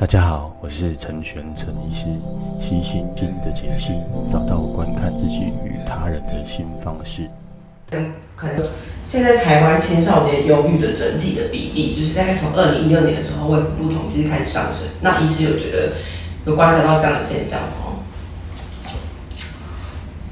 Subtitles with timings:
[0.00, 2.06] 大家好，我是陈玄陈医师，
[2.58, 3.92] 悉心经的解析，
[4.30, 7.28] 找到观看自己与他人的新方式。
[7.90, 8.64] 嗯，可能
[9.04, 14.88] 现在台湾青少年忧郁的整体的比例，就是大概从二零一六年的时候，卫福部统计开始上升。
[15.02, 15.92] 那医师有觉得
[16.46, 18.00] 有观察到这样的现象吗？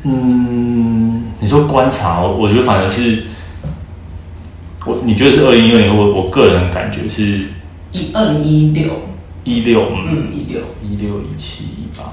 [0.04, 3.26] 嗯，你说观察，我觉得反而是
[4.86, 7.44] 我，你觉得是二零一六年，我我个人感觉是
[7.92, 8.94] 一二零一六。
[9.48, 10.60] 一六，嗯，一六。
[10.80, 12.04] 一六一七一八，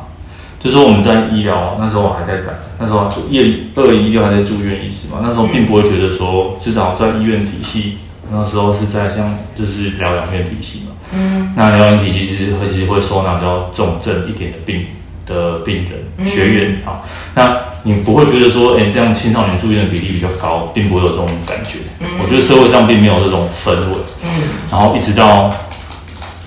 [0.60, 3.40] 就是说我们在医疗那时候我还在等那时候一
[3.76, 7.98] 二零一六还在住院医师嘛，那时候并不会觉得说至少在医院体系，
[8.30, 14.86] 那时候是在像就是疗养院体系嘛，嗯，那疗养体系其实会其实会收纳比较重症一点的病
[15.26, 17.02] 的病人学员啊，
[17.34, 21.80] 那你不会觉得说，哎，这样青少年住院的比例比较高，并不会有这种感觉，
[22.22, 24.30] 我觉得社会上并没有这种氛围，嗯，
[24.70, 25.50] 然后一直到。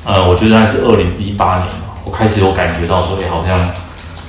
[0.08, 3.60] 呃，我觉得还是二零一八年嘛，我开始有感觉到说，哎，好像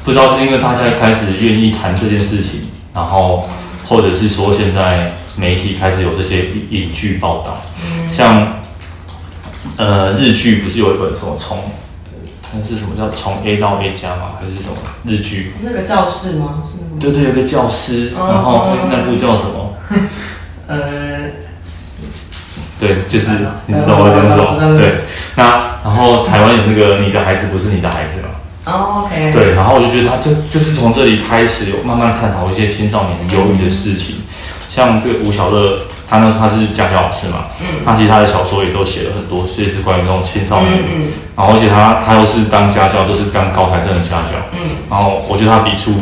[0.03, 3.47] 不知道是因为大家开始愿意谈这件事情，然后
[3.87, 7.57] 或者是说现在媒体开始有这些影剧报道，
[8.13, 8.59] 像
[9.77, 11.57] 呃日剧不是有一本什么从，
[12.51, 14.33] 那是什么叫从 A 到 A 加吗？
[14.37, 14.75] 还是什么
[15.05, 15.53] 日剧？
[15.61, 16.63] 那个教室吗？
[16.99, 19.73] 对对，有个教师，然后那部叫什么？
[20.67, 20.77] 呃。
[22.81, 23.31] 对，就是
[23.65, 24.77] 你知道我讲什么？
[24.79, 25.01] 对，
[25.35, 28.29] 那然后台湾有那个你的孩子不是你的孩子嘛？
[28.65, 29.31] 哦，OK。
[29.31, 34.17] 对，然后我就觉得他就就是从这里开始有慢慢探讨一些青少年忧郁的事情，
[34.69, 45.93] 像这个吴晓乐，他呢他是家教老师嘛，嗯，他其实他的小说也都写了很多，所以是关于那种青少年，嗯，然后而且他他又是当家教，都是当高材生的家教，嗯，然后我觉得他笔触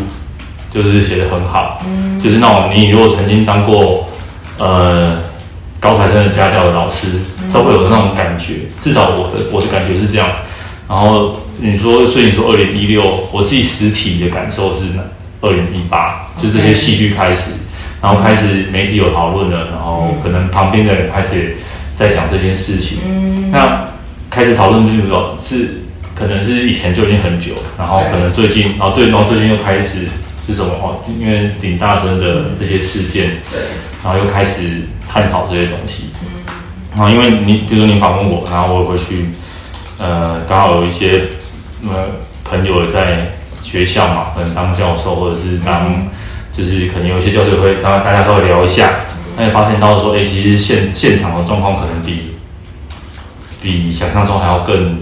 [0.73, 4.09] 就是写的很好，嗯，就是那种你如果曾经当过，
[4.58, 5.17] 呃。
[5.80, 7.08] 高材生的家教的老师
[7.53, 10.30] 都会有那种感觉，至少我的我的感觉是这样。
[10.88, 14.86] 然后你说，所以你说二零一六，我自己实体的感受是
[15.42, 17.52] 二零一八，就这些戏剧开始，
[18.02, 21.58] 然后开始媒体有讨论了，然后可能旁边的人开始
[21.95, 23.52] 在讲这件事情。
[23.52, 23.89] 那
[24.30, 25.82] 开始讨论就是说，是
[26.16, 30.08] 可能是以前就已经很久，然后可能最近，然后对，然后最近又开始
[30.48, 31.04] 是什么哦？
[31.20, 33.60] 因为顶大声的这些事件，对，
[34.04, 34.87] 然后又开始。
[35.10, 36.10] 探讨这些东西，
[36.98, 39.30] 嗯，啊，因为你比如说你访问我，然后我也会去，
[40.00, 41.22] 呃，刚好有一些
[41.84, 42.08] 呃
[42.44, 46.08] 朋友也在学校嘛，可能当教授或者是当，
[46.52, 48.92] 就是可能有一些教授会，他大家稍微聊一下，
[49.38, 52.34] 那也发现到说，哎，其实现现场的状况可能比
[53.62, 55.00] 比想象中还要更，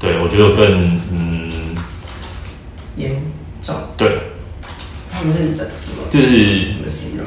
[0.00, 1.50] 对我觉得更嗯
[2.96, 3.22] 严
[3.64, 4.18] 重，对，
[5.12, 5.68] 他们是怎
[6.10, 7.26] 就是怎么形容？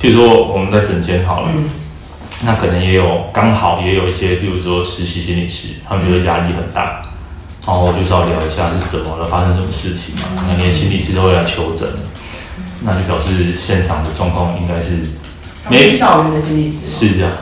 [0.00, 1.64] 比如说我们在整间好了，嗯、
[2.46, 7.02] 那可能也有刚好也有一些，比如说实习心理师，他们觉得压力很大，
[7.66, 10.44] 然后我就稍微聊一下是怎么了，发生什么事情嘛？
[10.46, 11.88] 那连心理师都会来求诊，
[12.82, 14.98] 那就表示现场的状况应该是
[15.70, 17.32] 没校园的心理师是这样，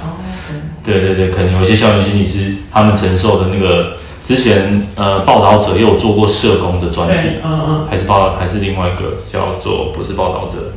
[0.85, 10.73] 对对对，可能有一些校园心理师他们承受的那个之前呃报道者也有做过社工的专题，嗯嗯，还是报道还是另外一个叫做不是报道者。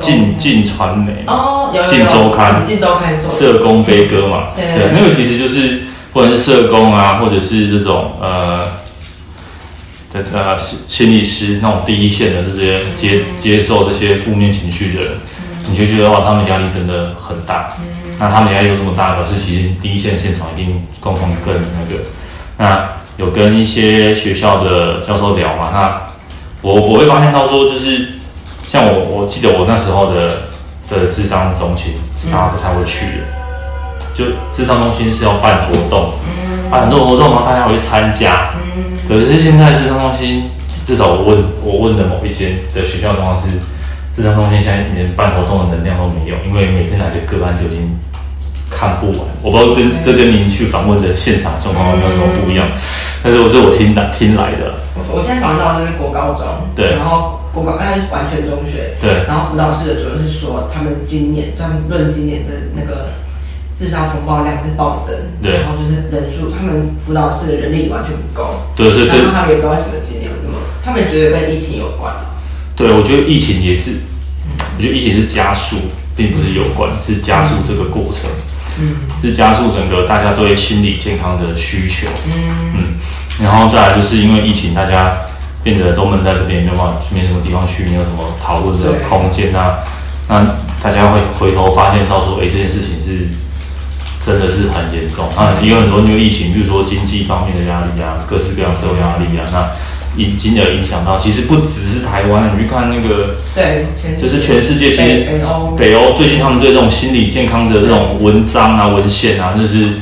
[0.00, 8.64] 镜镜传媒哦，进周刊，镜周刊做社工悲歌嘛，对，对，那个其实就是或者是社工啊，或者是这种呃
[10.12, 15.10] 的呃心理师那种第一线的这些接接受这些负面情绪的人，
[15.70, 17.70] 你就觉得哇，他们压力真的很大。
[18.18, 22.02] 那他们压力有这么大，表示其实第一线现场一定共同跟那个，
[22.56, 26.02] 那有跟一些学校的教授聊嘛，那
[26.62, 28.17] 我我会发现到说就是。
[28.70, 30.44] 像我，我记得我那时候的
[30.90, 31.94] 的智商中心，
[32.30, 33.24] 大家不太会去的。
[34.12, 36.12] 就智商中心是要办活动，
[36.70, 38.50] 办很多活动，然后大家会参加。
[39.08, 40.50] 可是现在智商中心，
[40.86, 43.56] 至少我问我问的某一间的学校的话是，
[44.14, 47.96] 智商中心现在连办活动的能量都没有，因为每天来的个案就已经
[48.68, 49.20] 看不完。
[49.40, 52.66] 我不知道跟这跟您去访问的现场状况有没有什么不一样，
[53.22, 54.74] 但是我这我听来听来的。
[54.94, 56.44] 我我现在访问到的是国高中，
[56.76, 57.37] 对，然后。
[57.62, 59.24] 国高，他是完全中学，对。
[59.26, 63.12] 然后辅导室的主任是说，他们今年，他们论今年的那个
[63.72, 65.60] 自杀通报量是暴增，对。
[65.60, 68.90] 然后就是人数，他们辅导室的人力完全不够，对。
[68.92, 72.34] 所以然后他们也不知道为什么今年有那么，他们觉得跟疫情有关啊。
[72.74, 73.92] 对，我觉得疫情也是，
[74.76, 75.76] 我觉得疫情是加速，
[76.16, 78.30] 并不是有关，是加速这个过程，
[78.80, 82.32] 嗯，是加速整个大家对心理健康的需求，嗯
[82.76, 82.82] 嗯。
[83.42, 85.16] 然后再来就是因为疫情，大家。
[85.68, 89.84] 变得都闷在这边，没有办法，没什么地方去，没有什么讨论的空间啊。
[90.26, 90.40] 那
[90.82, 93.28] 大家会回头发现到说，哎、欸，这件事情是
[94.24, 95.28] 真的是很严重。
[95.36, 99.68] 那也有很多因为疫情，比如说经济方面的压力啊，各式各样社会压力啊，那
[100.16, 101.18] 已经有影响到。
[101.18, 103.84] 其实不只是台湾，你去看那个，对，
[104.18, 110.00] 就是全世界，其实北欧，北欧最近他们对这种心理健康的这种文章啊、文献啊，就是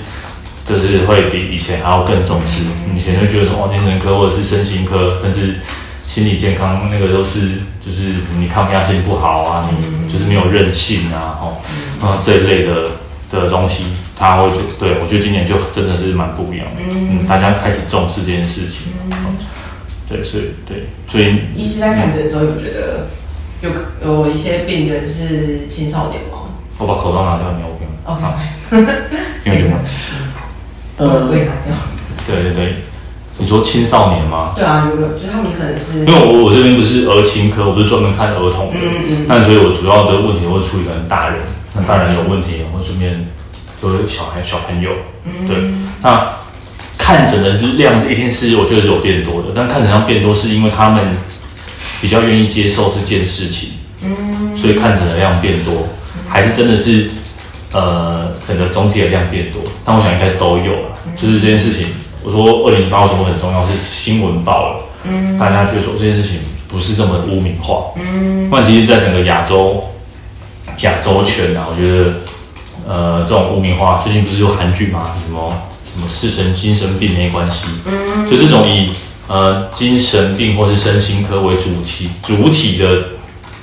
[0.67, 2.63] 就是会比以前还要更重视。
[2.95, 5.55] 以前就觉得说，哦，精神科或者是身心科，甚至。
[6.09, 11.57] 心理健康那个都是，就是你抗压性不好啊，你就是没有韧性啊，哦，
[12.01, 12.89] 啊这一类的
[13.31, 13.83] 的东西，
[14.17, 19.37] 他会觉得，对我觉得今年就真的是蛮不一样的，嗯，大家开始重视这件事情，嗯，
[20.09, 23.09] 对，所以对，所以医师在看诊的时候有觉得
[23.61, 23.71] 有
[24.07, 26.49] 有一些病人是青少年吗？
[26.79, 28.41] 我把口罩拿掉，你 OK 吗
[28.71, 28.93] ？OK，
[29.45, 29.79] 因为呃，
[31.05, 31.75] 我也拿掉，
[32.27, 32.77] 对对对。
[33.39, 34.55] 你说青少年吗？
[34.57, 35.09] 对啊，有没有？
[35.09, 41.41] 就他们可能是因为我我这边不是儿青科，我不是专门看儿童的，嗯嗯，但所以我主要的问题会处理跟大人，
[41.75, 43.29] 那大人有问题，我会顺便
[43.83, 44.91] 就是小孩小朋友，
[45.25, 45.57] 嗯，对。
[46.01, 46.27] 那
[46.97, 51.05] 看诊的量一定是我觉得是有变多的，但看诊量变多是因为他们
[52.01, 53.69] 比较愿意接受这件事情，
[54.03, 55.87] 嗯，所以看诊的量变多，
[56.27, 57.11] 还是真的是
[57.77, 59.61] 呃整个总体的量变多？
[59.85, 61.89] 但我想应该都有了，就是这件事情。
[62.25, 63.67] 我说二零一八为什么很重要？
[63.67, 69.85] 是新闻报了，嗯，大家觉得说这件事情不是这么污名化，嗯，但其实，在整个亚洲
[70.81, 72.15] 亚洲圈啊，我觉得，
[72.89, 75.13] 呃，这种污名化，最近不是有韩剧吗？
[75.23, 78.91] 什么什么视神精神病没关系，嗯，就这种以
[79.29, 83.05] 呃精神病或是身心科为主题主体的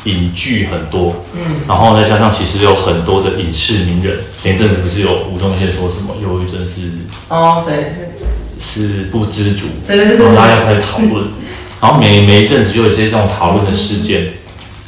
[0.06, 6.92] 影剧很多，嗯，然后再加上其实有很多的影视名人，前一阵子不是有吴宗宪说什么忧郁症是
[7.30, 8.10] 哦，对，是。
[8.66, 11.26] 是不知足，然后大家开始讨论，
[11.82, 14.36] 然后每每一阵子就有一些这种讨论的事件，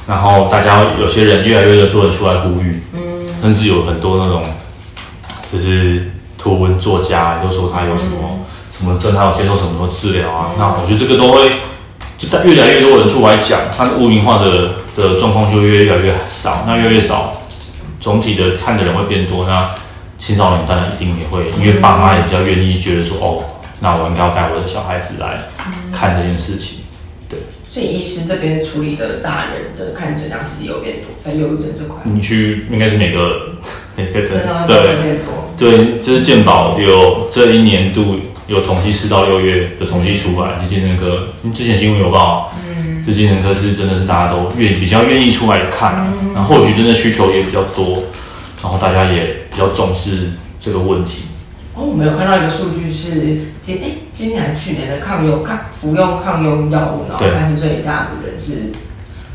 [0.08, 3.00] 然后大家有些人越来越多人出来呼吁，嗯，
[3.42, 4.44] 甚至有很多那种
[5.52, 11.58] 就是图文作家都说他有什么、嗯、什么症，他有接受什么治疗啊，嗯、那我觉得这个都会
[12.18, 17.34] 就越来越多人出来讲，他的污名化的的状况就越来越少，那越来越少，
[18.00, 19.70] 总体的看的人会变多，那
[20.18, 23.44] 青少年当然一定也会，因为爸妈也比较愿意觉得说哦。
[23.82, 25.38] 那我应该要带我的小孩子来
[25.92, 26.80] 看这件事情，
[27.30, 27.38] 对。
[27.70, 31.98] 所以医师这边处理的大人的看诊量其实有变多，在忧郁症这块。
[32.06, 33.52] 你去应该是每个
[33.98, 34.32] 每个诊，
[34.66, 35.54] 对，变多。
[35.58, 41.28] 对，就是健保有这一年度有统计四到六月的统计出来，是精神科。
[41.54, 48.04] 之前新闻有报，嗯，这精神科是真的是大家都愿比较愿意出来看，然后或许真的需求也比较多，
[48.64, 49.22] 然后大家也
[49.52, 51.24] 比较重视这个问题。
[51.76, 58.72] 哦，我们有看到一个数据是今哎今年去年的抗忧抗服用抗忧药物，然后三十岁以下的人是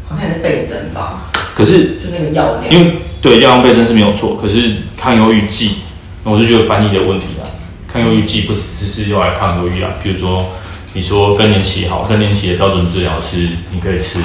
[0.09, 1.31] 好像是倍增吧？
[1.55, 5.77] 可是就那个药量，因为对药量倍增是没有错，可是抗忧郁剂，
[6.25, 7.45] 我就觉得翻译的问题啊。
[7.87, 10.47] 抗忧郁剂不只是用来抗忧郁啊，比如说
[10.93, 14.19] 你说更年期好，更年期的标准治疗是你可以吃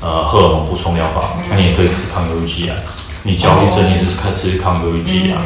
[0.00, 2.76] 呃荷尔蒙补充疗法，那、嗯、你也可以吃抗忧郁剂啊。
[3.24, 5.40] 你焦虑症你是开吃抗忧郁剂啊。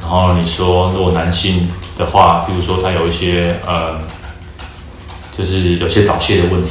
[0.00, 1.68] 然后你说，如果男性
[1.98, 3.98] 的话，比如说他有一些呃，
[5.36, 6.70] 就是有些早泄的问题，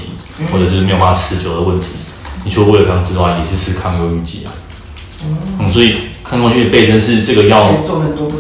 [0.52, 1.88] 或者是没有办法持久的问题，
[2.46, 4.54] 你说为了刚之外，也是吃抗忧郁剂啊。
[5.60, 7.70] 嗯，所以看过去的倍增是这个药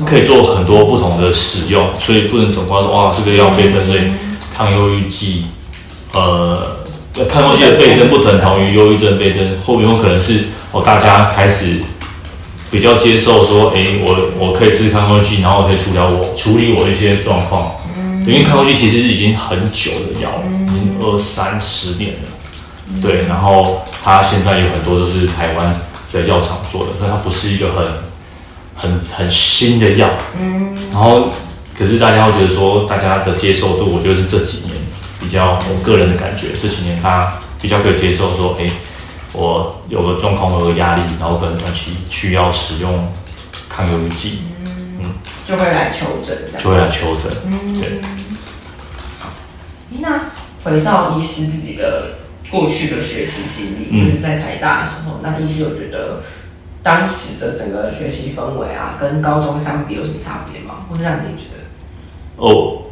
[0.06, 4.02] 可以做很多不同的使用，所以不能总光说哇，这个药倍增，所以
[4.56, 5.46] 抗忧郁剂，
[6.14, 6.78] 呃，
[7.28, 11.82] 看过去的倍增不等同于忧郁症倍增，后面有可能是哦，大家开始。
[12.72, 17.72] 比较接受说，哎、欸，我我可以吃抗忧郁剂，然后我可以处理我处理我一些状况。
[17.96, 22.30] 嗯，因为抗忧郁剂其实是已经很久的药，已经二三十年了。
[22.90, 25.72] 嗯、对，然后它现在有很多都是台湾
[26.12, 27.86] 的药厂做的，所以它不是一个很
[28.74, 30.10] 很很新的药。
[30.42, 31.30] 嗯，然后
[31.78, 34.76] 可是大家会觉得说，大家的接受度，我觉得是这几年
[35.20, 38.72] 比较我个人的感觉，这几年他比较可以接受说，哎、欸。
[39.36, 43.12] 我有个状况，有个压力，然后可能短期需要使用
[43.68, 44.42] 抗忧郁剂，
[45.00, 45.16] 嗯，
[45.48, 48.00] 就会来求诊，就会来求诊，嗯，对。
[50.02, 50.30] 那
[50.64, 52.20] 回到医师自己的
[52.52, 56.22] 过去的学习经历，嗯、就是在台大的时候，那医师有觉得
[56.84, 60.86] 当时的整个学习氛围啊，跟高中相比有什么差别吗？
[60.88, 61.53] 或者让你觉得？
[62.38, 62.84] 哦，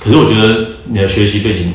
[0.00, 1.74] 可是我觉得你的学习背景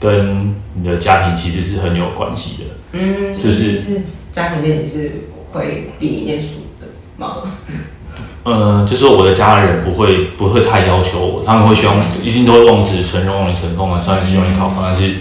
[0.00, 2.64] 跟你的家庭其实是很有关系的。
[2.92, 6.48] 嗯，就是是家庭背景是会比你念书
[6.80, 7.36] 的吗？
[8.44, 15.14] 呃，就是我的家人不会不会太要求我，他们会希望一定都会望子成龙，望你成功啊，虽然希望你考好，但是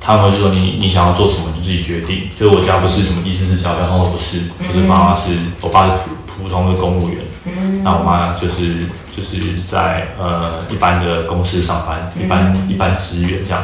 [0.00, 2.22] 他们会说你你想要做什么就自己决定。
[2.36, 4.40] 就是我家不是什么医师、是小教授，都不是，
[4.74, 5.30] 就是妈妈是
[5.60, 5.92] 我爸是
[6.26, 7.18] 普普通的公务员。
[7.46, 8.86] 嗯，那我妈就是
[9.16, 13.62] 就是在呃一般的公司上班，一般一般职员这样，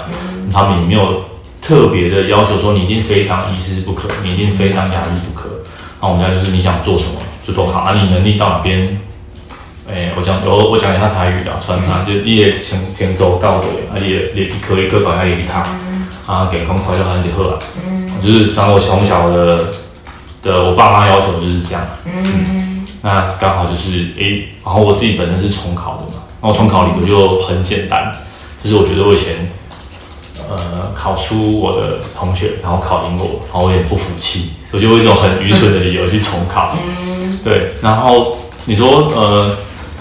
[0.53, 1.25] 他们也没有
[1.61, 5.49] 特别的要求说你一定非常医师不可，你一定非常牙医不可。
[6.01, 7.13] 那我们家就是你想做什么
[7.47, 8.99] 就都好，啊，你能力到哪边，
[9.89, 15.67] 哎，我讲我我讲一下台语的，传达就你也前前都到尾，啊，你也也可以各管他也一塌，
[16.27, 17.59] 啊，健康快乐很就好啊，
[18.23, 19.65] 就是像我从小的
[20.43, 22.72] 的我爸妈要求就是这样，嗯，
[23.03, 28.13] 那刚好就是诶，然后我自己本身是重考的嘛，然后重考理由就很简单，
[28.63, 29.51] 就是我觉得我以前
[30.49, 34.53] 呃考出我的同学，然后考赢我，然后我有点不服气。
[34.73, 36.75] 我就会一种很愚蠢的理由去重考，
[37.45, 37.73] 对。
[37.83, 39.55] 然后你说呃，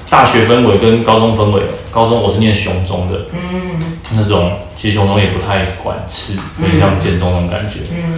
[0.10, 7.80] 大学氛围跟高中氛围，高中我是念雄中的，嗯那种其实雄中也不太管事，有点像建中那种感觉。
[7.94, 8.14] 嗯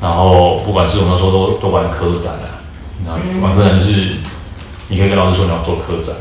[0.00, 2.57] 然后不管是我那时候都都玩科展啊，
[3.04, 4.16] 那玩科展就是
[4.88, 6.14] 你可以跟老师说你要做科展，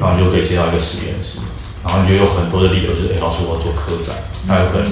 [0.00, 1.38] 然后你就可以接到一个实验室，
[1.84, 4.88] 然后你就有很多的理由就是，哎，老师我要做科展，那有可能。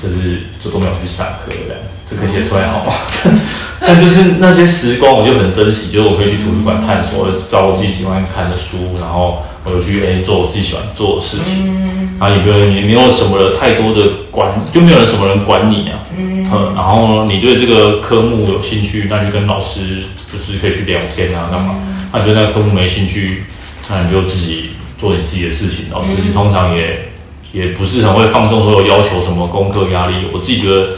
[0.00, 2.92] 就是就都没有去上课的，这个写出来好吗？
[3.80, 5.90] 但就是那些时光，我就很珍惜。
[5.90, 11.90] 就是我可以去图书馆探索，找我自己喜欢看的书，然后我就去哎做我自己喜欢做的事情。
[12.20, 15.98] 然后也没也没有什么的太多的管，就没有人什么人管你啊。
[16.16, 16.44] 嗯。
[16.76, 20.00] 然后你对这个科目有兴趣，那就跟老师
[20.32, 21.74] 就是可以去聊天啊，干嘛？
[22.12, 23.42] 那你对那个科目没兴趣，
[23.88, 25.86] 那你就自己做你自己的事情。
[25.90, 27.11] 老师通常也。
[27.52, 30.14] 也不是很会放纵，说有要求什么功课压力。
[30.32, 30.88] 我自己觉得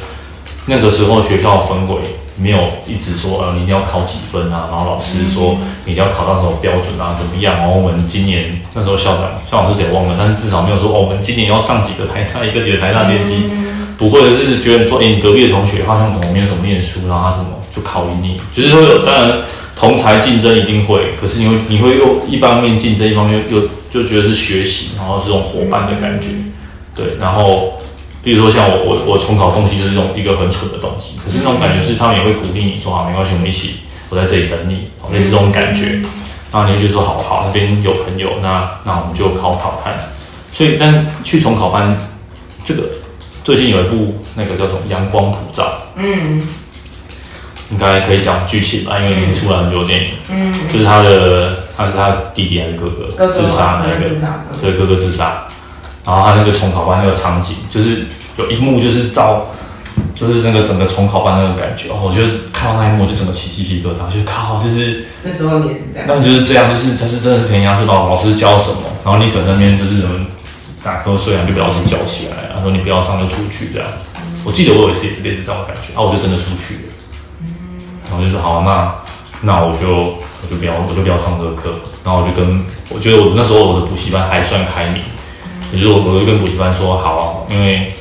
[0.67, 2.01] 那个时候学校氛围
[2.41, 7.55] 没有一直说，呃，你一定要考几分啊，然后老师说你一定要考到什么标准啊，怎么样？
[7.55, 13.45] 然后我们今年那时候校长校长是谁忘了，但是至少没有说，哦，我们今年要上几个台大，一个几个台大年级，
[13.99, 18.41] 不会的，是觉得说，哎，你隔壁的同学好像怎么没有怎么念书，然后他怎么就考赢你？
[18.53, 19.39] 就是说有，当然
[19.77, 23.61] 同才竞争一定会，可是你会你会又一方面竞争，一方面又
[23.95, 26.27] 就觉得是学习，然后是这种伙伴的感觉。
[26.97, 27.79] 对，然后，
[28.25, 33.77] 比如说像我，我我重考东西就是这种一个很蠢的东西，可是那种感觉是他们也会鼓励你说啊，没关系，我们一起，
[34.09, 36.03] 我在这里等你，类似这种感觉，
[36.53, 39.95] 然后你就说好好，那边有朋友，那那我们就考考看。
[40.53, 41.97] 所以，但去重考班，
[42.65, 42.83] 这个
[43.45, 45.65] 最近有一部那个叫做《阳光普照》，
[45.97, 46.43] 嗯，
[47.71, 54.09] 应该可以讲剧情吧，因为已经出了很多电影，嗯，就是他的他是他弟弟还是哥哥自杀那个，
[54.61, 55.45] 对，哥哥自杀。
[56.05, 58.05] 然后他那个重考班那个场景，就是
[58.37, 59.47] 有一幕就是照，
[60.15, 61.89] 就是那个整个重考班那个感觉。
[61.89, 70.27] 哦，我觉得看到那一幕我就整个起鸡皮疙瘩，就靠，就是那时候你也是这样，那就是这样，就是他是真的是填鸭式老老师教什么，然后你可能那边就是人
[70.83, 73.89] 打瞌睡啊，就被老师叫起来，然后说你不要上就出去这样。
[74.45, 76.93] 我记得我有一次也是类似这样的感觉，然后我就真的出去了，
[78.11, 78.95] 然后就说好，那
[79.41, 81.75] 那我就我就不要我就不要上这个课，
[82.05, 85.03] 然后我就跟我觉得我那时候我的补习班还算开明。
[85.73, 87.93] 也就是我，我就跟补习班说好啊，因为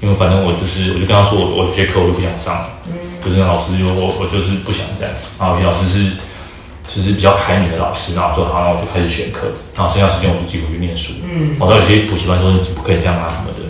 [0.00, 2.92] 因为反正我就是，我就跟他说我我有些课我就不想上，嗯，
[3.24, 6.12] 就是那老师就我我就是不想这样，然后有些老师是
[6.84, 13.64] 其实比较开明的老师，然后说好，然后我就开始选课，然后剩下时间我就自己回去念书，嗯，我到有些补习班说你不可以这样啊什么的，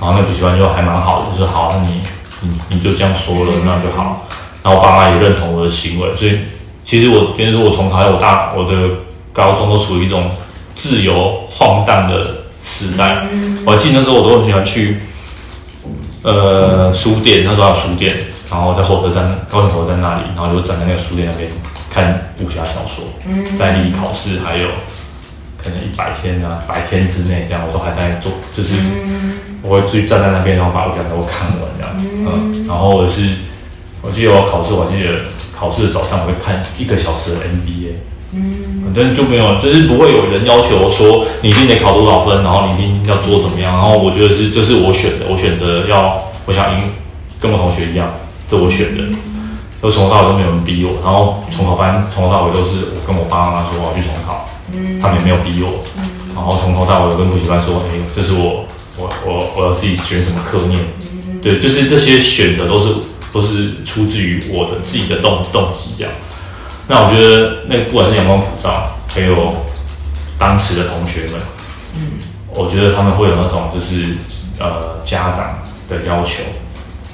[0.00, 2.00] 然后那补习班就还蛮好的，就是好，那你
[2.40, 4.26] 你你就这样说了，那就好，
[4.64, 6.40] 然后我爸妈也认同我的行为，所以
[6.88, 8.88] 其实我别人说我从小我大我的
[9.30, 10.30] 高中都处于一种
[10.74, 12.38] 自由晃荡的。
[12.64, 13.24] 时代，
[13.64, 14.98] 我记得那时候我都很喜欢去，
[16.20, 18.14] 呃，书店，那时候还有书店，
[18.50, 21.50] 然后在火车站，高雄火车站那里，然后就站在那个书店那边
[21.90, 23.04] 看武侠小说，
[23.58, 24.68] 在离考试还有
[25.56, 28.74] 可能一百天啊，百天之内这样，我都还在做，就是
[29.62, 33.22] 我会去站在那边，然后把武侠小说看完这样，嗯，然后我是，
[34.02, 35.14] 我记得我考试，我记得
[35.58, 37.92] 考试的早上我会看一个小时的 NBA。
[38.30, 43.74] 嗯，但是就没有，就是不会有人要求说你一定得考多少分，然后你一定要做怎么样。
[43.74, 46.82] 然后我觉得是，这是我选的，我选择要，我想赢，
[47.40, 48.12] 跟我同学一样，
[48.48, 49.02] 这我选的。
[49.80, 54.46] 都从头到尾都没有人逼我，然后重考班从头到尾都是我跟我爸妈说我要去重考，
[55.00, 55.84] 他们也没有逼我。
[56.34, 58.66] 然后从头到尾跟补习班说，哎，这是我，
[58.98, 60.80] 我我我要自己选什么课念。
[61.40, 62.86] 对，就是这些选择都是
[63.32, 66.12] 都是出自于我的自己的动动机这样。
[66.86, 69.54] 那我觉得，那不管是阳光普照，还有
[70.38, 71.32] 当时的同学们，
[71.96, 72.18] 嗯，
[72.54, 74.14] 我觉得他们会有那种就是
[74.58, 75.58] 呃家长
[75.88, 76.42] 的要求，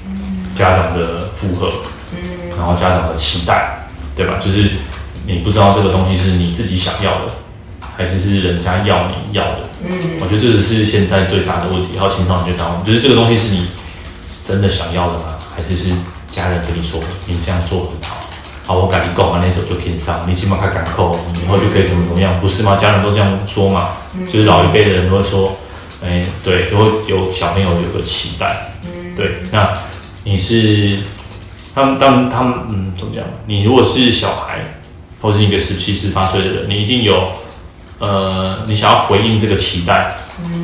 [0.08, 1.72] 嗯，家长的负荷，
[2.12, 4.38] 嗯，然后家长的期待，对吧？
[4.40, 4.70] 就是
[5.26, 7.32] 你不知道这个东西是你自己想要的，
[7.96, 11.98] 还是是人家要你要的，嗯，我觉得这个是现在最大的问题。
[11.98, 13.66] 还有青少年最大的问题，就是这个东西是你
[14.44, 15.33] 真的想要的吗？
[15.56, 15.92] 还是是
[16.30, 18.16] 家人跟你说你这样做很好？
[18.66, 22.76] 好，我赶紧够完那走就可以上，你起码他赶扣，你以后就可以怎么怎么样，不是吗？
[22.76, 23.90] 家人都这样说嘛，
[24.26, 25.54] 就是老一辈的人都会说，
[26.02, 28.72] 哎、欸，对，就会有小朋友有个期待，
[29.14, 29.68] 对，那
[30.24, 30.98] 你是
[31.74, 33.22] 他们当他们嗯怎么讲？
[33.46, 34.60] 你如果是小孩，
[35.20, 37.22] 或是一个十七十八岁的人，你一定有
[37.98, 40.10] 呃，你想要回应这个期待，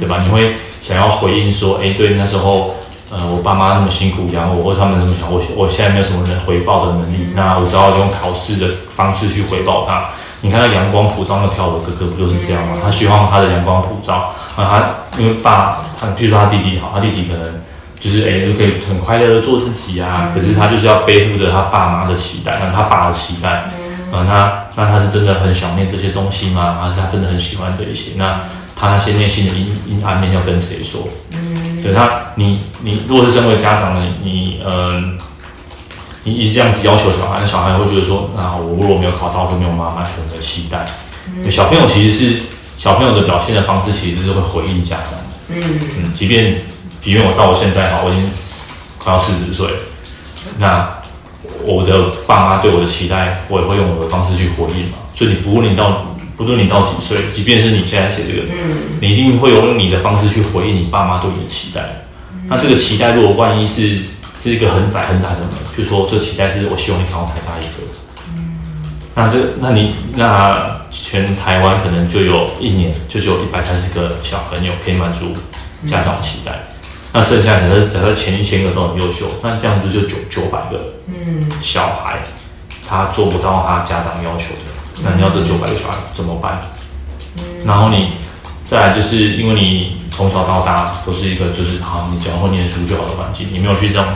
[0.01, 0.23] 对吧？
[0.25, 2.75] 你会想要回应说，哎、欸，对，那时候。
[3.11, 10.05] 呃，我爸妈那么辛苦养我，或他们那么想我，我现在没有什么能回报的能力，那我只好用考试的方式去回报他。
[10.43, 12.77] 你看那阳光普照那跳舞的哥哥不就是这样吗？
[12.83, 17.61] 他希望他的阳光普照，啊，他因为爸，他譬如说他弟弟好，他弟弟可能
[17.99, 23.51] 就是哎、欸、就可以很快乐的做自己啊，可是他就是要背负着他爸妈的期待，那他爸的期待，
[24.13, 26.79] 啊，那那他是真的很想念这些东西吗？
[26.81, 28.13] 还是他真的很喜欢这一些？
[28.17, 28.43] 那
[28.77, 31.03] 他那些内心的阴阴暗面要跟谁说？
[31.83, 35.03] 对他，你你如果是身为家长的你，你呃，
[36.25, 40.87] 你一这样子要求小孩，那小孩会觉得说，那我如果没有考到，就没有妈妈的期待。
[41.35, 42.43] 嗯、小朋友其实是
[42.77, 45.09] 小朋友的表现的方式，其实是会回应家长。
[45.49, 45.63] 嗯
[45.99, 46.55] 嗯，即便
[47.01, 48.31] 即便我到我现在哈，我已经
[48.99, 49.69] 快要四十岁，
[50.59, 50.89] 那
[51.65, 54.99] 我的爸妈对我的期待，我也会用我的方式去回应嘛。
[55.15, 56.07] 所以你不论你到。
[56.41, 61.83] 不论你到几岁，即便是你现在写这个，嗯，你一定会用你的方式去回应你爸妈对你的期待。
[62.33, 63.99] 嗯、那这个期待，如果万一是
[64.43, 67.83] 是一个很窄很窄的门，比如说这期待是我希望你考上台大医科，
[68.39, 68.57] 嗯，
[69.15, 75.35] 那这那你那全台湾可能就有一年就只有一百三十个小朋友可以满足
[75.87, 81.47] 家长期待，嗯、那剩下可能假设前一千个都很优秀，那这样子就九九百个嗯。
[81.61, 82.21] 小孩，
[82.89, 84.80] 他做不到他家长要求的。
[85.03, 86.61] 那你要这九百个小孩怎么办？
[87.37, 88.09] 嗯、然后你
[88.69, 94.07] 再来就是因为你从小到大都是一个就是好，你只要会念书就好的环境，你没有去这样，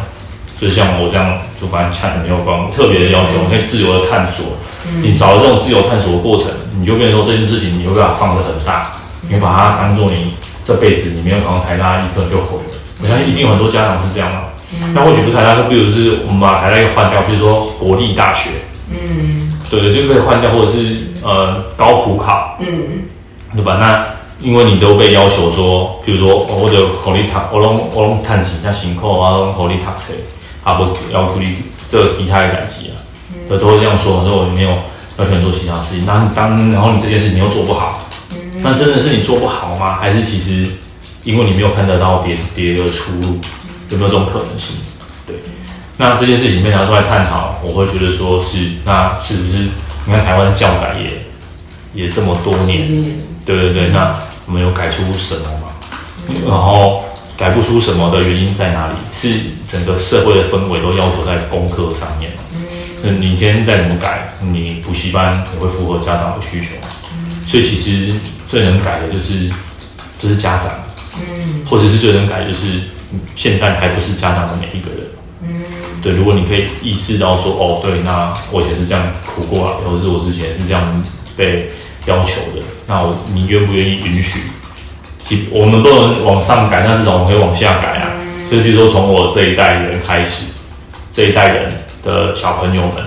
[0.60, 4.46] 就是像我这样就把你掐的没有关，特别的要求，我可以自由的探索。
[4.86, 6.48] 嗯、你少了这种自由探索的过程，
[6.78, 12.74] 你就变成说这件事情你会把它放得很大，你会把它当做你这辈子你没有考上台大一科就毁了。
[13.00, 14.38] 我相信一定有很多家长是这样的。
[14.92, 18.50] 那或许不是台大，就比如是我们把台大一个换掉，比如说国立大学。
[18.90, 19.43] 嗯。
[19.80, 23.02] 对，就可以换掉，或者是呃高普考，嗯，
[23.54, 23.76] 对吧？
[23.78, 24.06] 那
[24.40, 30.12] 因为你都被要求说，比如说我就考虑他，我拢我拢探亲，像辛苦啊，考虑读册，
[30.62, 31.56] 啊不要考虑
[31.88, 32.96] 这其他的代志啊，
[33.48, 34.70] 都都会这样说，说我没有
[35.18, 36.04] 要求你做其他事情。
[36.04, 38.00] 那当然后你这件事你又做不好，
[38.62, 39.96] 那真的是你做不好吗？
[40.00, 40.66] 还是其实
[41.22, 43.38] 因为你没有看得到别别的出路，
[43.90, 44.76] 有没有这种可能性？
[45.96, 49.68] 那这件事情被拿出来探讨，我会觉得说是，那是不是
[50.06, 52.86] 你看台湾教改也也这么多年，
[53.44, 55.68] 对对对，那我们有改出什么吗？
[56.48, 57.04] 然后
[57.36, 58.94] 改不出什么的原因在哪里？
[59.14, 59.38] 是
[59.70, 62.32] 整个社会的氛围都要求在功课上面。
[63.02, 66.70] 那你今天再怎么改，你补习班也会符合家长的需求。
[67.46, 68.14] 所以其实
[68.48, 69.48] 最能改的就是
[70.18, 70.70] 就是家长，
[71.18, 72.80] 嗯或者是最能改的就是
[73.36, 75.06] 现在还不是家长的每一个人。
[76.04, 81.02] 对，如果你可以意识到说，哦，对，那我以前是这样苦过来，或者是我之前是这样
[81.34, 81.70] 被
[82.04, 84.38] 要求的，那我你愿不愿意允许？
[85.26, 88.10] 其我们不能往上改，但至少我们可以往下改啊。
[88.50, 90.44] 就比如说从我这一代人开始，
[91.10, 93.02] 这一代人的小朋友们，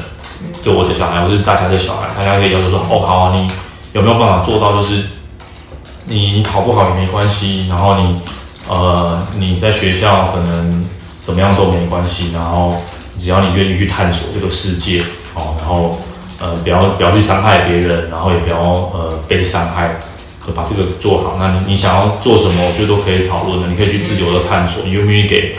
[0.65, 3.47] 就我的小孩，或是大家的小孩，大家可以要求说，哦，好啊，你
[3.93, 4.81] 有没有办法做到？
[4.81, 5.03] 就是
[6.05, 8.19] 你你考不好也没关系，然后你
[8.67, 10.83] 呃你在学校可能。
[11.27, 12.77] 怎么样都没关系，然后
[13.19, 15.99] 只要你愿意去探索这个世界哦，然后
[16.39, 18.57] 呃不要不要去伤害别人，然后也不要
[18.95, 19.99] 呃被伤害，
[20.39, 21.35] 和把这个做好。
[21.37, 23.67] 那你你想要做什么，我觉得都可以讨论的。
[23.67, 25.57] 你可以去自由的探索，你愿不愿意给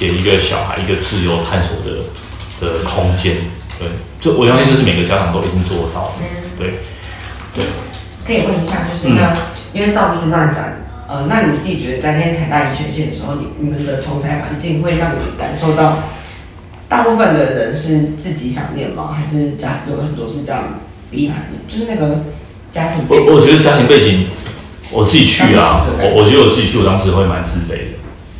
[0.00, 2.08] 给一个小孩一个自由探索的
[2.58, 3.36] 的空间？
[3.78, 6.24] 对，就我相信这是每个家长都一定做得到的。
[6.58, 6.80] 对
[7.54, 7.66] 对。
[8.24, 9.36] 可以问一下，就是那、嗯、
[9.74, 10.64] 因为赵医生那讲。
[11.08, 15.98] 呃，那你自己觉得在念台大医学系的时候，你你们的同侪环境会让你感受到，
[16.88, 19.14] 大部分的人是自己想念吗？
[19.14, 21.60] 还是家有很多是这样逼他念？
[21.68, 22.22] 就是那个
[22.72, 23.26] 家庭背景。
[23.26, 24.26] 我我觉得家庭背景，
[24.90, 27.98] 我自己去啊，我我觉得我自己去，我当时会蛮自卑的。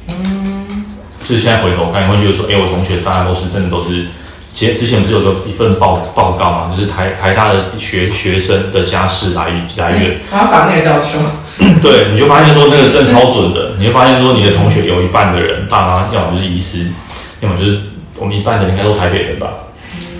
[0.08, 0.66] 嗯。
[1.22, 4.06] 就是现在回头看，你会觉得说，哎、欸，我同学大家都是真的都是。
[4.54, 9.48] 其实之前不是有个一份报报告嘛，就是台台大的学学生的家世来
[9.78, 11.18] 来源，他反那个教授，
[11.82, 16.86] 对，你就发现说那个真超准的，你会发现说你的同学有一半的人爸妈要么就是医师，
[17.40, 17.80] 要么就是
[18.18, 19.48] 我们一半的人应该都台北人吧，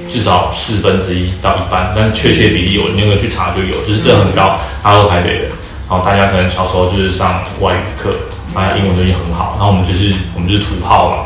[0.08, 5.42] 至少四分之一到一半，但确切比例有那个去查就有，就是这很高，他都台北人，
[5.88, 8.10] 然后大家可能小时候就是上外语课，
[8.54, 11.16] 大家英文就已经很好，然后我们就是我们就是土炮嘛。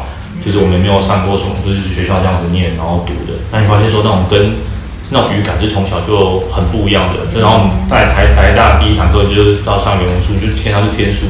[0.45, 3.37] 就是我们没有上过什么，就是学校这样子念然后读的。
[3.51, 4.55] 那你发现说那种跟
[5.11, 7.40] 那种语感是从小就很不一样的。
[7.40, 11.27] 然后我们在台台大第一堂课就是到上原文书，就天上是天书，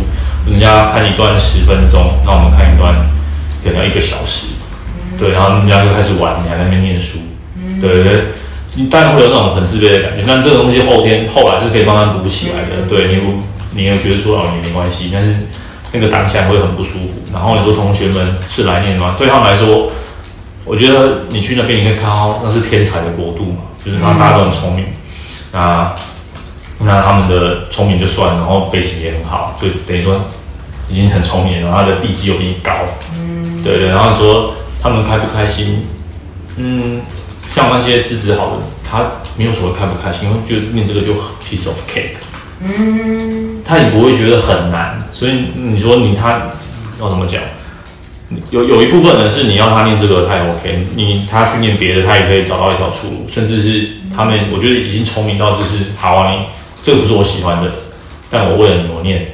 [0.48, 2.94] 人家看一段十分钟，那我们看一段
[3.62, 4.56] 可能要一个小时，
[5.18, 7.18] 对，然后人家就开始玩，你还在那边念书，
[7.80, 8.24] 对对对，
[8.76, 12.88] 你当然会有那种很自卑的感觉，但这个东西后天后来是可以慢慢补起来的。
[12.88, 15.34] 对，你不你也觉得说哦你没关系，但是
[15.92, 17.22] 那个当下会很不舒服。
[17.32, 19.14] 然后你说同学们是来念吗？
[19.18, 19.92] 对他们来说。
[20.66, 24.86] 我觉得你去那边，你可以看到那是天才的国度嘛，就是他大家都很聪明，
[25.52, 25.94] 那
[26.80, 30.20] 那他们的聪明就算，然后背景也很好，就等于说
[30.88, 32.72] 已经很聪明，然后他的地基又比你高，
[33.14, 35.86] 嗯，对对，然后你说他们开不开心，
[36.56, 37.00] 嗯，
[37.54, 39.04] 像那些资质好的，他
[39.36, 41.12] 没有所谓开不开心，因为觉得念这个就
[41.48, 42.16] piece of cake，
[42.60, 46.40] 嗯，他也不会觉得很难，所以你说你他
[46.98, 47.40] 要怎么讲？
[48.50, 50.86] 有有一部分人是你要他念这个，他也 OK。
[50.94, 53.26] 你他去念别的，他也可以找到一条出路。
[53.32, 56.40] 甚至是他们，我觉得已经聪明到就是，好啊，你
[56.82, 57.70] 这个不是我喜欢的，
[58.28, 59.26] 但我为了你，我念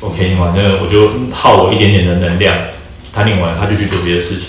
[0.00, 0.52] OK 吗？
[0.54, 2.54] 那个我就耗我一点点的能量，
[3.14, 4.48] 他念完他就去做别的事情。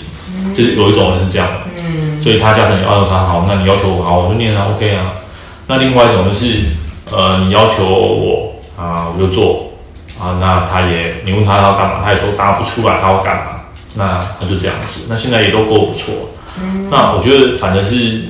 [0.54, 5.12] 就是有一种人是这样的，嗯，所以他加成你要求他好，那你要求我好，我就念啊 OK 啊。
[5.66, 6.56] 那另外一种就是，
[7.10, 9.72] 呃，你要求我啊，我就做
[10.20, 10.36] 啊。
[10.40, 13.60] 那他也，你问他要干嘛，他也说答不出来，他要干嘛？
[13.96, 16.14] 那那就这样子，那现在也都过不错。
[16.60, 18.24] 嗯，那我觉得反正是，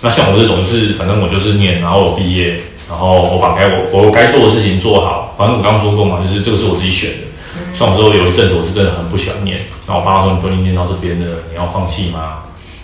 [0.00, 5.34] 那像我这种就是，反正我就是念，然后我毕业，然后我把该我我该做的事情做好。
[5.36, 7.26] 反正我刚刚说过嘛，就是这个是我自己选的。
[7.56, 12.38] 嗯，像我说有一阵子我是真的很不喜欢念，那我爸妈说，你都已经念到这边的，你要放弃吗？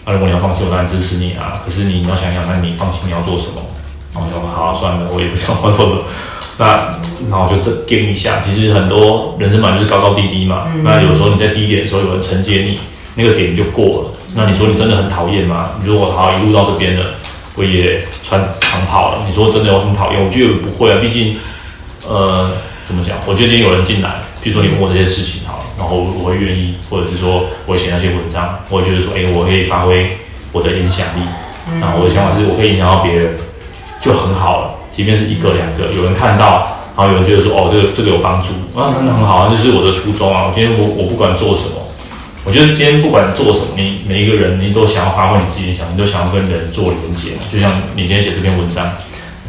[0.04, 1.54] 那如果你要放弃，我当然支持你啊。
[1.64, 3.62] 可是你你要想想，那你放弃你要做什么？
[4.14, 6.02] 然后我说好，算了，我也不想做什么。
[6.60, 6.84] 那
[7.30, 8.38] 那我就这给一下。
[8.44, 10.66] 其实很多人生本来就是高高低低嘛。
[10.74, 12.78] 嗯、那有时候你在低点的时候，有人承接你，
[13.14, 14.10] 那个点就过了。
[14.34, 15.70] 那你说你真的很讨厌吗？
[15.82, 17.06] 如果好一路到这边了，
[17.56, 19.24] 我也穿长跑了。
[19.26, 20.22] 你说真的有很讨厌？
[20.22, 20.98] 我觉得不会啊。
[21.00, 21.36] 毕竟，
[22.06, 22.52] 呃，
[22.84, 23.16] 怎么讲？
[23.26, 30.10] 我觉得今天有人进来，比如说你问我这些事情好，然后我会愿意，或者是说我写那些文章，我会觉得说，哎，我可以发挥
[30.52, 31.22] 我的影响力。
[31.80, 33.34] 那我的想法是我可以影响到别人，
[34.00, 34.69] 就很好了。
[34.92, 38.48] 即便是一个两个，有人看到，然后有人觉得说，哦，这个这个有帮助，
[38.78, 40.46] 啊，那很好啊，这是我的初衷啊。
[40.46, 41.80] 我今天我我不管做什么，
[42.44, 47.30] 我觉得今天不管做什么，你每一个人你都想要发挥你自己的想，你都想要跟人做连接。
[47.52, 48.84] 就像你今天写这篇文章，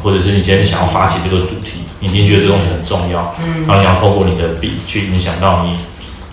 [0.03, 5.75] 或者是你今天想要发起这个主题，你一定觉得这东西很重要，嗯，然后你要透过你的笔去影响到你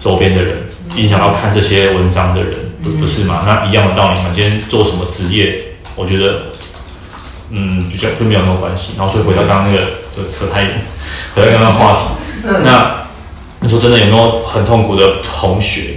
[0.01, 0.57] 周边的人，
[0.97, 3.42] 影响到看这些文章的人，不不是吗？
[3.47, 4.27] 那一样的道理嘛。
[4.35, 5.59] 今天做什么职业，
[5.97, 6.42] 我觉得。
[7.51, 8.93] 嗯，就就就没有那么关系。
[8.97, 10.81] 然后所以回到刚刚那个，就扯太远，
[11.35, 12.01] 回到刚刚话题。
[12.65, 12.95] 那
[13.61, 15.97] 你说真的有没有很痛苦的同学？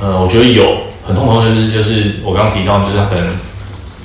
[0.00, 0.76] 呃，我觉得有
[1.06, 3.26] 很痛苦的就是就是我刚刚提到，就是他可能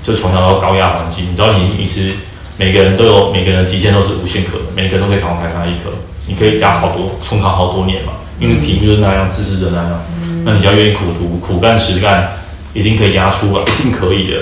[0.02, 1.26] 就从小到高压环境。
[1.30, 2.15] 你知道你，你其实
[2.58, 5.91] 每个人都有每个人的极限都是无限可能，每个人都可以考上台大医科，
[6.26, 10.02] 你可以加好多重考好多年嘛，因为题目就是那样，知识的那样。
[10.45, 12.32] 那你只要愿意苦读、苦干实干，
[12.73, 14.38] 一定可以压出来，一定可以的。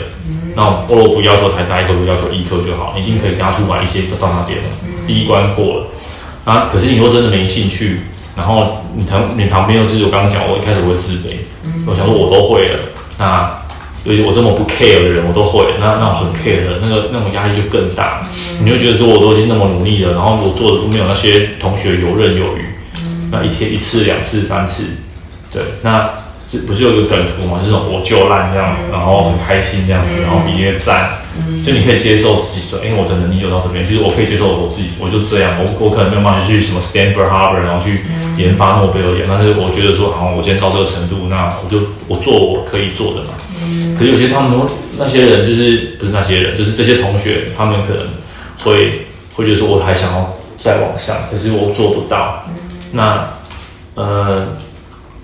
[0.55, 4.59] 那我如果不要求台大医科，不要求医科就好，你一定可以给他去玩一些到那边。
[4.59, 4.65] 了。
[5.07, 5.87] 第一关过了，
[6.45, 8.01] 啊，可是你如果真的没兴趣，
[8.35, 11.41] 然后你旁你旁边又是我刚刚讲，我一开始会自卑，
[11.87, 12.79] 我想说我都会了，
[13.17, 13.49] 那
[14.03, 18.21] 所以我这么不 care 的人我都会，那那我很 care 的，那个那种压力就更大，
[18.63, 22.65] 你会觉得说我都已经那么努力了，然后我做的都没有那些同学游刃有余，
[23.31, 24.85] 那一天一次两次三次，
[25.51, 26.09] 对，那。
[26.51, 27.61] 是不是有一个梗图嘛？
[27.63, 31.09] 这种我就烂这样，然后很开心这样子，然后比那个赞，
[31.63, 38.03] 就你可以接受自己说，哎，我的能力就到这边，其实我可以接受我自己，我就这样，我我可能没有办法去什么 Stanford、Harvard，然后去
[38.35, 43.29] 研发诺贝尔奖，但是我觉得说，好，我今天到这个程度，那我就我做我可以做的嘛。
[43.97, 44.59] 可是有些他们
[44.97, 48.05] 那些人就是不是那些人，就是这些同学，他们可能
[48.59, 52.43] 会会觉得说，我还想要再往上，可是我做不到。
[52.91, 53.25] 那
[53.95, 54.47] 呃。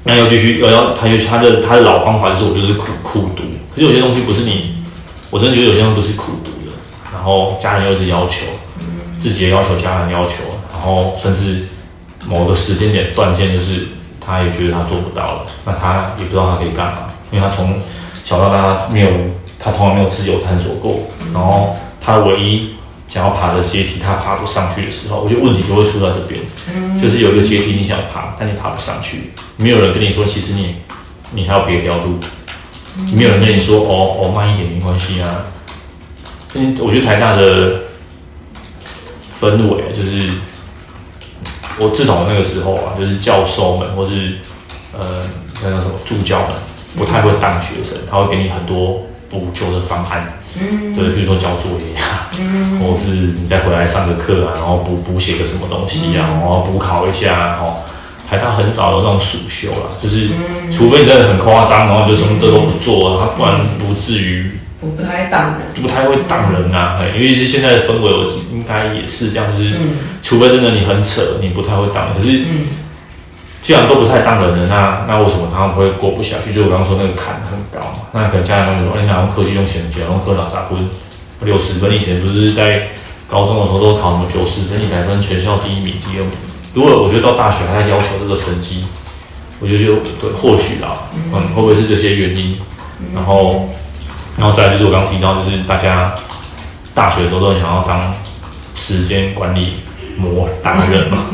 [0.08, 3.44] 那要继续，要要，他就他的他的老方法就是我就是苦苦读，
[3.76, 4.72] 可是有些东西不是你，
[5.30, 6.72] 我真的觉得有些东西不是苦读的。
[7.14, 8.46] 然后家人又是要求，
[9.22, 10.36] 自己也要求家人要求，
[10.72, 11.68] 然后甚至
[12.26, 13.86] 某个时间点断线，就是
[14.26, 17.78] 他也觉得他做不到了，那他也不知道他可以干嘛，因为他从
[18.24, 19.10] 小到大没有，
[19.60, 21.02] 他从来没有自由探索过，
[21.34, 22.77] 然后他唯一。
[23.08, 26.42] 想要爬的阶梯，他爬不上去的时候，我觉得问题就会出在这边，
[26.76, 30.76] 嗯、就是有一个阶梯你想爬，但你爬不上去，没有人跟你说，其实你
[31.32, 32.20] 你还有别条路，
[33.00, 35.46] 嗯、没有人跟你说，哦哦，慢一点没关系啊。
[36.54, 37.82] 嗯，我觉得台下的
[39.40, 40.32] 氛围就是，
[41.78, 44.38] 我至少那个时候啊，就是教授们或是
[44.98, 45.24] 呃
[45.64, 46.50] 那叫什么助教们
[46.98, 57.84] 不太会当学生，他会给你很多补救的方案，嗯，对，比如说交作业啊，嗯， 或是你再回来上个课啊，然后补补写个什么东西啊，然后补考一下，然后
[58.30, 60.30] 台大很少有那种暑修啦，就是
[60.72, 64.52] 除非你真的很夸张，然后就什么都都不做，他不然不至于。
[64.80, 72.14] 我不太当人，不太会当人、啊，嗯、因为是现在的氛围，我应该也是这样，就是，嗯、除非真的你很扯，你不太会当人。
[72.16, 72.68] 可是，嗯、
[73.68, 76.54] 既然都不太当人了，那那为什么他们会过不下去？
[76.54, 80.88] 就我刚刚说那个坎很高嘛，那可能家长会说，哎，那用科技用显学，用科脑咋分
[81.42, 81.94] 六十分？
[81.94, 82.88] 以前不是在
[83.28, 86.32] 高中的时候都考什么九十分、一百分，全校第一名、第二名。
[86.74, 88.86] 如果我觉得到大学还在要求这个成绩，
[89.60, 92.58] 我觉得就对，或许啦，嗯，嗯，会不会是这些原因？
[93.14, 93.68] 然后。
[94.38, 96.16] 然后再来就是我刚刚提到，就是大家
[96.94, 98.14] 大学的时候都很想要当
[98.76, 99.74] 时间管理
[100.16, 101.26] 魔达 人嘛。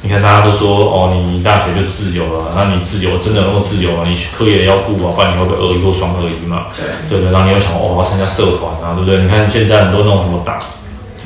[0.00, 4.04] 你看大家都说哦，你大学就自由了，那你自由真的能够自由吗？
[4.06, 6.66] 你课业也要顾啊，不然你会不会二一或双二一嘛？
[7.10, 7.32] 对对对。
[7.32, 9.20] 然后你又想哦，我要参加社团啊，对不对？
[9.22, 10.60] 你看现在很多那种什么大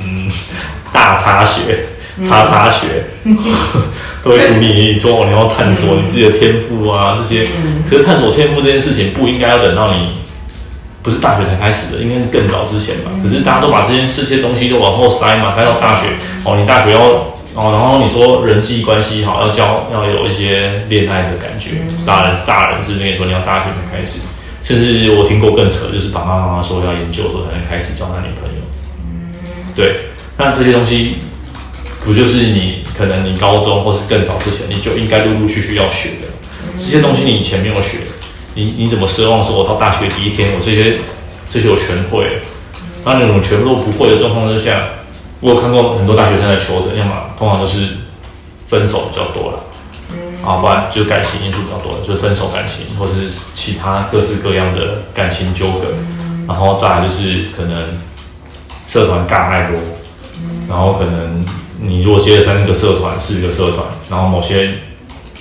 [0.03, 0.27] 嗯
[0.93, 1.87] 大插学、
[2.27, 3.05] 插插学，
[4.25, 7.47] 都会鼓励你说哦，你要探索你自己的天赋啊这些。
[7.91, 10.23] 可是探索天赋这件事情不应该要等到你。
[11.05, 13.11] 不是大学才开始的，应该是更早之前嘛。
[13.25, 16.07] 可是大家都把这件事、这些东西都往后塞嘛，塞到大学
[16.45, 16.55] 哦。
[16.57, 17.01] 你大学要
[17.55, 21.83] 哦，然后你说人际关系好，要交要有一些恋爱的感觉。
[22.07, 24.19] 大人大人是跟你说你要大学才开始，
[24.63, 28.63] 甚至我听过更扯，就是爸爸妈妈说要研究的时候才能开始交男女朋友。
[29.77, 29.97] 对，
[30.39, 31.17] 那这些东西
[32.05, 36.29] 不就是你可能你高中或是更早之前你就应该陆陆续续要学的
[36.77, 37.99] 这些东西，你以前没有学。
[38.55, 40.97] 你你怎么奢望说，我到大学第一天，我这些
[41.51, 42.43] 这些我全会？
[43.05, 44.81] 那那种全部都不会的状况之下，
[45.43, 47.89] 我有看过很多大学生的求职，要么通常都是
[48.69, 49.59] 分手比较多了，
[50.47, 55.89] 啊，不然就感情因素比较多，就是分手感情，或者是其他各式各样的感情纠葛，
[56.47, 57.89] 然后再来就是可能
[58.87, 59.81] 社团尬太多，
[60.69, 61.45] 然后可能
[61.81, 64.75] 你如果接了三个社团、四个社团，然后某些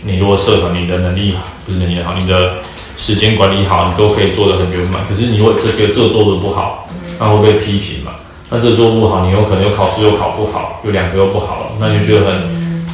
[0.04, 2.56] 你如果社团你的能力不是能力好，你的
[2.98, 5.06] 时间管理好，你都可以做得很圆满。
[5.08, 6.88] 可是你会这些都做的不好，
[7.20, 8.14] 那会被批评嘛？
[8.54, 12.86] 那这做不好，你有可能又考试又考不好，有两个又不好了，那你就觉得很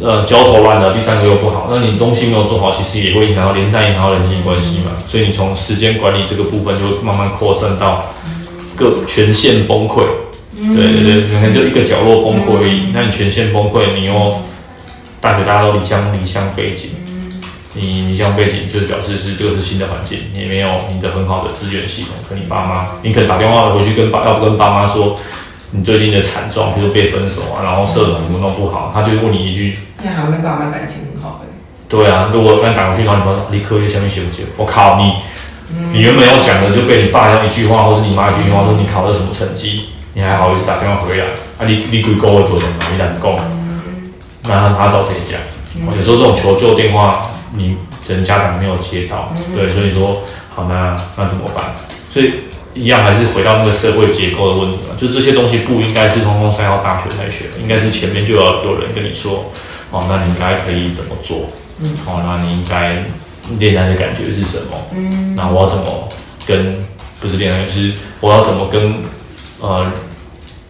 [0.00, 0.92] 呃焦头烂额。
[0.92, 4.92] 第三个又不好，那你东西没有做好，其实也会影响到连带影响到人际关系嘛。
[5.08, 8.04] 所以你从时间管理这个部分就慢慢扩散到
[8.76, 10.04] 各全线崩溃。
[10.54, 12.92] 对对对，可能就一个角落崩溃而已。
[12.94, 14.36] 那你全线崩溃，你又
[15.20, 16.90] 大学大家都离乡离乡背井。
[17.74, 25.16] 你你像背景，就是表示是这个是新的环境，你没有你的很好的资源系统，跟你爸妈，你可能打电话回去跟爸，要不跟爸妈说
[25.70, 31.48] 你最近的惨状，比如被分手啊，然后社团怎么弄不好，他就问你一句，那还要跟爸妈感情很好哎。
[31.88, 34.42] 对啊，如果刚打过去，然后你爸说你课业下面写不写？
[34.58, 35.14] 我靠你，
[35.92, 41.24] 你原本要讲的就被你爸这样一句话，或是你妈一句话说你考了什么成绩，你还好意思打电话回来？
[41.56, 42.72] 啊你你归沟会做什么？
[42.92, 43.32] 你敢讲？
[44.44, 45.40] 那他找谁讲？
[45.96, 47.26] 有时候这种求救电话。
[47.54, 47.76] 你
[48.08, 50.22] 人家长没有接到，对，所以说
[50.54, 51.64] 好，那那怎么办？
[52.10, 52.32] 所以
[52.74, 59.52] 一样还是回到那个社会结构的问题嘛，就这些东西不应该是通通塞到大学才学，应该是前面就要有人跟你说，
[59.90, 61.46] 哦，那你应该可以怎么做？
[61.78, 63.04] 嗯，哦，那你应该
[63.58, 64.76] 恋爱的感觉是什么？
[64.94, 66.08] 嗯，那我要怎么
[66.46, 66.82] 跟
[67.20, 68.94] 不是恋爱，就是我要怎么跟
[69.60, 69.92] 呃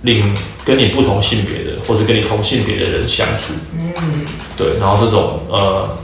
[0.03, 3.53] 另跟你不同性别的或者跟你同性别的人相处？
[3.73, 3.93] 嗯，
[4.57, 5.97] 对，然后这种呃。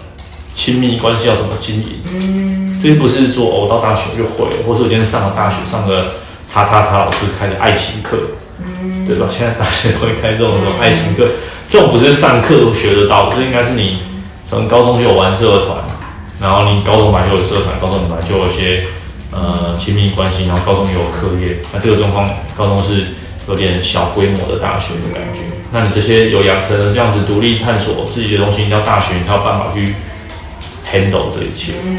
[0.58, 2.02] 亲密关系要怎么经营？
[2.12, 6.08] 嗯，这些不是说我到大学就会，或是我今天上了大学，上个
[6.48, 8.18] 叉叉叉老师开的爱情课，
[8.58, 9.24] 嗯，对吧？
[9.30, 11.28] 现在大学会开这种什么爱情课，
[11.70, 13.98] 这种不是上课都学得到的，这应该是你
[14.46, 15.78] 从高中就有玩社团，
[16.40, 18.82] 然后你高中本来就有社团，高中本来就有一些
[19.30, 23.06] 呃亲密关系，然后高中也有课业，那这个状况高中是
[23.46, 25.42] 有点小规模的大学的感觉。
[25.70, 29.94] 那你这些有养成了这样子独立探索自己的东西，你到大学你才有办法去。
[30.90, 31.98] Handle 这一切，嗯，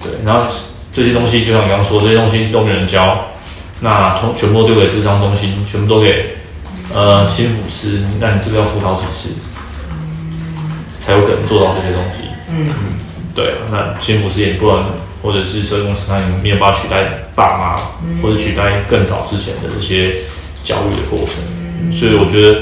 [0.00, 0.46] 对，然后
[0.92, 3.26] 这些东西就像你刚刚说，这些东西都没人教，
[3.80, 6.36] 那通全部都丢给智商中心，全部都给
[6.94, 9.30] 呃心辅师，那你这个要辅导几次，
[11.00, 12.68] 才有可能做到这些东西，嗯，
[13.34, 14.84] 对，那心辅师也不能，
[15.22, 20.14] 或者是社工师，他也没有办法取代爸妈，嗯、或者取代更早之前的这些
[20.62, 21.34] 教育的过程，
[21.82, 22.60] 嗯、所以我觉得，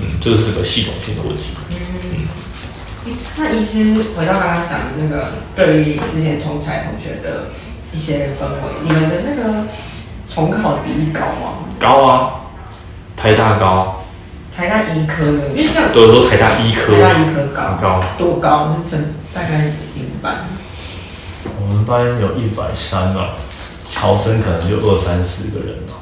[0.00, 1.44] 嗯，这个是个系统性的问题。
[3.40, 7.46] 那医师回到刚刚讲的那个，对于之前同才同学的
[7.90, 9.64] 一些氛围，你们的那个
[10.28, 11.64] 重考比例高吗？
[11.78, 12.42] 高啊，
[13.16, 14.04] 台大高，
[14.54, 17.78] 台大医科的，因为像都说台大医科，台大医科高。
[17.80, 18.04] 高。
[18.18, 18.76] 多高？
[18.84, 20.36] 是成大概一班。
[21.58, 23.36] 我们班有一百三吧，
[23.88, 25.94] 侨生可能就二三十个人了，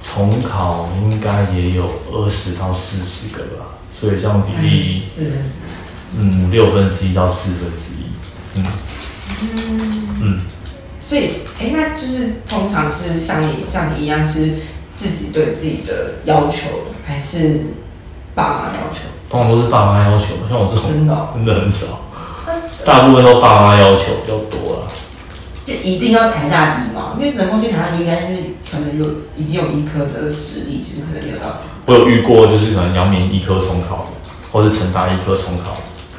[0.00, 5.85] 重考应该也有二十到四十个吧，所以这样比例四分之一，
[6.18, 8.06] 嗯，六分之一到四分之一，
[8.54, 8.64] 嗯
[9.42, 10.40] 嗯嗯，
[11.02, 11.26] 所以
[11.60, 14.58] 哎、欸，那就是通常是像你像你一样是
[14.96, 16.68] 自己对自己的要求，
[17.06, 17.66] 还是
[18.34, 19.00] 爸妈要求？
[19.28, 22.00] 通常都是爸妈要求，像我这种真的、喔、 真的很少。
[22.84, 24.86] 大部分都爸妈要求比较多啦，
[25.64, 27.16] 就一定要台大医嘛？
[27.18, 28.36] 因为能够进台大医，应该是
[28.70, 31.60] 可能有已经有医科的实力，就是可能有到。
[31.86, 34.06] 我有遇过，就是可能阳明医科重考，
[34.52, 35.76] 或是成大医科重考，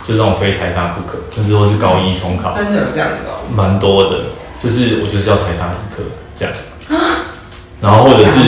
[0.07, 2.55] 就是那种非台大不可，甚至或是高一重考。
[2.55, 3.43] 真的有这样子哦？
[3.53, 4.23] 蛮多的，
[4.63, 6.01] 就是我就是要台大一科
[6.33, 6.53] 这样。
[7.81, 8.39] 然后或者是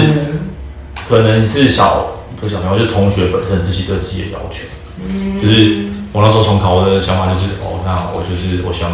[1.10, 2.08] 可能是小
[2.40, 4.64] 不是小朋友，就同学本身自己对自己的要求，
[5.06, 5.86] 嗯，就是。
[6.12, 8.92] 我那时候重考，我的想法就是，哦，那我就是我想，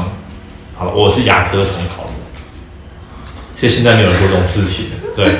[0.76, 2.10] 好了，我是牙科重考的，
[3.56, 5.38] 其实现在没有人做这种事情，对。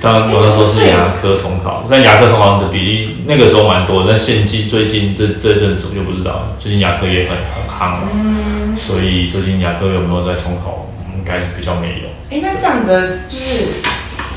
[0.00, 12.08] 当然我那时候是牙科重考，但牙科重考的比例那个时候蛮多，但现今最近这这阵子我就不知道，最近牙科也很很夯了，嗯，所以最近牙科有没有在重考，应该比较没有。
[12.30, 13.66] 哎，那这样的就是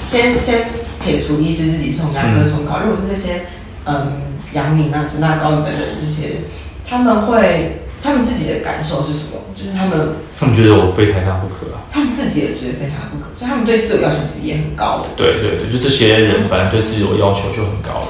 [0.08, 0.68] 先先
[1.04, 3.42] 撇除医师自己是从牙科重考，嗯，如果是这些，
[3.86, 4.22] 嗯。
[4.54, 6.42] 阳明啊、成大、高医等等这些，
[6.88, 9.39] 他们会，他们自己的感受是什么？
[9.56, 11.80] 就是他们，他们觉得我非台大不可啊。
[11.89, 15.10] 他们自己也觉得非台大不可，所以他们对自我要求是也很高的。
[15.16, 18.08] 对对对，就这些人本来对自我要求就很高了。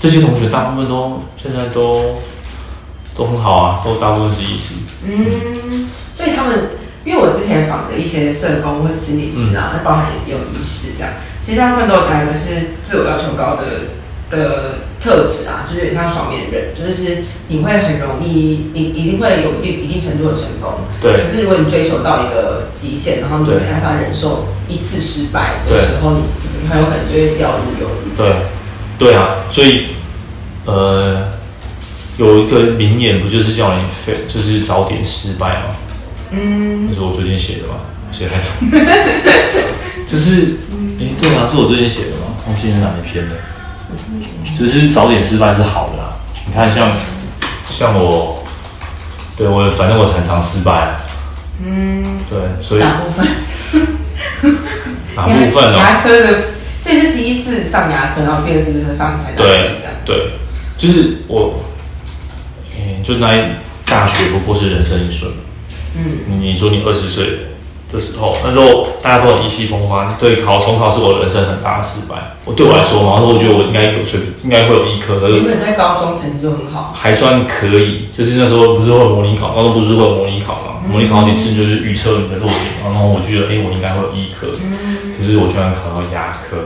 [0.00, 2.14] 这些同学大部分都现在都
[3.16, 4.74] 都很好啊，都大部分是医师。
[5.04, 6.70] 嗯，所以他们，
[7.04, 13.62] 因为我之前访的一些社工或是心理师啊，包含也有医师这样，其实大部分都有讲一个是自我要求高的
[14.30, 14.74] 的。
[15.04, 20.72] 特质啊，就是有点像双面人，就是你会很容易，你一定会有一定一定程度的成功。
[20.98, 21.22] 对。
[21.22, 26.22] 可是如果你追求到一个极限，然后你没办法忍受一次失败的时候，你
[26.62, 28.16] 你很有可能就会掉入忧郁。
[28.16, 28.34] 对。
[28.96, 29.88] 对啊，所以
[30.64, 31.28] 呃，
[32.16, 35.76] 有一个名言不就是叫你非就是早点失败吗？
[36.30, 36.86] 嗯。
[36.88, 37.74] 那是我最近写的吗？
[38.10, 38.70] 写太长。
[40.08, 40.56] 这是，
[40.98, 42.32] 哎，对啊，是我最近写的吗？
[42.46, 43.34] 我现在哪一篇的？
[44.56, 46.88] 只是早点失败是好的啦，你看像
[47.68, 48.44] 像我，
[49.36, 50.94] 对我反正我常常失败，
[51.62, 53.26] 嗯，对，所以大部分？
[55.16, 55.78] 哪部分呢？
[55.78, 56.42] 牙科的，
[56.80, 59.36] 所以是第一次上牙科，然后第二次就是上台大。
[59.44, 59.70] 对
[60.04, 60.30] 对，
[60.78, 61.60] 就是我，
[62.76, 63.52] 欸、就那一
[63.86, 65.30] 大学不过是人生一瞬，
[65.96, 67.48] 嗯，你说你二十岁。
[67.90, 72.34] 的时候，那时候大家都很意气风发，对，考重考是我人生很大的失败。
[72.44, 75.28] 我对我来说嘛，我觉得我应该有水平，应该会有医科。
[75.28, 78.08] 原本在高中成绩就很好，还算可以。
[78.12, 80.82] 就是那时候不是会模拟考，高中不是会模拟考嘛？
[80.88, 84.48] 模拟考几次就是预测你的弱点，然后我觉得，哎、欸，我应该会有医科。
[85.16, 86.56] 可是我居然考到牙科，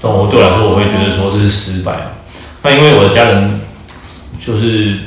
[0.00, 2.14] 但我对我来说，我会觉得说这是失败。
[2.62, 3.60] 那因为我的家人
[4.38, 5.00] 就是。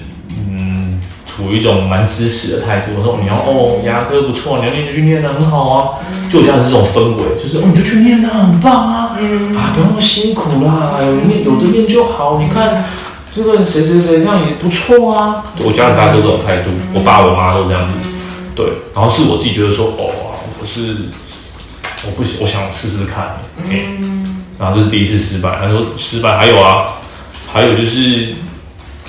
[1.37, 5.99] 处于一种蛮支持的态度，我说你要哦，牙科不错，你要念就去念的很好啊，
[6.31, 9.55] 就这样这种氛围，就是哦，你就去念啊，很棒啊，嗯。
[9.55, 12.83] 啊，不要那么辛苦啦，有念有的念就好，你看
[13.31, 17.99] 这个谁谁谁这样也不错啊，我家人大家都这种态度，我爸我妈都这样子，
[18.55, 20.09] 对，然后是我自己觉得说哦，
[20.59, 20.95] 我是
[22.07, 26.95] 我不行，我想试试看，嗯，然后这是第一次失败，他说失败还有啊，
[27.53, 28.33] 还有就是。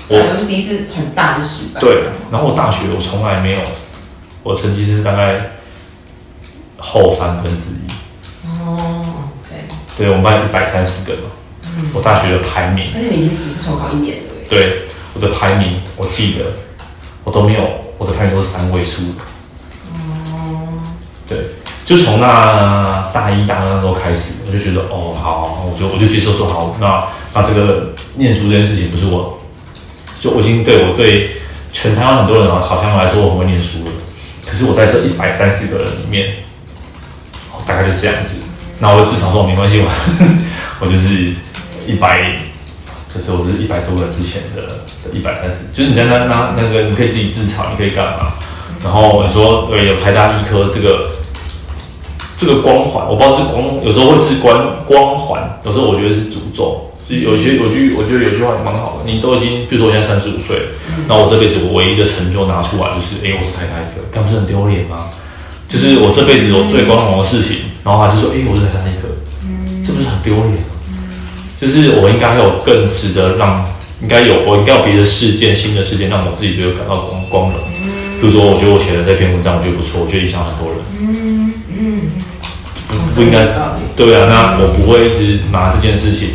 [0.08, 1.80] 我都是第一次很大的失败。
[1.80, 3.60] 对，然后我大学我从来没有，
[4.42, 5.50] 我成绩是大概
[6.78, 8.48] 后三分之一。
[8.48, 9.04] 哦
[9.44, 9.62] ，OK。
[9.98, 11.30] 对，我们班一百三十个嘛，
[11.62, 12.86] 嗯，我大学的排名。
[12.94, 14.22] 而且你只是重考一年了。
[14.48, 16.44] 对，我的排名我记得，
[17.24, 17.68] 我都没有，
[17.98, 19.02] 我的排名都是三位数。
[19.92, 20.78] 哦。
[21.28, 21.38] 对，
[21.84, 29.37] 就从那大一、大二那时候开始，我就觉得哦，好，我就我就接受说好，那那这个念书这件事情不是我。
[30.20, 31.30] 就我已经对我对
[31.72, 33.92] 全台湾很多人，好像来说我很会念书了。
[34.44, 36.34] 可是我在这一百三十个人里面，
[37.66, 38.30] 大概就这样子。
[38.80, 39.90] 那我就自嘲说，没关系，我
[40.80, 41.32] 我就是
[41.86, 42.22] 一百，
[43.12, 44.62] 就是我是一百多个之前的
[45.04, 45.66] 的一百三十。
[45.72, 48.32] 就是你在那那那个，你可以自己自嘲，你可以干嘛？
[48.82, 51.10] 然后你说对，有台大医科这个
[52.36, 56.87] 这个光环，我不知道是光，有时候会是光光环，有时候我觉得是诅咒。
[57.08, 59.10] 有些有句，我觉得有句话也蛮好的。
[59.10, 60.68] 你都已经，比如说我现在三十五岁了，
[61.08, 65.08] 那我这辈子我唯一的成就拿出来就是，哎、欸，我是台大一科，那不是很丢脸吗？
[65.68, 69.08] 就是我这辈子我最光荣的事情，然后还是说，哎、欸，我是台大医科，
[69.84, 70.76] 这不是很丢脸吗？
[71.56, 73.64] 就是我应该还有更值得让，
[74.00, 77.58] 应该有我应该有别的事件、新的事件让我自己觉得感到光光荣。
[78.20, 80.78] 比如说，我觉得我写的这篇文章我觉得不错，我觉得影响很多人。
[81.00, 82.02] 嗯嗯，
[83.14, 83.46] 不应该
[83.96, 86.30] 对啊，那我不会一直拿这件事情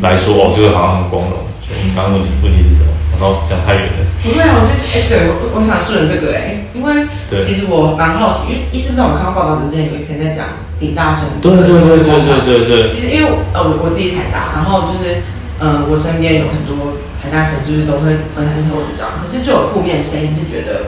[0.00, 1.38] 来说哦，这个好像很光荣。
[1.60, 2.90] 所以你刚刚问题问题是什么？
[3.18, 4.06] 然后讲太远了。
[4.22, 7.06] 不会啊，我觉得哎，对我我想顺着这个哎，因为
[7.44, 10.46] 其实我蛮好奇，因为医生在我看到报道之前有一篇在讲
[10.78, 11.28] 顶大生。
[11.42, 12.86] 对对对对对对对。
[12.86, 15.22] 其实因为呃我我自己台大，然后就是
[15.58, 20.86] 呃我身边有很多台大生，就是都会分很多文章，可是就有负面声音是觉得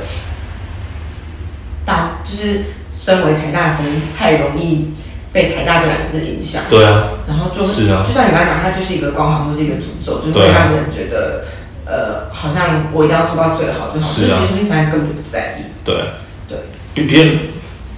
[1.85, 3.85] 大就是身为台大生
[4.17, 4.95] 太容易
[5.33, 6.63] 被台大这两个字影响。
[6.69, 7.05] 对啊。
[7.27, 11.45] 然后就是，是啊，就像你刚才讲，它就是一个光环或是一个诅咒，就是会让人觉得。
[11.87, 15.65] 呃，好像我一定要做到最好就好，是啊，其实你现在根本就不在意。
[15.85, 15.97] 对
[16.47, 17.39] 对，别人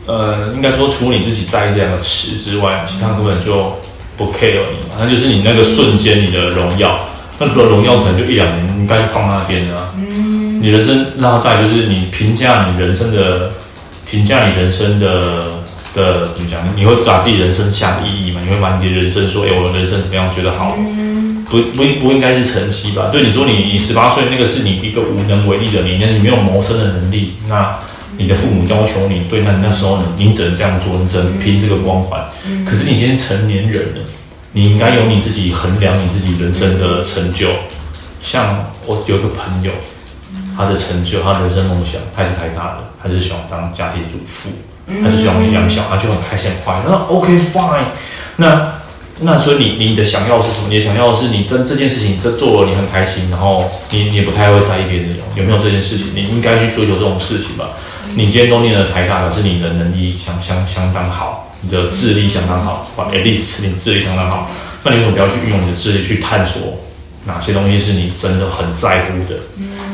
[0.07, 3.75] 呃，应该说除了你自己在意这两个词之外，其他根本就
[4.17, 4.97] 不 care 你嘛。
[4.99, 6.99] 那就是你那个瞬间，你的荣耀，
[7.39, 9.77] 那个荣耀可能就一两年，应该是放那边的。
[9.99, 13.51] 嗯，你人生，然后再就是你评价你人生的，
[14.09, 15.52] 评价你人生的
[15.95, 16.61] 的怎么讲？
[16.77, 18.41] 你会把自己人生下的意义嘛？
[18.43, 20.31] 你会把你的人生说，哎，我的人生怎么样？
[20.35, 20.77] 觉得好。
[20.79, 21.13] 嗯
[21.53, 23.11] 不不不应该是晨曦吧？
[23.13, 27.79] 对，你说你你十八岁那个是你一个无能为力的你，那你没有谋生的能力，那
[28.17, 32.25] 你的父母要求你，对，那你那时候你你只能这样做，你只能拼这个光环。
[32.65, 34.01] 可是你今天成年人了，
[34.53, 37.49] 你应该有你自己衡量你自己人生的成就。
[38.23, 39.73] 像我有个朋友，
[40.57, 44.49] 他的成就，他的人生梦想，他是台大的，他就是喜欢当家庭主妇，
[44.87, 46.85] 他就喜欢养小他，就很开心很快乐。
[46.89, 47.85] 那 OK fine，
[48.37, 48.75] 那。
[49.25, 50.67] 那所以你你的想要是什么？
[50.69, 56.09] 你的想要的是你真这件事情这做了你很开心，然后你你也不太会在意别人那种有没有这件事情？
[56.13, 57.71] 你应该去追求这种事情吧。
[58.17, 64.51] 你今天都念了台大，表示你的能力相相相当好，你的智力相当好，at least 你智力相当好。
[64.83, 66.81] 那你为什么不要去运用你的智力去探索
[67.25, 69.39] 哪些东西是你真的很在乎的？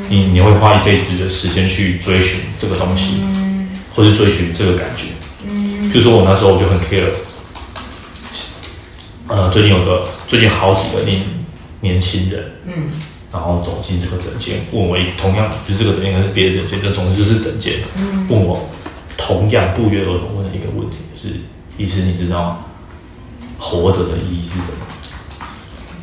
[0.09, 3.21] 你你会花一辈子的时间去追寻这个东西，
[3.99, 5.07] 或是追寻这个感觉。
[5.45, 7.11] 嗯就说我那时候我就很 care。
[9.27, 11.21] 呃，最近有个，最近好几个年
[11.81, 12.91] 年轻人，嗯，
[13.33, 18.69] 然后走进这个诊间，问我一同样就是这个诊间，还是别的诊间，就总之就是诊间，嗯，问我
[19.17, 21.35] 同样不约而同问的一个问题，就是
[21.77, 22.63] 医师，你知道
[23.59, 24.87] 活着的意义是什么？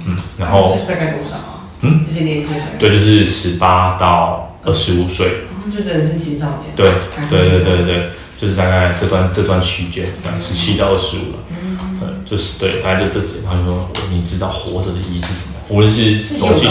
[0.08, 1.64] 嗯，然后大概多少啊？
[1.80, 6.92] 嗯，这些年轻人，对，就是十八到二十五岁，就真的是青少年，对，
[7.30, 8.10] 对对对对，
[8.40, 10.08] 就是大概这段这段区间，
[10.40, 11.38] 十七到二十五了。
[11.52, 11.78] 嗯
[12.26, 15.54] 就是对，大概就这几，他就说，你知道活着的意义是什么？
[15.70, 16.68] 无论是走进，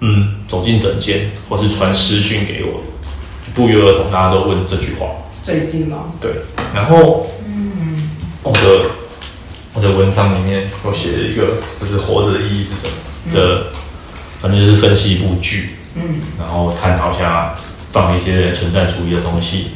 [0.00, 2.82] 嗯，走进整间，或是传私讯给我，
[3.54, 5.06] 不约而同，大家都问这句话。
[5.42, 6.12] 最近吗？
[6.20, 6.30] 对，
[6.74, 8.10] 然后，嗯，
[8.42, 8.60] 我的
[9.72, 13.68] 我的文章里面有写了一个，就是活着的意义是什么的，
[14.42, 17.54] 反正就是分析一部剧，嗯，然后探讨一下，
[17.94, 19.68] 放一些存在主义的东西，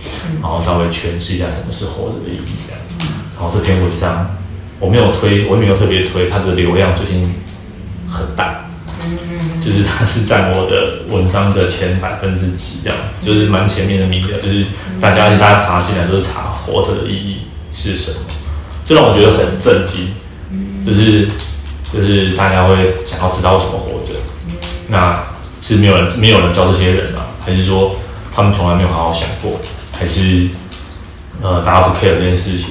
[0.42, 2.80] 然后稍微诠释一下什么是活着的意义，这样，
[3.38, 4.28] 然后这篇文章。
[4.80, 7.22] 我没有推，我也没有特别推，它的流量最近
[8.08, 8.64] 很大，
[9.64, 14.66] 就是它是占我的文章的前百分之几这样，就是蛮前面的名的，就是
[15.00, 17.38] 大家大家查进来都是查活着的意义
[17.70, 18.16] 是什么，
[18.84, 20.08] 这让我觉得很震惊，
[20.84, 21.28] 就是
[21.92, 24.14] 就是大家会想要知道为什么活着，
[24.88, 25.22] 那
[25.62, 27.22] 是没有人没有人教这些人吗？
[27.44, 27.96] 还是说
[28.38, 29.58] 他们从来没有好好想过？
[29.90, 30.46] 还是
[31.42, 32.68] 呃大家不 care 这件事情，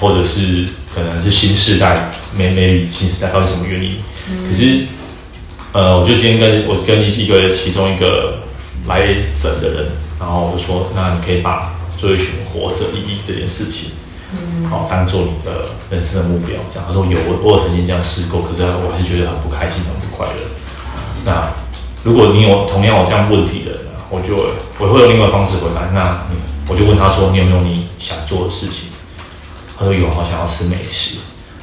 [0.00, 0.68] 或者是？
[0.92, 3.98] 可能是新时代没没理新时代到底什么原因？
[4.32, 4.86] 嗯、可是，
[5.70, 8.42] 呃，我就今天跟我跟一个其中一个
[8.88, 9.06] 来
[9.40, 13.90] 整的人，然后我就说，那你可以把追寻活着意义这件事情，
[14.32, 16.56] 嗯，好当做你的人生的目标。
[16.72, 20.42] 这样他说有，我我曾经这样试过，可是我还是觉得很不开心，很不快乐。
[21.24, 21.52] 那
[22.02, 24.36] 如果你有同样有这样问题的人，我就
[24.78, 25.86] 我会用另外方式回答。
[25.92, 26.26] 那
[26.66, 28.88] 我就问他说，你有没有你想做的事情？
[29.78, 31.18] 他说有，我想要吃美食，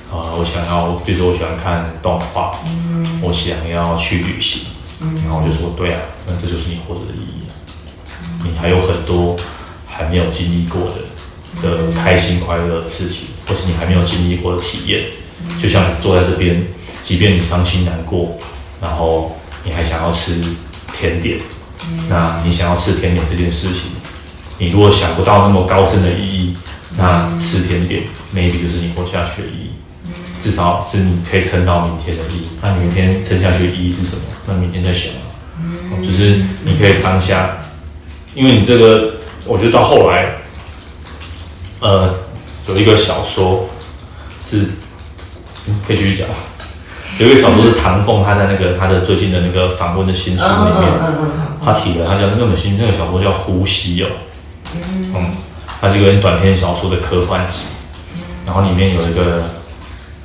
[0.10, 4.62] 啊，我想要，比如说我喜欢看动画，嗯，我想要去旅行，
[5.02, 7.44] 嗯，然后我就说对啊，那这就是你活着的意义，
[8.44, 9.36] 你还有很多
[9.86, 10.96] 还没有经历过的
[11.62, 15.04] 的开心快乐的事情，或是你还没有经历过的体验，
[15.62, 16.66] 就像你坐在这边，
[17.04, 18.38] 即便你伤心难过，
[18.82, 20.42] 然后你还想要吃
[20.94, 21.38] 甜点，
[22.10, 23.92] 那你想要吃甜点这件事情，
[24.58, 26.56] 你如果想不到那么高深的意义。
[26.98, 28.04] 那吃甜点
[28.34, 29.72] ，maybe 就是你活下去的意义，
[30.42, 32.48] 至少是你可以撑到明天的意义。
[32.62, 34.22] 那明天撑下去的意义是什么？
[34.48, 35.12] 那明天再想。
[35.12, 37.58] 啊，就是你可以当下，
[38.34, 39.16] 因为你这个，
[39.46, 40.36] 我觉得到后来，
[41.82, 42.16] 呃，
[42.70, 43.68] 有一个小说
[44.50, 44.66] 是，
[45.86, 46.26] 可以继续讲，
[47.20, 50.94] 有一个小说是唐凤，他在那个他的最近的那个访问的新书里面，
[51.66, 54.10] 他提了，他讲那本新那个小说叫《呼吸》哦，
[55.16, 55.36] 嗯，
[55.82, 57.66] 它是一个短篇小说的科幻集，
[58.46, 59.44] 然后里面有一个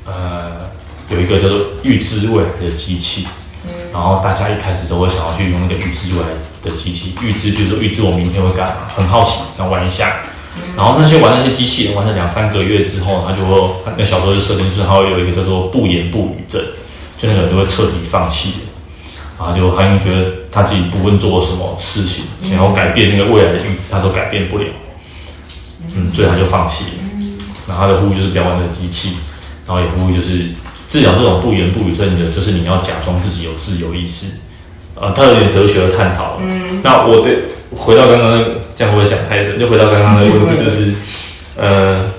[0.05, 0.68] 呃
[1.09, 3.26] 有一个叫做预知未来的机器，
[3.93, 6.28] 然后大家一开始都会想要去用那个预知未来
[6.62, 10.16] 的机器，预知就是说预知我明天会干嘛，很好奇，想玩一下。
[10.76, 16.61] 然后那些玩那些机器人玩了两三个月之后，他就会那小说就设定就是他会有一个叫做不言不语症，
[17.16, 18.55] 就那个人就会彻底放弃，
[19.38, 24.66] 然后就他因为觉得他自己不论做什么事情，想要改变那个未来的预知，他都改变不了，
[25.94, 26.90] 嗯，所以他就放弃了。
[27.68, 29.16] 然后他的呼吁就是不要玩那个机器，
[29.66, 30.51] 然后也呼吁就是
[30.88, 34.32] 治疗这种不言不语症的，就是你要假装自己有自由意识，
[34.94, 36.38] 呃，他有点哲学的探讨。
[36.40, 37.44] 嗯，那我对。
[37.72, 39.57] 回到刚刚那个，这样会不会想太深？
[39.57, 40.92] 就回到刚刚那个问题，就是，
[41.57, 42.11] 呃，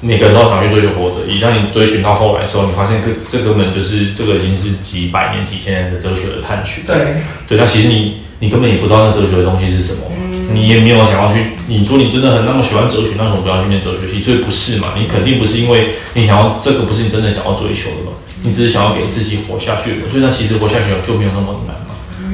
[0.00, 1.26] 每个人都想去追求活着。
[1.26, 6.84] 一旦你追寻到后来的时候，你发现这这根本就是这个已经是几百年、几千年的哲学的探寻。
[6.86, 11.40] 对，对，那其实你你根本也不知道那哲学的东西是什么，嗯、你也没有想要去。
[11.66, 14.20] 你说你真的很那么喜欢哲学，那为什么不要去念哲学系？
[14.22, 14.94] 所以不是嘛？
[14.96, 18.12] 你肯定不是因为你想要这个，不是你真的想要追求的嘛？
[18.42, 20.08] 你只是想要给自己活下去的。
[20.08, 21.74] 所以那其实活下去就没有那么难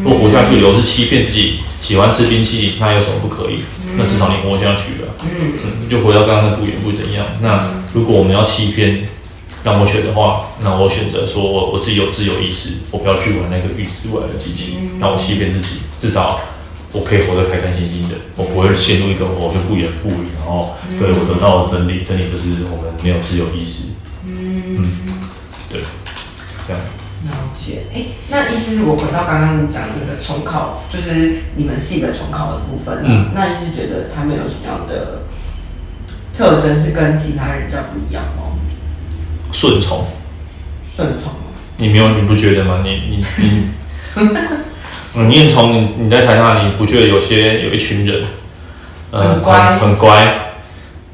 [0.05, 0.11] 嘛。
[0.11, 1.61] 如果活下去，留是欺骗自己。
[1.81, 3.63] 喜欢吃冰淇淋，那有什么不可以？
[3.99, 5.15] 那至少你活下去了。
[5.21, 7.27] 嗯，嗯，就回到刚刚的不言不怎样。
[7.43, 9.07] 那如果我们要欺骗，
[9.63, 16.41] 让我选的话，那我选择说我我自己有自由意识，我不要去玩那个预知未来的机器，让我欺骗自己，至少
[16.93, 23.93] 我可以活得开开心心的，我不会陷入一个我就不言不语，然后对我得到的真理，真理就是我们没有自由意识。
[24.25, 24.89] 嗯，
[25.69, 25.83] 对，
[26.67, 26.83] 这样。
[27.95, 35.23] 哎，那意思是我回到刚刚你讲的那个重考，就是你们系的重考的部分，嗯，那意思觉得他们有什么样的
[36.37, 38.59] 特征是跟其他人比较不一样吗？
[39.53, 40.05] 顺从，
[40.97, 41.33] 顺从，
[41.77, 42.83] 你没有你不觉得吗？
[42.85, 43.69] 你你你，
[45.17, 48.25] 嗯，你从你你在台大，你不觉得有些有一群人，
[49.13, 50.39] 呃、很乖很，很乖，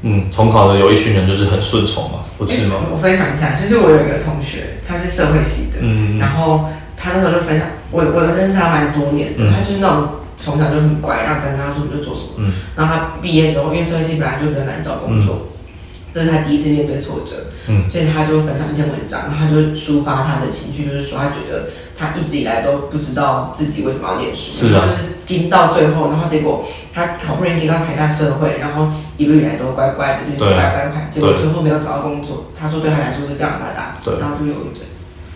[0.01, 2.77] 嗯，重考的有一群人就是很顺从嘛，不是吗？
[2.91, 4.70] 我分享一下，就是我有一个同学。
[4.87, 10.07] 他是社会系的，嗯，然后他那时候就分享，我我认识他蛮多年的，嗯、他就是那种
[10.37, 15.75] 从小就很乖，让家长他说什么就做什么，嗯，然后他毕业之后，因为社会系本来就比较难找工作，嗯、
[16.13, 17.35] 这是他第一次面对挫折，
[17.67, 28.87] 嗯，所以他就分享一篇文章，然后他就抒发他的情绪，就是说他觉得他一直以来都不知道自己为什么要念书，是啊，就是拼到最后，然后结果他好不容易进到台大社会，然后
[29.21, 34.87] 一路以来都乖乖的，就是乖乖牌，结果最后没有找到工作，他说对他来说是非常大的打击，然后就有一阵。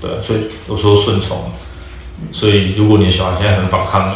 [0.02, 1.52] 对，所以我说顺从，
[2.32, 4.14] 所以如果你的小孩现在很反抗你，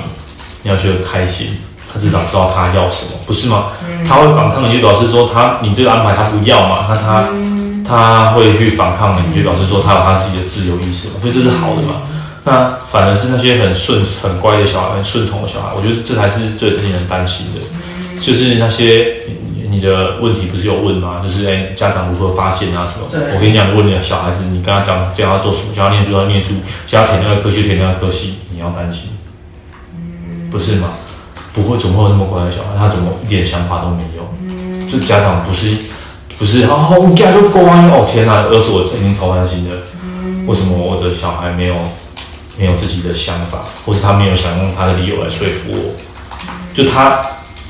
[0.64, 1.50] 你要觉得开心，
[1.92, 3.68] 他至少知道他要什么，不是吗？
[4.08, 7.30] 他会反抗你，就表示说他你这个安排他不要嘛，那他
[7.88, 12.02] 他会去反抗你，就表示说他有他自己的自由意识嘛，所以这是好的嘛。
[12.44, 17.62] 那反而是那些很顺很乖的小孩，很顺从的小孩，我觉得这才是最令人担心的，
[18.20, 19.16] 就是那些。
[19.70, 21.22] 你的问题不是有问吗？
[21.24, 23.06] 就是哎、欸，家长如何发现啊什么？
[23.36, 26.56] 我跟你讲，如果你的小孩子，你跟他讲叫他做什么，叫他念书要念书，
[26.88, 29.12] 叫他填那个科系填那个科系，你要担心，
[29.96, 30.90] 嗯、不是吗？
[31.54, 32.78] 不会，怎么会有那么乖的小孩？
[32.80, 34.28] 他怎么一点想法都没有？
[34.42, 35.78] 嗯、就家长不是
[36.40, 39.76] 不是啊，我家就乖哦，天哪，而是我曾经超担心的。
[40.04, 41.76] 嗯、为什么我的小孩没有
[42.58, 45.94] 没有自己的想法，或是他没有想用他的理由来说服我？
[46.74, 47.20] 就他。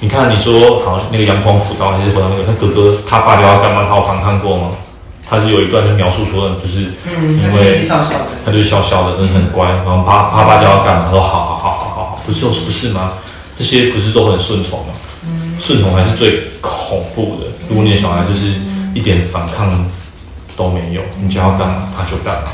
[0.01, 3.85] 你看，你说好那个阳光普照，还是回到那个他哥哥他爸就要干嘛？
[3.89, 4.71] 他有反抗过吗？
[5.29, 7.85] 他是有一段就描述说，就是因为
[8.45, 9.67] 他就笑笑的，真的很乖。
[9.67, 11.05] 然后他他爸就要干嘛？
[11.05, 13.11] 他说好好好好好好，不就是不是吗？
[13.55, 14.93] 这些不是都很顺从吗？
[15.59, 17.47] 顺从还是最恐怖的。
[17.67, 18.53] 如果你的小孩就是
[18.95, 19.69] 一点反抗
[20.55, 22.49] 都没有，你叫他干嘛他就干嘛。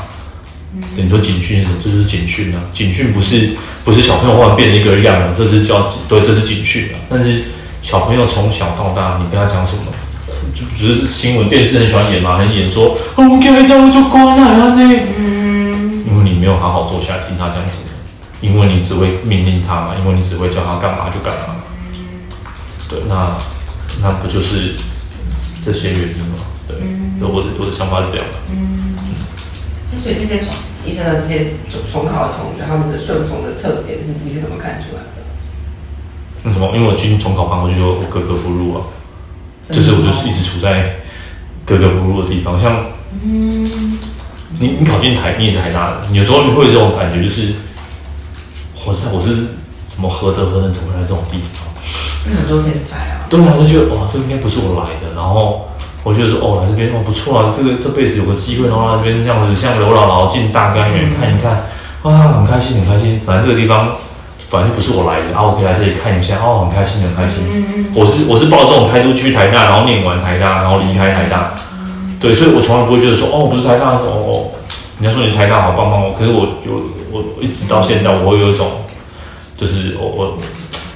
[0.96, 1.76] 你说警训是什么？
[1.82, 2.60] 这就是警训啊！
[2.72, 3.50] 警训不是
[3.84, 7.00] 不是小朋友忽然变成一个样了，这是叫对，这是警训啊！
[7.08, 7.44] 但是
[7.82, 9.84] 小朋友从小到大，你跟他讲什么？
[10.54, 15.00] 就只是新闻电视很喜欢演嘛，很演说哦，我给他讲我就乖了呢。
[15.18, 17.88] 嗯，因为你没有好好坐下来听他讲什么，
[18.40, 21.54] 因为你只会命令他嘛，因为你只会叫他干嘛就干嘛。
[22.88, 23.36] 对，那
[24.02, 24.76] 那不就是
[25.64, 26.44] 这些原因吗？
[26.68, 26.76] 对，
[27.20, 28.32] 我的我的想法是这样的。
[28.50, 28.75] 嗯。
[30.06, 30.54] 所以这些重
[30.86, 35.26] 医生的这些重重考的同学，他们的顺从的特点是你是怎么看出来的？
[36.44, 36.70] 那什么？
[36.76, 38.82] 因为我进重考班，我就我格格不入啊，
[39.68, 40.94] 就是我就是一直处在
[41.64, 42.56] 格格不入的地方。
[42.56, 42.86] 像，
[43.20, 43.98] 嗯，
[44.60, 47.52] 你你考进台，你也是台大的，有时候你会有这种感觉，就是
[48.84, 49.34] 我是我是
[49.88, 51.66] 怎么何德何能，怎么来这种地方？
[52.32, 53.26] 很多天才啊！
[53.28, 55.66] 对啊，我就觉得哇，这应该不是我来的，然后。
[56.06, 61.66] 我觉得说哦，来这边哦不错啊，这个这辈子有个机会，然后来这边这样子像刘姥姥进大观园看一看，
[62.06, 63.18] 啊，很开心很开心。
[63.18, 63.90] 反正这个地方
[64.48, 67.42] 反正就不是我来的啊，我可以来这里看一下哦，很开心很开心。
[67.92, 71.54] 我是我是抱这种态度去台大，然后念完台大，然后离开台大。
[72.20, 74.54] 对，所以我从来不会觉得说哦，不是台大哦哦，
[75.00, 78.70] 人家说你台大好棒棒哦，可是我有我一直到现在，我会有一种
[79.56, 80.38] 就是我我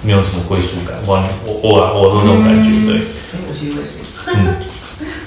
[0.07, 3.03] 没有什么归属感，我我我我有这种感觉，对。
[4.27, 4.55] 嗯，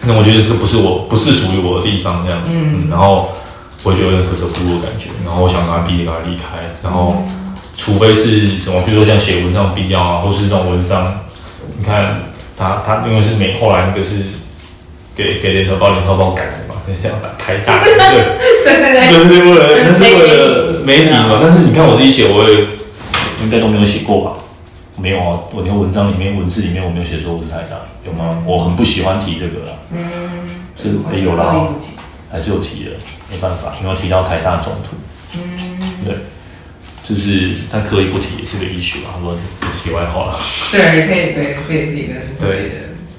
[0.05, 3.29] 那我觉得这个不是我，不是属于我的地方，这样，嗯，然后
[3.83, 6.43] 我就有点格格不入的感觉，然后我想赶快毕业，赶快离开，
[6.83, 7.23] 然后
[7.77, 11.23] 除非是什么，比如说像写文章必要啊，或是这种文章，
[11.79, 12.15] 你看
[12.57, 14.15] 他他因为是美，后来那个是
[15.15, 18.33] 给给联合报联合报改的嘛，那是这样的开大，对对对。
[18.65, 22.55] 对，那是为了那是为了媒体嘛，但是你看我自己写，我也
[23.41, 24.33] 应该都没有写过吧。
[24.95, 28.43] 没有啊，我那个文章里面文字里面我没有写说我是台大，有吗？
[28.45, 29.73] 我很不喜欢提这个啦。
[29.91, 29.99] 嗯，
[30.75, 31.67] 是没有啦，
[32.31, 32.91] 还是有提的，
[33.31, 34.95] 没办法，因为提到台大总图。
[35.35, 36.15] 嗯，对，
[37.03, 39.35] 就是他可以不提也是个 issue 啊，他说
[39.71, 40.39] 题外话了。
[40.71, 42.75] 对，可以，对，这也是一个对的。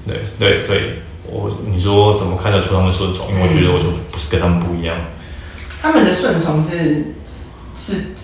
[0.07, 0.93] 对对对，
[1.25, 3.27] 我你说怎么看得出他们顺从？
[3.33, 4.95] 因为我觉得我就不是跟他们不一样。
[5.81, 7.13] 他们的顺从是
[7.75, 8.15] 是。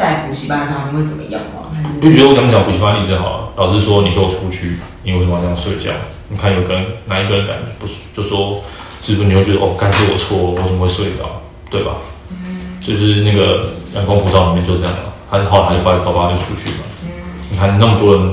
[0.00, 1.68] 在补习班上他们会怎么样吗？
[2.00, 3.48] 不觉得我讲讲补习班例子好了。
[3.56, 5.90] 老师说：“你给我出去，你为什么要这样睡觉？”
[6.32, 7.86] 你看有个人哪一个人敢不
[8.16, 8.62] 就说，
[9.02, 11.92] 是不是你会觉得哦，该是我错，我怎么会睡着，对吧？
[12.30, 16.84] 嗯，就是那个阳光普照里面就是这样的，他后来他就把爸爸就出去嘛。
[17.04, 17.10] 嗯，
[17.50, 18.32] 你看那么多人，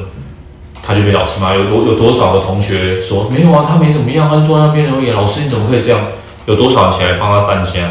[0.81, 5.11] 他就被老师骂，有多有多少个同学说没有啊，他没怎么样，他就坐在那边而已。
[5.11, 5.99] 老师你怎么可以这样？
[6.45, 7.83] 有多少人起来帮他站香，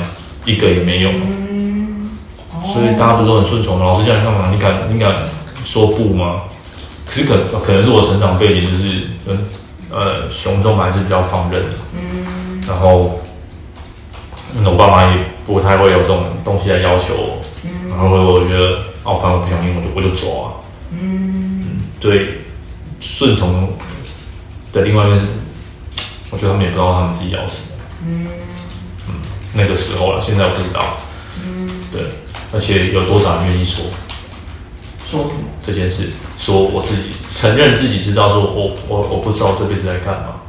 [0.46, 1.10] 一个也没有。
[1.10, 1.45] 嗯
[2.72, 3.86] 所以大家不是都很顺从吗？
[3.86, 5.12] 老师叫你干嘛，你敢你敢
[5.64, 6.42] 说不吗？
[7.06, 9.46] 可是可可能是我成长背景就是嗯
[9.90, 13.18] 呃雄中还是比较放任的，嗯，然后
[14.64, 20.52] 我爸妈也不太会有这种东西来要求我，嗯，然后我觉得哦，反正我不想听，我就我就走啊，
[20.90, 22.38] 嗯，嗯，对，
[23.00, 23.72] 顺从
[24.72, 25.22] 的另外一个是，
[26.30, 28.26] 我觉得他们也不知道他们自己要什么，嗯。
[29.08, 29.14] 嗯，
[29.54, 30.82] 那个时候了，现在我不知道，
[31.44, 32.02] 嗯，对。
[32.52, 33.84] 而且有多少人愿意说
[35.04, 36.10] 说什么这件事？
[36.38, 40.42] 说我自己承认自己知道，说我我我不知道我这辈子在干嘛。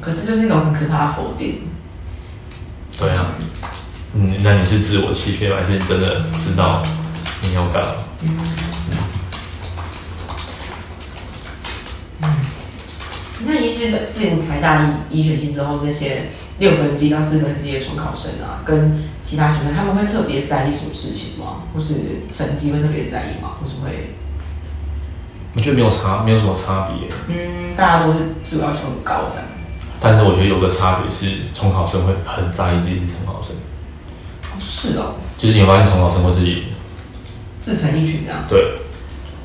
[0.00, 1.62] 可这就是一种很可怕的否定。
[2.98, 3.34] 对啊，
[4.14, 6.82] 嗯，那你是自我欺骗，还是你真的知道
[7.42, 7.88] 你要干嘛？
[8.22, 8.38] 嗯。
[12.22, 12.28] 嗯。
[13.46, 16.30] 那医师的进台大医医学系之后，那些。
[16.58, 21.62] 六分之一到四分之一的重考生啊，跟其他学生，他们会特别在意什么事情吗？
[21.74, 21.94] 或是
[22.32, 23.56] 成绩会特别在意吗？
[23.60, 24.14] 或是会？
[25.54, 27.08] 我觉得没有差，没有什么差别。
[27.28, 29.44] 嗯，大家都是自我要求很高这样。
[29.98, 33.52] 但是我觉得有个差别是，重考生会很在意自己是重考生。
[33.52, 35.14] 哦，是哦。
[35.38, 36.64] 就是你发现重考生会自己
[37.60, 38.44] 自成一群这样。
[38.48, 38.72] 对，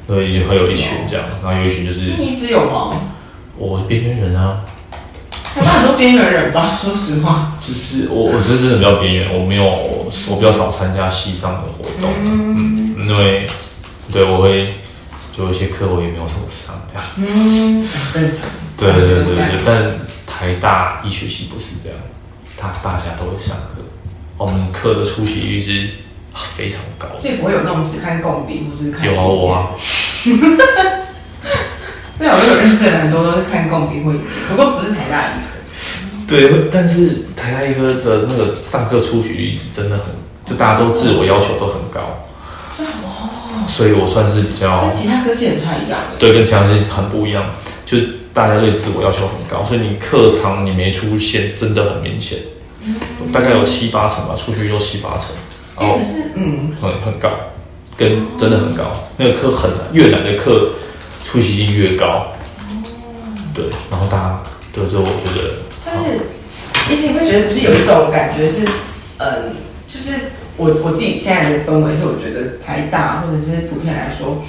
[0.07, 2.11] 所以会有一群这样，然后有一群就是。
[2.11, 2.99] 医师有吗？
[3.57, 4.63] 我是边缘人啊。
[5.53, 7.57] 台大很多边缘人吧，说实话。
[7.59, 9.63] 就是我，我是真的比较边缘，我没有，
[10.29, 13.45] 我比较少参加系上的活动，嗯，嗯，因为，
[14.11, 14.73] 对，我会，
[15.35, 17.03] 就有些课我也没有什么上，这样。
[17.17, 18.39] 嗯，正常。
[18.77, 19.83] 对对对对对，但
[20.25, 21.99] 台大医学系不是这样，
[22.57, 23.83] 他大家都会上课，
[24.37, 25.89] 我们课的出席率是
[26.55, 29.05] 非常高，所以不会有那种只看共笔或是看。
[29.05, 29.69] 有啊，我啊。
[32.21, 34.13] 对啊，我有认识的很多都是看共笔会，
[34.47, 35.57] 不过不是台大医科。
[36.27, 40.05] 对，但是台大医科的那个上课出席率是真的很，
[40.45, 41.99] 就大家都自我要求都很高。
[42.77, 43.65] 哦。
[43.67, 44.81] 所以我算是比较。
[44.81, 45.99] 跟其他科系也不太一样。
[46.19, 47.43] 对，跟其他科系很不一样，
[47.87, 52.37] 就是大家对自我要求很高，所以你课堂你没出现，真的很明显。
[52.83, 52.95] 嗯。
[53.33, 55.29] 大概有七八成吧，出席率有七八成。
[55.77, 55.99] 哦。
[56.05, 56.69] 是嗯。
[56.79, 57.31] 很很高，
[57.97, 58.83] 跟真的很高，
[59.17, 60.69] 那个课很难，越南的课。
[61.23, 62.27] 出席率越高，
[63.53, 64.43] 对，然后大家
[64.73, 65.55] 对这我觉得，
[65.85, 66.19] 但是，
[66.87, 68.67] 你会觉得不是有一种感觉是，
[69.17, 69.55] 嗯，
[69.87, 70.11] 就是
[70.57, 74.43] 我我自己现在的氛围是，我觉得台大或者是普遍来说，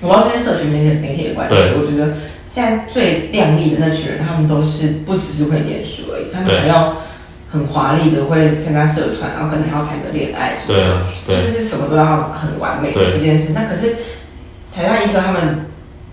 [0.00, 2.16] 我不知道这边社群媒体媒体的关系，我觉得
[2.48, 6.96] 现在最亮丽的那群人，他们都是不只是会念书而已，他们还要
[7.50, 10.78] 很华丽的会参加社团，然后可能还要谈个恋爱什么
[11.26, 13.52] 的，就是什么都要很完美的这件事。
[13.54, 13.96] 那可是
[14.70, 15.69] 台大医科他们。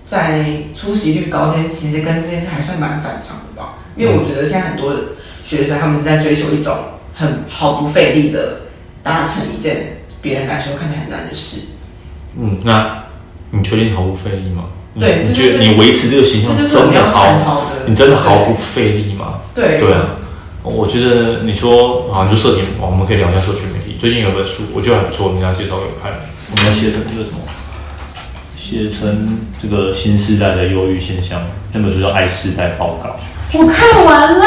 [0.07, 3.75] 在出席率高这件事，其实跟这件事还算蛮反常的吧。
[3.95, 4.93] 因为我觉得现在很多
[5.43, 6.75] 学生，他们是在追求一种
[7.13, 8.61] 很毫不费力的
[9.03, 11.57] 达成一件别人来说看起来很难的事。
[12.39, 13.03] 嗯，那
[13.51, 14.65] 你确定毫不费力吗？
[14.99, 19.41] 对，你觉得你维持这个形象真的好，你真的毫不费力吗？
[19.53, 20.15] 对对啊，
[20.63, 23.95] 我觉得你说啊，就社群，我们可以聊一下社群媒体。
[23.99, 26.11] 最近有本书，我觉得还不错，你要介绍给我看。
[26.51, 27.39] 我们要写的那个什么？
[28.69, 31.39] 写成这个新时代的忧郁现象，
[31.71, 33.07] 那本书叫《爱世代报告》。
[33.57, 34.45] 我看完了，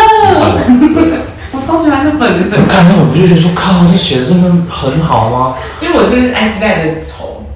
[1.53, 2.59] 我超喜欢那本的。
[2.59, 5.57] 我看那本，我就觉得说，靠，这写的真的很好吗？
[5.81, 7.47] 因为我是爱世代的头。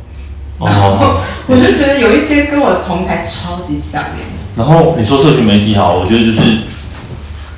[0.57, 1.21] 哦。
[1.47, 4.25] 我就觉得有一些跟我同才超级像耶。
[4.57, 6.41] 然后你说社群媒体好，我觉得就是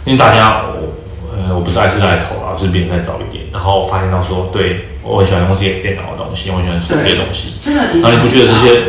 [0.04, 0.96] 因为大家，我
[1.32, 3.44] 呃，我不是爱世代的头啊，就是比你再早一点。
[3.52, 7.48] 然后发现到说，对我很喜欢用这些电脑的东西，我很喜欢做这些东西。
[7.64, 8.82] 真的，然后你不觉得这些，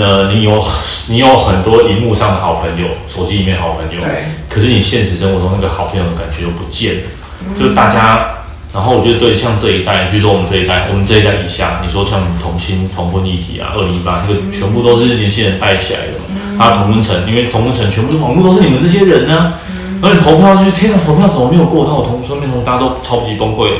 [0.00, 0.62] 呃，你有
[1.08, 4.24] 你有很多荧幕上的好朋友，手机里面好朋友，对。
[4.48, 7.02] 可是你现实生活中那个好朋友的感觉又不见了，
[7.46, 8.30] 嗯、就是大家。
[8.74, 16.18] 然后我觉得对，像这一代，比如说我们这一代，我们这一代以下，你说像同性同婚议题啊，二零一八，这个全部都是年轻人带起来的。
[16.58, 19.54] 他同温层，因为同温层全部是网络，都是你们这些人呢、啊。
[20.02, 21.84] 而且投票就是天哪，投票怎么没有过？
[21.86, 23.70] 但我同身边同大家都超级崩溃。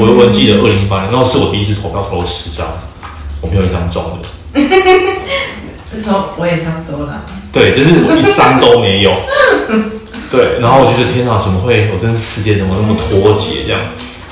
[0.00, 2.66] 我我记得二零一八年，那是我第一次投票投了十张，
[3.42, 4.28] 我没有一张中的。
[5.92, 7.22] 那时候我也差不多了。
[7.52, 9.12] 对，就是我一张都没有。
[10.32, 11.90] 对，然后我觉得天哪，怎么会？
[11.92, 13.82] 我真是世界怎么那么脱节这样？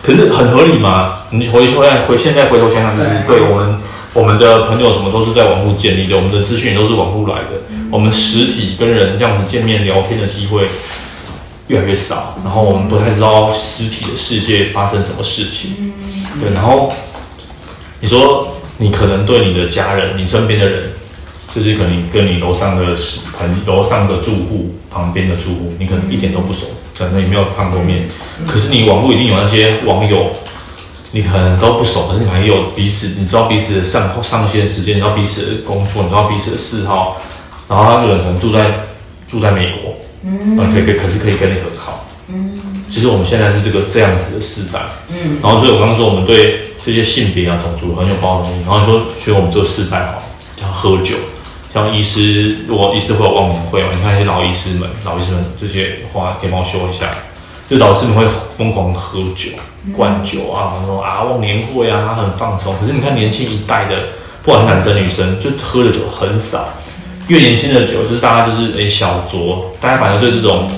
[0.01, 1.19] 可是很合理嘛？
[1.29, 3.77] 你回回来回现在回头想想，就是对我们
[4.15, 7.61] 我们的朋友什么都是在网络建立的，我们的资讯也都是网络来的。
[7.91, 10.63] 我们实体跟人这样子见面聊天的机会
[11.69, 15.93] 越来越少，然后我们不太知道实体的世界发生什么事情。
[16.41, 16.93] 对，然后
[18.01, 20.93] 你说你可能对你的家人、你身边的人，
[21.55, 22.97] 就是可能跟你楼上的
[23.39, 26.67] 可能楼上的住户、旁边的住户，你可能一点都不熟。
[26.97, 28.09] 可能也没有看过面，
[28.45, 30.29] 可是你网络一定有那些网友，
[31.13, 37.21] 你可能都不熟，可是你还有彼此，你知道彼此的上上线时间，你知道彼此的工作，你知道彼此的嗜好，
[37.69, 38.81] 然后那个人可能住在
[39.29, 39.95] 住在美国，
[40.25, 42.59] 嗯，可以可以，可是可以跟你很好，嗯，
[42.91, 50.23] 其实我们现在是这个这样子的时代，嗯，然后所以我刚刚说我们对这些性别啊、种族很有包容性，然后说所以我们这个时代好，
[50.57, 51.15] 叫喝酒。
[51.73, 53.91] 像医师，如果医师会有忘年会嘛？
[53.95, 57.07] 你看一些老医师们，老医师们这些话可以帮我修一下。
[57.69, 58.25] 这老师们会
[58.57, 59.51] 疯狂喝酒、
[59.95, 62.75] 灌酒啊，说啊忘年会啊，他很放松。
[62.81, 64.09] 可是你看年轻一代的，
[64.43, 66.67] 不管是男生女生，就喝的酒很少。
[67.29, 70.69] 越年轻的酒，就是大家就是诶、欸、小酌，大家反而对这种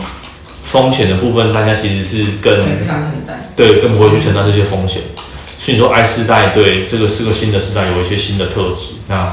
[0.62, 5.02] 风险的部分，大家其实是更不想承担，对，更不会去承担这些风险。
[5.58, 8.94] 所以你说 I 世代对这个是个新的时代，有一些新的特质。
[9.08, 9.32] 那。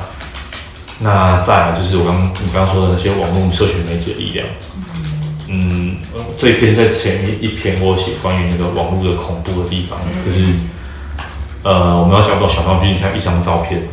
[1.00, 4.48] 那再来就是我刚你刚刚说的那些网络社群媒体的力量，
[5.48, 5.98] 嗯，
[6.40, 10.54] 这一篇在前一一篇我写关于那个网络的恐怖的地方，就是
[11.62, 13.88] 呃，我们要想到小到比如像一张照片，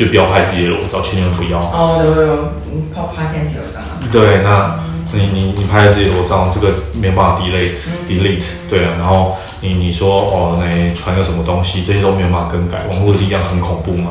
[0.00, 1.58] 就不要拍自己的裸照，千万不要。
[1.60, 2.34] 哦，有有有，
[2.72, 3.84] 嗯，拍拍电视有的。
[4.10, 4.80] 对，那
[5.12, 7.76] 你你你拍自己的裸照，这个没有办法 delete
[8.08, 14.10] delete，对啊，然后你你说哦，那传个什么东西，这些都没有办法更改，网络的力量很恐怖嘛。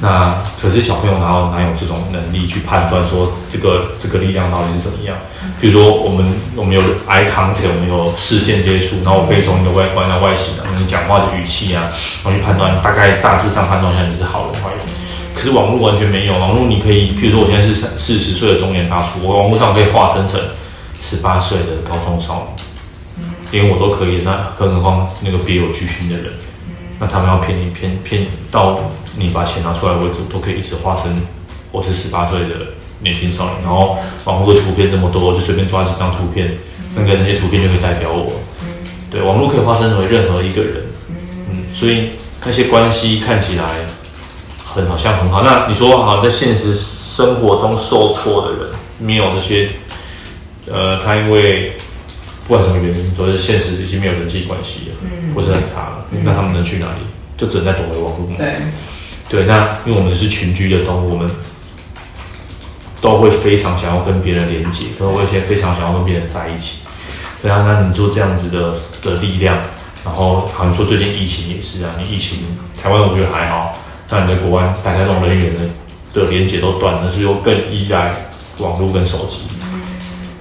[0.00, 5.16] 那可是小朋友哪有哪有这种能力去判断说这个这个力量到底是怎么样？
[5.60, 6.24] 比如说我们
[6.54, 11.90] 我们有 eye contact，我们有视线接触，然后我可以从你的外观啊、外形啊、你讲话的语气啊，
[12.22, 14.78] 然后去判断大概大致上判断一下你是好人坏人。
[15.44, 20.40] 是网络完全没有，网络你可以，譬如说我现在是三四十岁的中年大叔，我网络上可以化身成
[20.98, 23.22] 十八岁的高中少女，
[23.52, 26.32] 连我都可以，那更何况那个别有居心的人，
[26.98, 28.80] 那他们要骗你骗骗到。
[29.16, 31.14] 你把钱拿出来为止，都可以一直化身
[31.70, 32.56] 我是十八岁的
[32.98, 36.50] 年轻少年，然后网络的图片这么多，我就随便抓几张图片，
[36.96, 38.32] 那个那些图片就可以代表我。
[39.12, 40.82] 对，网络可以化身为任何一个人，
[41.48, 42.10] 嗯，所以
[42.44, 43.64] 那些关系看起来
[44.74, 45.42] 很好像很好。
[45.42, 49.68] 那你说好，在现实生活中受挫的人，没有这些，
[50.70, 51.76] 呃，他因为
[52.48, 57.04] 不管什么原因，都是现实已经没有人际关系了，嗯，或是很差了，那他们能去哪里？
[57.38, 58.28] 就只能在躲回网络。
[58.36, 58.56] 对。
[59.26, 61.30] 对，那因为我们是群居的动物，我们
[63.00, 66.80] 都会非常想要跟别人连接，都会先非常想要跟别人在一起。
[67.40, 69.56] 对啊，那你做这样子的的力量，
[70.04, 72.38] 然后好像说最近疫情也是啊，你疫情
[72.80, 73.76] 台湾我觉得还好，
[74.08, 75.60] 但你在国外，大家这种人员的
[76.12, 78.14] 的连接都断了，是又更依赖
[78.58, 79.48] 网络跟手机？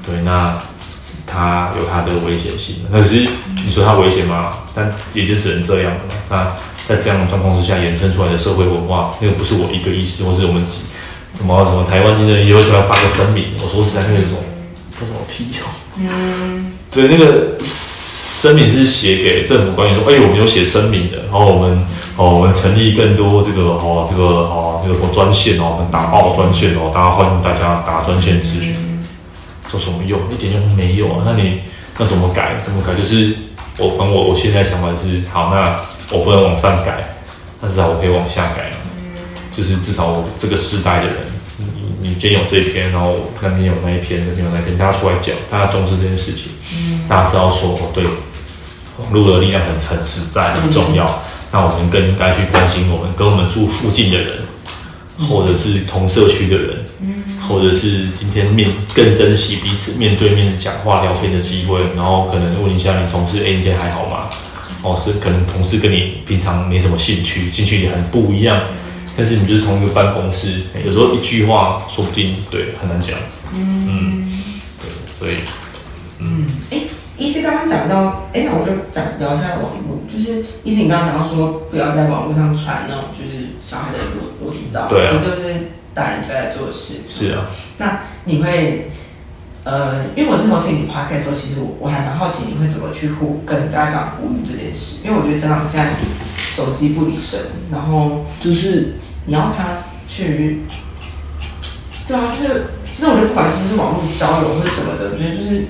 [0.05, 0.57] 对，那
[1.25, 3.27] 它有它的危险性，那可是
[3.65, 4.53] 你说它危险吗？
[4.75, 6.01] 但也就只能这样了。
[6.29, 6.47] 那。
[6.85, 10.81] 在这样的状况之下衍生出来的社会文化，那个不是我一个意思，或是我们几
[11.33, 13.45] 什么什么台湾今天也会喜欢发个声明。
[13.63, 14.35] 我说实在，那种
[14.99, 15.71] 叫什么 P 哦？
[15.95, 21.85] 嗯，对，那个声明是写给政府官员说，哎、欸，我们有写声明的，然后我们
[22.17, 28.75] 哦，我们成立更多这个哦，这个哦，这个什么专线哦，我们打爆专线哦，大家欢迎大家打专线咨询，
[29.69, 30.19] 做什么用？
[30.31, 31.23] 一点用都没有啊！
[31.25, 31.59] 那你
[31.97, 32.55] 那怎么改？
[32.63, 32.95] 怎么改？
[32.95, 33.35] 就是
[33.77, 35.79] 我反正我我现在想法是，好，那
[36.09, 36.97] 我不能往上改，
[37.61, 38.71] 那至少我可以往下改，
[39.55, 41.15] 就是至少我这个时代的人。
[42.03, 48.03] 你今天有这一篇，然后那边有那一篇，那边有那一篇，大家出来讲，大家重视这件事情，嗯、大家知道说哦，对，
[48.99, 51.05] 网络的力量很很实在，很重要。
[51.05, 51.19] 嗯、
[51.53, 54.27] 那我们更应该去关心我们跟我们住附近的人，
[55.17, 61.79] 嗯、或者是同社区的人，嗯、或者是今天面更珍惜彼此面对面讲话聊天的机会。
[61.95, 64.29] 然后可能问一下你同事，哎，你今天还好吗？
[64.81, 68.61] 哦，是可能同事跟你平常没什么兴趣，兴趣也很不一样。
[69.15, 73.17] 但是你就是同一个办公室，有时候一句话说不定对很难讲。
[73.53, 74.39] 嗯，嗯，
[74.79, 74.89] 对，
[75.19, 75.35] 所以，
[76.19, 76.87] 嗯，哎、欸，
[77.17, 85.53] 医师刚刚讲到，哎、欸，那我就讲聊一下网络，就是医师你刚刚讲到说不要在网络上传那种就是小孩的裸裸体照，对啊，这就是
[85.93, 86.95] 大人最爱做的事。
[87.07, 87.45] 是啊，
[87.77, 88.89] 那你会，
[89.63, 95.91] 呃，因为我那时候听你 podcast 的时候，其实我我还蛮好奇你会怎么去呼跟家长呼吁这件事，因为我觉得家长现在
[96.55, 97.39] 手机不离身，
[97.71, 98.95] 然后就是。
[99.25, 99.63] 你要他
[100.09, 100.63] 去，
[102.05, 105.67] 对啊，就是其实我觉得不管是不是网络交友或者什么的，我觉得就是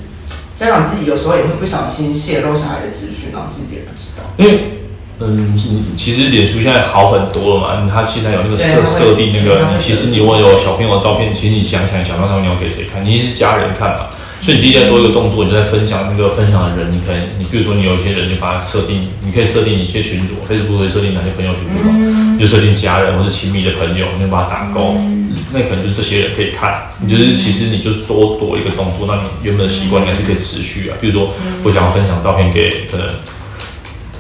[0.58, 4.26] 家长自己有时候也会不小心泄露小孩的资讯，然后自己也不知道。
[4.38, 5.54] 因为，嗯，
[5.96, 13.06] 其实脸书现在好很多了嘛，他现在有那个设设定那个，你其实你如果有小朋友的照片，其实你想想小朋友你要给谁看？
[13.06, 14.08] 你是家人看嘛？
[14.44, 26.76] 所以你其实在做一个动作，你就在分享那个分享的人，你可以，你比如说你有一些人，你把它设定，你可以设定一些群组，Facebook 可以设定哪些朋友群组嘛，嗯、就设定家人或者亲密的朋友，你就把它打勾，嗯、那可能就是这些人可以看。
[27.00, 30.98] 你就是其实你就是多多一个动作，那你原本的习惯应该是可以持续啊。
[31.00, 31.32] 比如说
[31.64, 33.08] 我想要分享照片给可能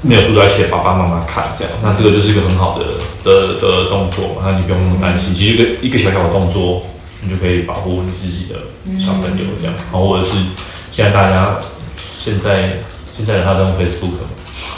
[0.01, 2.85] 没有住在一起的爸爸妈妈看，这样，那这个就是一个很好的
[3.25, 5.35] 的的动作，那你不用那么担心。
[5.35, 6.81] 其实一个一个小小的动作。
[7.23, 8.55] 你就可以保护你自己的
[8.99, 10.31] 小朋友这样，然后或者是
[10.91, 11.55] 现在大家
[12.17, 12.77] 现在
[13.15, 14.11] 现在他在用 Facebook，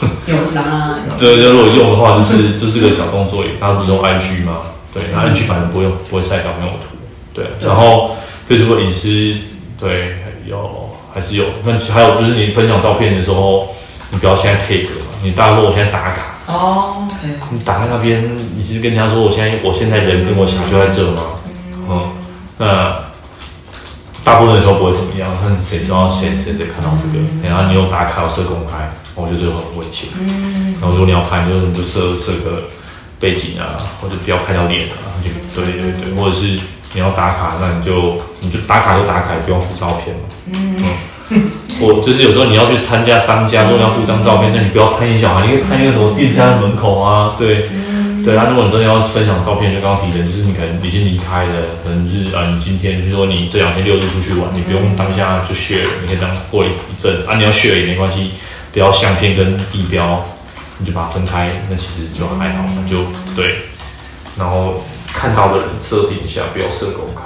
[0.28, 4.60] 有啦，对，如果用的话，就是就是个小动作，大家不是用 IG 吗？
[4.94, 6.96] 对，那 IG 反正不用不会晒小朋友图，
[7.34, 8.16] 对，然后
[8.50, 9.36] Facebook 隐私，
[9.78, 13.68] 对，有还是有，那还有就是你分享照片的时候，
[14.12, 16.36] 你不要现在 take 嘛，你大家说我现在打卡。
[16.48, 17.08] 哦，
[17.50, 18.24] 你打在那边，
[18.54, 21.24] 你其实跟人家说我现在我现在人跟我小孩就在这吗？
[21.90, 22.12] 嗯。
[22.58, 23.06] 那
[24.24, 27.24] 大部分的时候不会怎么样，但是谁知道谁谁在看到这个？
[27.48, 30.10] 然后你又打卡要设公开，我觉得这个很危险。
[30.82, 32.64] 然后如果你要拍，你就你就设设个
[33.20, 35.30] 背景啊，或者不要拍到脸啊，就
[35.62, 36.58] 对对对，或者是
[36.94, 40.22] 你要打卡，那你就你就打卡就打卡，不用附照片嘛。
[41.30, 47.70] 嗯，我就是有时候你要去参加商家说你要附张照片，那你不要拍你小孩，因为拍那个什么店家的门口啊，对。
[48.26, 56.70] 对，那如果你真的要分享照片，就刚刚提的，就是你可能已经离开了，可能是啊，你今天就是说你这两天六日出去玩，你不用当下就 share，你可以等过一
[57.00, 58.32] 阵啊，你要 share 也没关系，
[58.74, 60.26] 不要相片跟地标，
[60.80, 63.04] 你就把它分开，那其实就还好，就
[63.36, 63.58] 对。
[64.40, 67.22] 然后看到的人设定一下，不要设公开，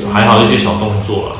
[0.00, 1.36] 就还好一些小动作了。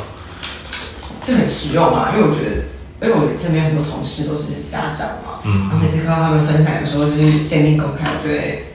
[1.23, 8.74] 这很实用啊，因为我觉得，因为我身边很多同事都是家长嘛，嗯，然后每次看到他们分享的时候，就是限定公开，我觉得。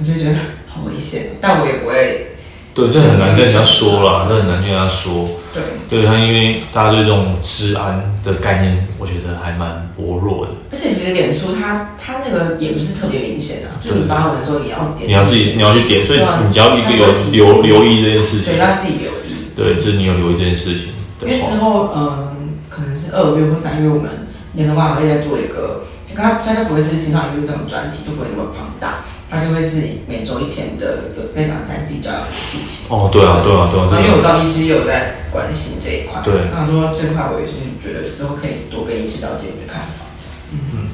[0.00, 0.36] 我就觉得
[0.66, 2.26] 好危险，但我也不会。
[2.72, 5.28] 对，这很难跟人家说啦，这很难跟人家说。
[5.52, 10.52] 对，对他，因为大家对这种治安的概念，我觉得还蛮薄弱的。
[10.70, 16.96] 而且其实脸书它它那个也不是特别明显啊，就你发文的时候也要点，你要自己你要去点，所以你只要一个
[17.32, 19.50] 有留留意这件事情，对，要自己留意。
[19.56, 20.94] 对，就是你有留意这件事情。
[21.22, 25.82] 因为之后嗯，可能是二月或三月，我们联合晚会再做一个，
[26.14, 29.04] 它它就不会是青少年这种专题，就不会那么庞大。
[29.30, 32.90] 他就会是每周一篇的，有在讲三 C 教养的事情。
[32.90, 33.86] 哦，对啊，对啊，对啊。
[34.02, 36.20] 因为我知道医师也有在关心这一块。
[36.24, 36.50] 对。
[36.52, 40.04] 他说这块我也是觉得之后可以多跟医师了解你的看法。
[40.52, 40.90] 嗯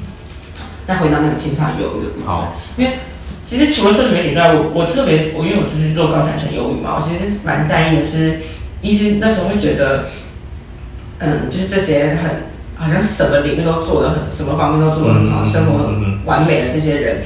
[0.85, 2.29] 那回到那个青少年忧郁的部分。
[2.77, 2.99] 因为
[3.43, 8.39] 其实除了社群媒体之外，我我特别我因为我就是做高产生忧郁嘛，我其实蛮在意的是，
[8.81, 10.05] 医师那时候会觉得，
[11.19, 12.43] 嗯，就是这些很
[12.77, 17.23] 好像什么领域都做的很，什么方面都做得很好，嗯、生活很完美的这些人。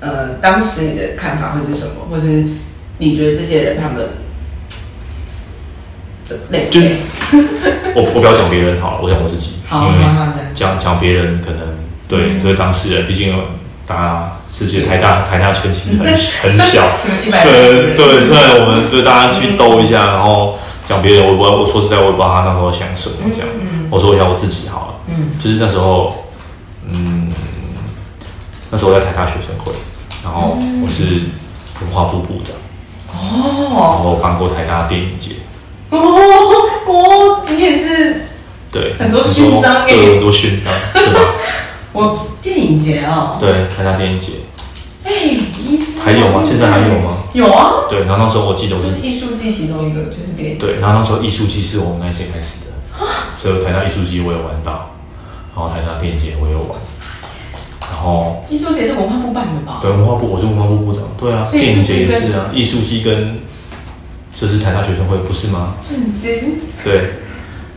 [0.00, 2.06] 呃，当时你的看法会是什么？
[2.10, 2.44] 或是
[2.98, 4.08] 你觉得这些人他们
[6.24, 6.68] 怎累？
[6.70, 6.88] 就 是
[7.94, 9.52] 我我不要讲别人好了，我讲我自己。
[9.68, 10.52] 好的。
[10.54, 11.60] 讲讲别人可能
[12.08, 13.34] 对这个当事人，毕竟
[13.86, 16.06] 大家世界太大，台大圈其实很
[16.42, 16.82] 很小。
[17.22, 23.48] 对对，虽然我们对大家去兜一下，然后讲别人，我我我说实在，我也不知道他那时候想什么这样。
[23.90, 26.24] 我说一下我自己好了，嗯，就是那时候，
[26.88, 27.13] 嗯，
[28.74, 29.70] 那时候我在台大学生会，
[30.24, 31.04] 然后我是
[31.80, 32.56] 文化部部长，
[33.14, 35.36] 哦，然后办过台大电影节，
[35.90, 35.96] 哦
[36.84, 38.22] 哦，你也是，
[38.72, 41.20] 对，很多勋章，对，很多勋章，对吧？
[41.94, 44.32] 我电影节哦，对，台大电影节，
[45.04, 45.12] 哎，
[45.64, 46.42] 医师还有吗？
[46.44, 47.18] 现在还有吗？
[47.32, 53.06] 有啊，对，然后那时候我记得我是艺术季其中一个，就是电影，对，然后那时候艺术季是我们那一届开始的。
[53.36, 54.90] 所以台大艺术季我也玩到，
[55.54, 56.76] 然后台大电影节我也有玩，
[57.94, 59.78] 然后艺术节是文化部办的吧？
[59.80, 63.38] 对，文化部我是文化部部长，对啊，电影节也是啊，艺术季跟
[64.34, 65.76] 就是台大学生会不是吗？
[65.80, 66.58] 震惊！
[66.82, 67.10] 对，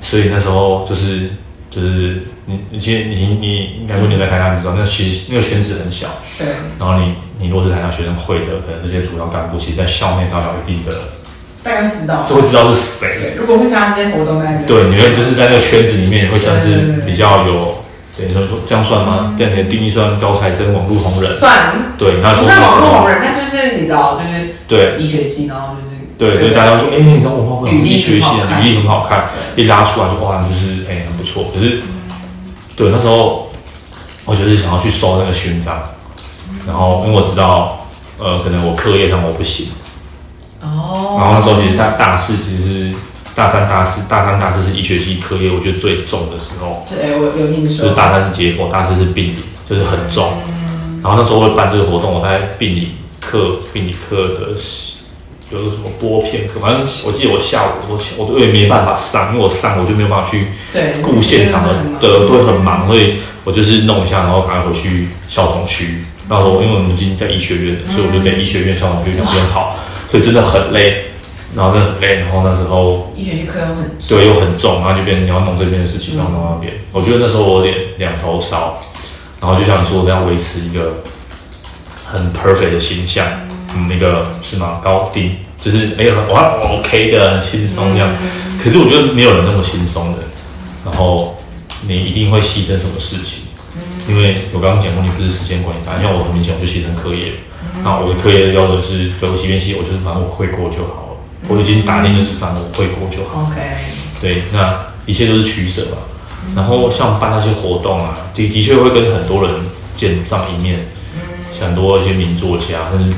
[0.01, 1.29] 所以那时候就是
[1.69, 6.07] 就是你你其实你你应该说你在台大你知道，那其实那个圈子很小，
[6.39, 6.47] 对，
[6.79, 10.91] 然后你你如果是台大学生会的，可能这些主要干部其实，在校内都有一定的。
[11.63, 13.07] 大概会知道，就会知道是谁。
[13.21, 17.76] 对，如果会参加这些活动，那对，你会就是在那个圈子里面会算是比较有，
[18.17, 19.35] 对，所以说这样算吗？
[19.37, 21.31] 对，你的定义算高材生、网络红人。
[21.31, 21.93] 算。
[21.97, 25.87] 对，那不算网络红人，那就是你知道，就是对医学系，然后就是
[26.17, 31.45] 对对，大家说，哎，你看我文化部医学系的履历很好看，一拉出来说，哇，就是哎很不错。
[31.53, 31.81] 可是，
[32.75, 33.49] 对，那时候
[34.25, 35.79] 我就是想要去收那个勋章，
[36.67, 37.79] 然后因为我知道，
[38.17, 39.67] 呃，可能我课业上我不行。
[40.59, 42.76] 哦，然后那时候其实在大四，其实是
[43.37, 46.83] 大三、大四、大三、大四是医学系课业，我觉得最重的时候。
[46.89, 47.83] 对，我有听说。
[47.83, 49.35] 就是大三是解剖，大四是病理，
[49.69, 50.27] 就是很重。
[50.47, 54.57] 嗯、然后那时候为了办这个活动，我在病理课、病理课的
[55.51, 60.47] 有个什么拨片课，反正我记得我下午我我都也没办法上，因为我上我就没有办法去
[61.03, 66.03] 顾现场的，对，都会很忙，所以我就是弄一下，然后赶快回去校总区。
[66.27, 69.75] 那时候因为我们已经在医学院，所以我就在医学院校总区两边跑。
[70.09, 71.03] 所以真的很累，
[71.55, 76.73] 然后真的很累，然后那时候医学系课又很对，又很重，然后就变成你要弄这边的事情，然后弄那边。
[76.91, 78.79] 我觉得那时候我有点两头烧，
[79.41, 81.03] 然后就像你说的，要维持一个
[82.05, 83.25] 很 perfect 的形象，
[83.75, 84.79] 嗯，那个是吗？
[84.83, 88.09] 高低就是哎呀，我还 OK 的，很轻松这样。
[88.63, 90.19] 可是我觉得没有人那么轻松的，
[90.85, 91.37] 然后
[91.87, 93.43] 你一定会牺牲什么事情，
[94.09, 97.31] 因为我刚刚讲过，你不是时间管理大，因为我很明显我就牺牲课业。
[97.83, 101.06] 那我的课业的要求是，所以我即便系，我就是反正我会过就好了。
[101.47, 103.49] 我已经打定就是反正我会过就好。
[103.51, 103.61] OK。
[104.19, 104.75] 对，那
[105.05, 105.97] 一切都是取舍嘛。
[106.55, 109.53] 然后像办那些活动啊，的的确会跟很多人
[109.95, 110.79] 见上一面，
[111.51, 113.15] 像很多一些名作家，甚至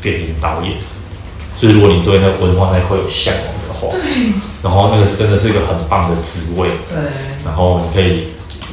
[0.00, 0.74] 电影导演。
[1.58, 4.32] 所以如果你对那个文化那块有向往的话，对。
[4.62, 6.68] 然后那个是真的是一个很棒的职位。
[6.88, 6.98] 对。
[7.44, 8.28] 然后你可以，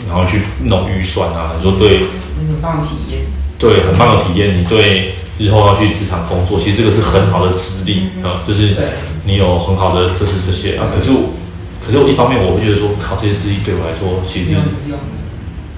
[0.07, 1.99] 然后去弄预算啊，你说对。
[1.99, 3.21] 很棒体验。
[3.57, 4.59] 对，很棒的体验。
[4.59, 8.75] 你对日后要去职场工作，其实这个是很好的资历啊，就是
[9.23, 10.87] 你有很好的就是这些啊。
[10.93, 11.31] 可是我，
[11.79, 14.51] 可是我一方面我会觉得说，靠这些资历对我来说其实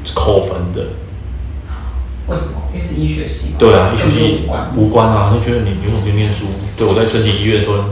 [0.03, 0.97] 是扣分的。
[2.25, 2.57] 为什么？
[2.73, 3.53] 因为是医学系。
[3.59, 5.29] 对啊，医学系无关啊。
[5.31, 6.45] 就觉得你不用去念书。
[6.75, 7.85] 对，我在申请医院的时候，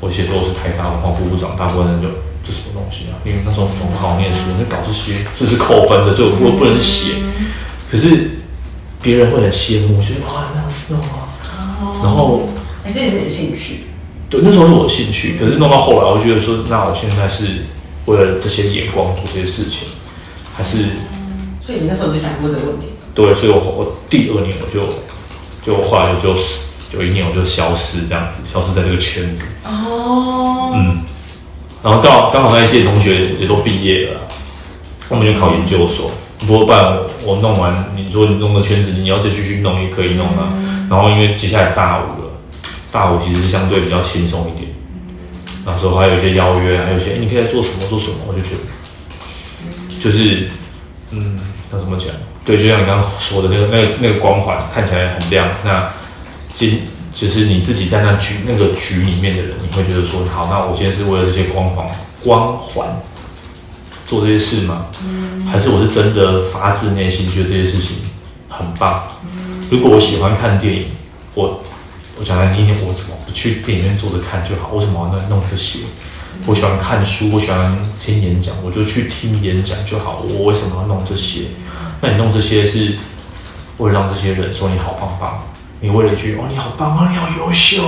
[0.00, 2.08] 我写说我是台大文化部部长，大部分人就
[2.44, 3.16] 这什么东西啊？
[3.24, 7.14] 因为那时候总好念书，那搞这些就是扣分的，所以我不能写。
[7.90, 8.36] 可是。
[9.02, 12.48] 别人会很羡慕，觉得哇，那样子弄啊，哦、然后，
[12.84, 13.84] 哎、欸，这也是你的兴趣。
[14.28, 17.64] 对，那时候是我的兴趣，可是弄到后来，我觉得说，那我现在是
[18.06, 19.88] 为了这些眼光做这些事情，
[20.54, 20.84] 还是？
[21.64, 22.86] 所以你那时候就想过这个问题。
[23.14, 24.88] 对，所以我我第二年我就
[25.64, 26.34] 就后来就
[26.92, 29.46] 就一年我就消失这样子，消失在这个圈子。
[29.64, 30.72] 哦。
[30.74, 31.02] 嗯。
[31.82, 34.20] 然后到刚好那一届同学也都毕业了，
[35.08, 36.10] 我们就考研究所。
[36.46, 40.48] 不过，不然我弄完，你说你弄个圈子，你要再继续弄也可以弄啊。
[40.56, 42.30] 嗯、然后，因为接下来大五了，
[42.90, 44.72] 大五其实相对比较轻松一点。
[45.66, 50.48] 那时候还有一些邀约，还有一些，你可以在做什么做什么，我就觉得，就是，
[51.10, 51.38] 嗯，
[51.70, 52.08] 那怎么讲？
[52.42, 55.46] 对，就像你刚刚说的那个、那个、那个光环看起来很亮。
[55.62, 55.86] 那
[56.54, 56.80] 今
[57.12, 61.86] 其实你自己在那局那个局里面的人，你会觉得说，好，那我今天是为了这些光环
[62.24, 62.88] 光环。
[64.10, 64.86] 做这些事吗？
[65.04, 67.98] 嗯、还是我是真的发自内心觉得这些事情
[68.48, 69.04] 很棒？
[69.70, 70.86] 如果我喜欢看电影，
[71.32, 71.62] 我
[72.18, 74.72] 我讲来听听，我怎么不去电影院坐着看就好？
[74.72, 75.78] 为什么要弄这些？
[76.44, 80.24] 我喜欢看书，我喜欢听演讲，我就去听演讲就好。
[80.28, 81.42] 我为什么要弄这些？
[82.00, 82.98] 那你弄这些是
[83.78, 85.38] 为了让这些人说你好棒棒？
[85.80, 87.80] 你为了一句哦你好棒啊，你好优秀。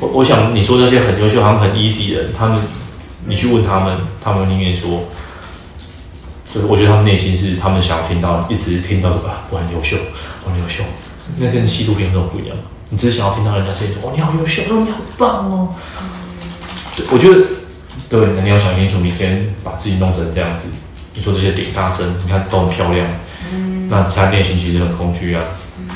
[0.00, 2.60] 我我想你说这些很优秀，好像很 easy 的人，他们。
[3.26, 5.04] 你去问他们，他们宁愿说，
[6.52, 9.96] 就是我觉得他们内心是他们想要听到，一直听到说啊，我很优秀，
[10.44, 10.82] 我很优秀，
[11.38, 12.56] 那跟戏剧片这种不一样。
[12.90, 15.74] 你只是想要听到人家说哦，你好优秀，哦，你好棒哦。
[17.10, 17.46] 我觉得，
[18.08, 20.66] 对，那你要想清楚，你先把自己弄成这样子。
[21.14, 23.06] 你说这些顶大声，你看都很漂亮。
[23.88, 25.42] 那他内心其实很空虚啊。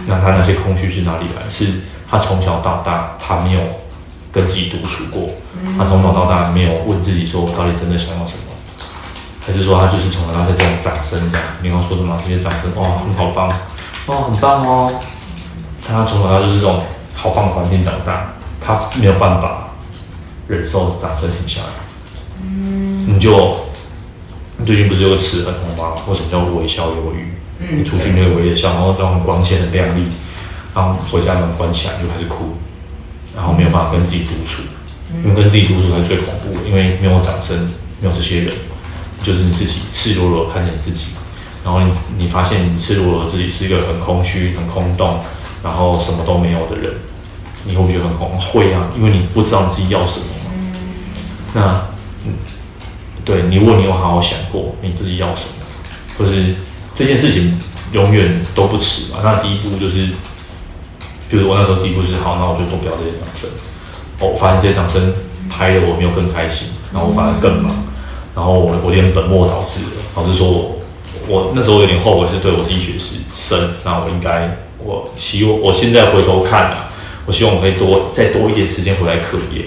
[0.07, 1.51] 那他那些空虚是哪里来？
[1.51, 1.67] 是
[2.09, 3.61] 他从小到大他没有
[4.37, 5.31] 跟自己独处过。
[5.65, 5.79] 嗯。
[5.79, 8.53] 他从小到大没有问自己说，我到底真的想要什么？
[9.41, 11.47] 还是说他就是从小到大这种掌声这样？
[11.63, 13.49] 你刚刚说的嘛，这些掌声，哇，很好棒，
[14.07, 14.93] 哇，很棒哦。
[15.89, 16.83] 他从小到大就是这种
[17.15, 19.71] 好棒的环境长大，他没有办法
[20.47, 21.69] 忍受掌声停下来。
[22.43, 23.15] 嗯。
[23.15, 23.57] 你就。
[24.65, 26.01] 最近不是有个词很红吗？
[26.09, 27.31] 为什么叫微笑忧郁？
[27.59, 30.09] 嗯，你出去那个微笑，然后让很光线很亮丽，
[30.75, 32.57] 然后回家门关起来就开始哭，
[33.37, 34.63] 然后没有办法跟自己独处，
[35.23, 37.71] 因为跟自己独处才是最恐怖的，因为没有掌声，
[38.01, 38.55] 没有这些人，
[39.23, 41.09] 就是你自己赤裸裸看见自己，
[41.63, 45.21] 然后你你发现你赤裸裸自己是一个很空虚、很空洞，
[45.63, 46.93] 然后什么都没有的人，
[47.65, 48.41] 你会不会觉得很恐慌？
[48.41, 50.51] 会啊，因为你不知道你自己要什么嘛。
[51.53, 51.87] 那
[52.25, 52.33] 嗯。
[53.27, 55.67] 对你，如果你有好好想过你自己要什么，
[56.17, 56.55] 或是
[56.95, 57.59] 这件事情
[57.91, 59.19] 永远都不迟嘛。
[59.21, 60.11] 那第一步就是，
[61.29, 63.51] 比如我那时候第一步是好，那我就做不了这些掌声。
[64.21, 65.13] 哦，我发现这些掌声
[65.51, 67.71] 拍的我没有更开心，然后我反而更忙，
[68.35, 70.03] 然后我我有点本末倒置了。
[70.15, 70.79] 老实说我，
[71.29, 73.59] 我那时候有点后悔，是对我自己学习生。
[73.85, 76.89] 那我应该，我希望我现在回头看啊，
[77.27, 79.67] 我希望我可以多再多一点时间回来课业。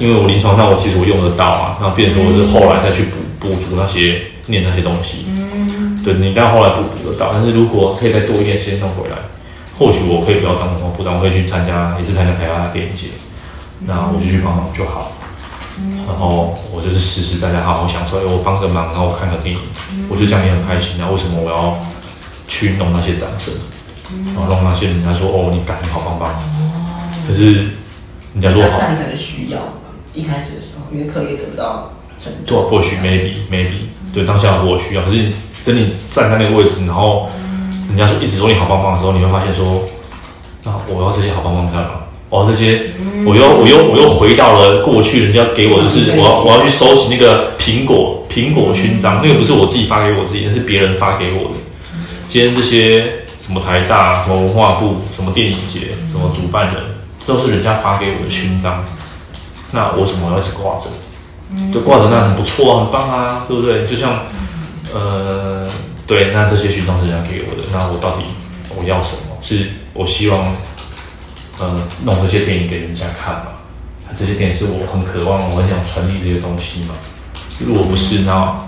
[0.00, 5.26] 因为我临床上我其实我用得到啊，然后变成说我是后来再去补补足那些念那些东西。
[5.28, 9.16] 嗯，对，你刚后来补补得到，但是如果可以再多一点时间弄回来，
[9.82, 13.08] 或许我可以不要当文化部长，我可以去参加也是参加台湾的电影节，
[13.80, 15.10] 那我就去帮忙就好。
[15.80, 19.60] 嗯，然后我就是实实在在好好享受，哎，我帮个忙，然后我看个电影，
[20.08, 20.94] 我就这样也很开心。
[20.98, 21.76] 那为什么我要
[22.46, 23.52] 去弄那些掌声，
[24.26, 26.30] 然后弄那些人家说哦，你干得好棒棒，
[27.26, 27.54] 可是
[28.34, 29.58] 人家说好，你可能需要。
[30.14, 35.02] 一开始的时候，因为课业得不到成就，或许 maybe maybe，对，当下我需要。
[35.02, 35.32] 可是
[35.64, 37.30] 等你站在那个位置，然后
[37.92, 39.84] 人家说一直说你好棒棒的时候，你会发现说，
[40.64, 41.90] 那我要这些好棒棒干嘛？
[42.30, 42.90] 我要这些，
[43.26, 51.56] 我又我又我又回到了过去，人家给我的是我要我要去收集那个苹果苹果勋章，那个不是我自己发给我自己，那是别人发给我的。
[52.28, 53.04] 今天这些
[53.44, 56.82] 什么台大、什么文化部、什么电影节、什么主办人，
[57.26, 58.82] 都是人家发给我的勋章。
[59.72, 60.86] 那我为什么要一直挂着？
[61.70, 63.84] 就挂着那很不错啊，很棒啊，对不对？
[63.84, 64.20] 就像，
[64.94, 65.68] 呃，
[66.06, 68.24] 对，那这些勋章是人家给我的，那我到底
[68.76, 69.36] 我要什么？
[69.40, 70.54] 是我希望，
[71.58, 73.52] 呃，弄这些电影给人家看嘛？
[74.16, 76.94] 这些电影是我很渴望，我很想传递这些东西嘛？
[77.58, 78.58] 如果不是，那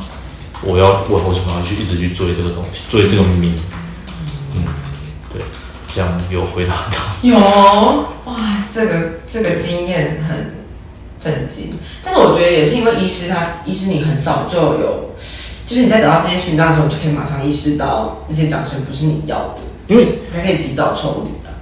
[0.62, 3.52] 我要我为什么要去一直去追这个东西，追这个谜？
[4.54, 4.64] 嗯，
[5.32, 5.42] 对，
[5.88, 6.98] 这样有回答到？
[7.22, 7.36] 有
[8.24, 10.54] 哇，这个这个经验很。
[11.20, 11.72] 震惊，
[12.04, 15.10] 但是我觉得也是因为医师他，医师你很早就有，
[15.68, 21.52] 就是你在得到这些勋章的时候，你就可以马上意识到那些掌声不是你要的，因为才可以及早抽离的。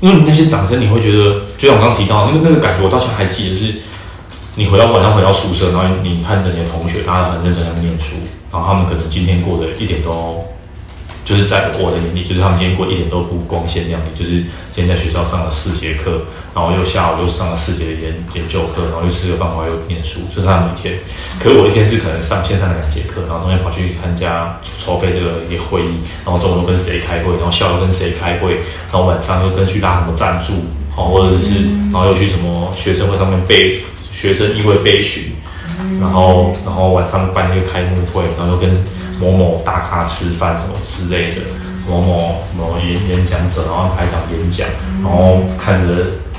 [0.00, 3.74] 因为你那些掌声，你会觉得，就像我刚刚提到因为那个感觉，我到现在还记得，是
[4.56, 8.14] 你回到晚上回到宿舍，然后你看着你的同学，大家很认真在念书，
[8.52, 10.44] 然后他们可能今天过得一点都。
[11.24, 14.04] 就是在我的眼里，就是他们今天过一点都不光鲜亮丽。
[14.14, 16.22] 就是今天在学校上了四节课，
[16.54, 20.94] 然后又下午又上了四节研研究课，然后又吃个饭，然后又念书，这是他们一天。
[21.40, 25.96] 可是我一天是可能上线上两节课，然后中间跑去参加筹备这个一个会议，
[26.26, 28.60] 然后中午跟谁开会，然后下午跟谁开会，
[28.92, 30.52] 然后晚上又跟去拉什么赞助，
[30.94, 33.80] 哦，或者是然后又去什么学生会上面备
[34.12, 35.32] 学生议会备询，
[36.00, 38.76] 然后然后晚上办一个开幕会，然后又跟。
[39.20, 41.36] 某某大咖吃饭什么之类的，
[41.88, 44.66] 某某某演演讲者，然后开场演讲，
[45.02, 45.94] 然后看着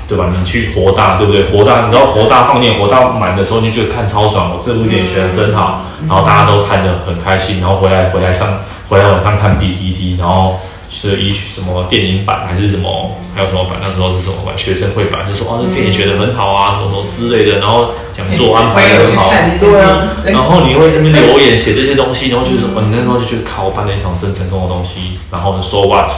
[0.08, 0.26] 对吧？
[0.36, 1.44] 你去活大对不对？
[1.44, 4.50] 活大，你知道活大放电活大满的时候，你就觉得看超爽。
[4.50, 8.58] 我这部电影选的真好，然后大家都看得很开心，然后回来回来上
[8.88, 10.58] 回来晚上看 B T T，然后。
[10.88, 13.78] 是一什么电影版还是什么，还有什么版？
[13.82, 14.56] 那时候是什么版？
[14.56, 17.58] 学生会版，就说哦，这电影学的很好啊，什么什么之类的。
[17.58, 20.16] 然后讲座安排得很好，对啊。
[20.24, 25.18] 然后你会在那边留言写这些东西，然后就是说，你那时候就觉得靠，办了一场真成功的东西。
[25.30, 26.08] 然后呢，so what？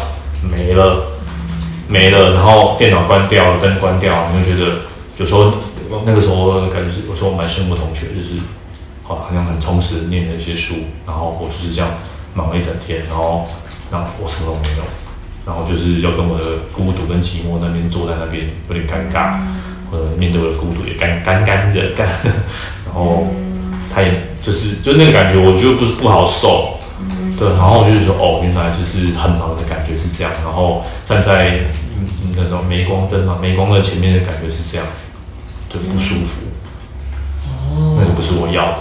[0.42, 1.02] 没了，
[1.88, 2.34] 没了。
[2.34, 4.82] 然后电脑关掉了，灯关掉了，你会觉得
[5.16, 5.50] 有时候
[6.04, 8.40] 那个时候感觉是，有时候我蛮羡慕同学，就是
[9.02, 10.74] 好好像很充实念了一些书，
[11.06, 11.90] 然后我就是这样
[12.34, 13.48] 忙了一整天，然后。
[13.90, 14.85] 那我什么都没有，
[15.47, 19.39] 然后就是要跟我的孤独跟寂寞那边坐在那边有点尴尬，
[19.90, 22.06] 或者面对我的孤独也干干干的干，
[22.85, 23.27] 然后
[23.93, 24.12] 他也
[24.43, 26.78] 就是就那个感觉，我觉得不是不好受，
[27.39, 31.60] 对，然后我就是说哦，原来就是很忙的感觉是这样，然后站在
[32.36, 34.86] 那种镁光灯嘛，镁光灯前面的感觉是这样，
[35.69, 36.43] 就不舒服。
[37.47, 38.78] 哦，那个不是我要的，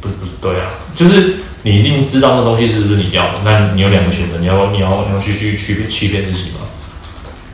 [0.00, 6.60] 不不对啊，就是你一定知道那东西是不是你要的，那你有两个选择，你要你要你要去去欺骗欺骗自己吗？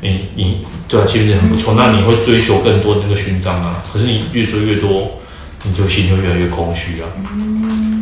[0.03, 5.19] 你你对啊，欺骗自己很不错，那你会追求更多的那个勋章啊，可是你越追越多，
[5.62, 7.09] 你就心就越来越空虚啊。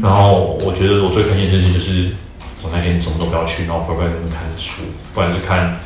[0.02, 2.08] 然后我觉得我最开心的事情就是。
[2.60, 4.82] 我那天什么都不要去，然后乖乖在那边看书，
[5.14, 5.78] 不管是看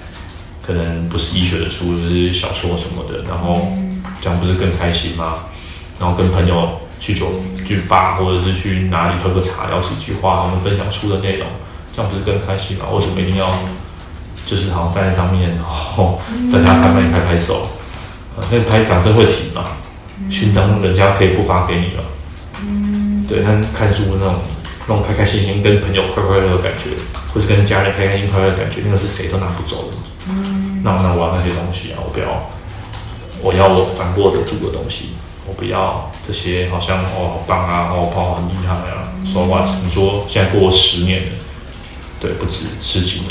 [0.66, 3.68] 可能不是医学的书，就是小说什么的，然后
[4.22, 5.34] 这样不是更开心吗？
[6.00, 7.26] 然后跟朋友去酒
[7.66, 11.48] 去吧，或者是去哪里喝个茶，聊几句话，我们分享书的内容，
[11.94, 12.86] 这样不是更开心吗？
[12.94, 13.52] 为什么一定要
[14.46, 16.20] 就是好像站在上面，然后
[16.52, 17.66] 大家拍拍拍拍手，
[18.50, 19.64] 那拍掌声会停嘛？
[20.30, 22.04] 勋章人家可以不发给你了，
[23.28, 24.36] 对，但看书那种。
[24.84, 26.90] 那种开开心心跟朋友快快乐乐的感觉，
[27.32, 29.96] 或是跟家人开开心快乐的感觉，那个是谁都拿不走的。
[30.28, 32.50] 嗯，那我那我要那些东西啊，我不要，
[33.40, 35.10] 我要我掌握得住的东西，
[35.56, 41.28] 不要这些好像哦好棒啊，哦棒很厉害啊，说话你说现在过了十年了，
[42.20, 43.30] 对，不止十几年，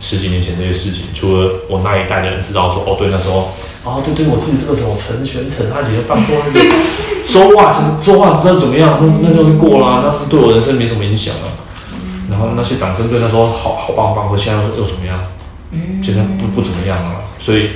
[0.00, 3.50] 十几年前这些事情，除了我那一代的人知道说哦，对，那时候。
[3.84, 6.76] 哦，对对，我自己这个时候陈全成他姐姐当过那个
[7.24, 7.72] 说话，
[8.02, 11.48] 说话不知道怎么样，那那就过啦，那对我人生没什么影响啊。
[12.28, 15.18] 然后那些掌声对他说好好棒棒，可现在又怎么样？
[16.02, 17.22] 现在不不怎么样了。
[17.38, 17.70] 所以，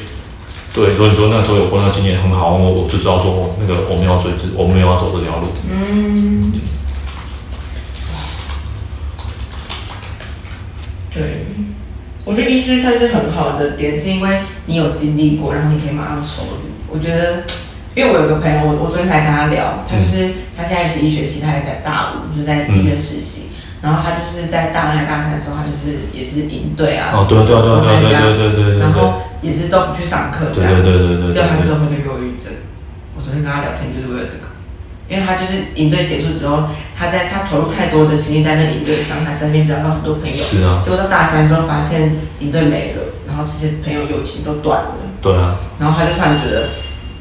[0.75, 5.47] 对，所以说那时候有过那经验很好，我我就知道说那个我们要走这，我们要走这条路。
[5.71, 6.53] 嗯，
[11.13, 11.47] 对。
[12.25, 16.71] 我觉得医师算是很好的点，是因为你有经历过，然后你可以马上抽离。
[16.89, 17.43] 我觉得，
[17.95, 23.52] 因为我有个朋友，我我昨天才跟他聊，他就是他现在是医学系，他也在大五，就在医院实习。
[23.83, 32.55] 然后他就是在大二大三的时候，他就是也是营队啊，哦，对对对对对对对对，然后也是都不去上课，这样，对对对对，就他之后就忧郁症。
[33.17, 34.49] 我昨天跟他聊天就是为了这个。
[35.09, 40.37] 因为他就是营队结束之后，他在他投入太多的心力在那个营队上，他在那边交到很多朋友。
[40.39, 40.81] 是啊。
[40.83, 44.95] 结果到大三之后，发现营队没了，然后这些朋友友情都断了。
[45.21, 45.57] 对啊。
[45.79, 46.69] 然后他就突然觉得，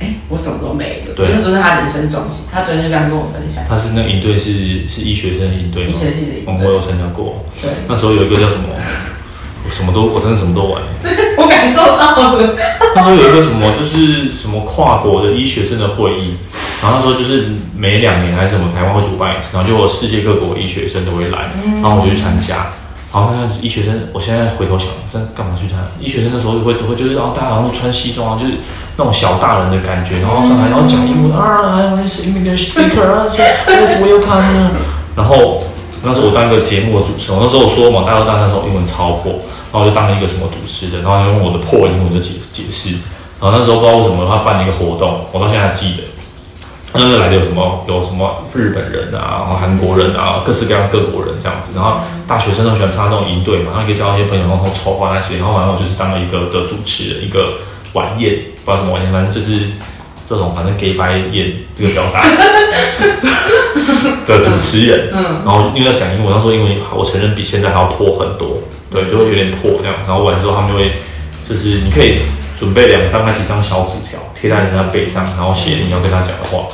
[0.01, 1.13] 哎，我什么都没了。
[1.15, 1.29] 对。
[1.31, 2.45] 那时候是他人生重心。
[2.51, 3.63] 他昨天就这样跟我分享。
[3.69, 5.93] 他是那营队是是医学生营队吗？
[5.95, 6.67] 医学系的营队。
[6.67, 7.45] 我有参加过。
[7.61, 7.69] 对。
[7.87, 8.63] 那时候有一个叫什么？
[9.63, 10.81] 我什么都，我真的什么都玩。
[11.37, 12.55] 我感受到了。
[12.95, 16.33] 那时候有一个什么，就是什么跨国的医学生的会议。
[16.81, 17.45] 然后他说，就是
[17.77, 22.65] 每两年还是什么，台湾会主办一次，然后就世界各国医学生都会来，然后我就去参加。
[23.13, 25.83] 然后看看医学生，我现在回头想，在干嘛去参加？
[25.99, 28.53] 医学生的时候会会就是，然后大家好像都穿西装啊，就是
[28.95, 33.27] 那种小大人的感觉， 然后上台然后讲英文啊，I'm English speaker 啊
[33.67, 34.71] ，Yes welcome。
[35.13, 35.61] 然后
[36.03, 39.33] 那时候我当一个节目的主持人，那时候我说嘛，大家都大三的时候英文超破，
[39.73, 42.95] 然后我就当了一个什么主持人，然后用我的破英文的解解释。
[43.41, 46.03] 然后那时候不知道为什么他办了一个活动，我到现在还记得。
[46.93, 47.85] 那个来的有什么？
[47.87, 51.71] 有什么日本人啊，然后韩国人啊，各式各样各国人这样子。
[51.73, 55.37] 然后大学生都喜欢参加那种营队嘛，然后可以交一些朋友，然后筹划那些。
[55.37, 57.53] 然后完了我就是当了一个的主持人，一个
[57.93, 58.35] 晚宴，
[58.65, 59.67] 不知道什么晚宴，反正就是
[60.27, 62.21] 这种反正 gay 白宴这个表达
[64.27, 65.09] 的主持人。
[65.13, 65.23] 嗯。
[65.45, 68.57] 然后因为要讲英文，他说英文我承认比现在还要破很多，
[68.91, 69.95] 对，就会有点破这样。
[70.05, 70.91] 然后完之后他们就会
[71.47, 72.19] 就是你可以
[72.59, 76.65] 准备两张还几张小纸条贴在人家背上，然后写你要跟他讲的话。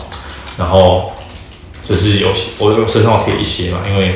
[0.57, 1.11] 然后
[1.83, 2.29] 就是有
[2.59, 4.07] 我身上贴一些嘛，因为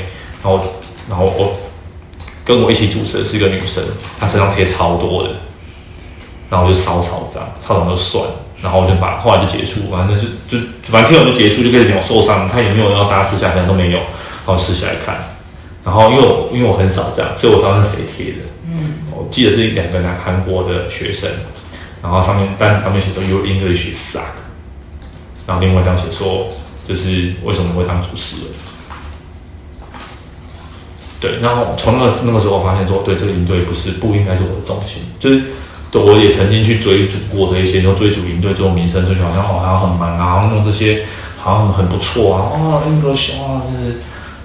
[0.42, 0.60] 然后
[1.08, 1.56] 然后我
[2.44, 3.84] 跟我一起主持的是一个女生，
[4.20, 5.30] 她身上贴超多的，
[6.50, 8.26] 然后我就烧草章，草章就算，
[8.62, 15.16] 然后我就把后来就结束，反正就就反正贴完就结束，就开始没有受伤，她也没有要大家撕下来，都没有，然后撕下来看，
[15.86, 21.30] 然后因为我因为我很少这样，所以我知道是谁贴的，嗯，我记得是两个男韩国的学生，
[22.02, 24.41] 然后上面单子上面写着 Your English suck。
[25.48, 26.48] 然后另外这样写说，
[26.88, 28.46] 就是为什么会当主持人？
[31.20, 35.44] 对，然后从那那个时候发现说，对这个营队不是不应该是我的重心，就是
[35.92, 41.04] 对我也曾经去追逐过这一些，然后追逐营队这种名声，就好像好像很忙啊，好像弄这些
[41.38, 43.98] 好像很不错啊，啊，英格雄啊，就是，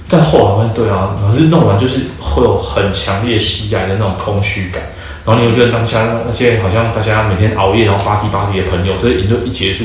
[0.06, 4.82] 但后来发现对啊，可是弄完就是会有很强烈袭来的那种空虚感，
[5.24, 9.84] 然后你又觉得当下那些好像大家每天熬夜然后巴唧巴唧的朋友，这营队一结束。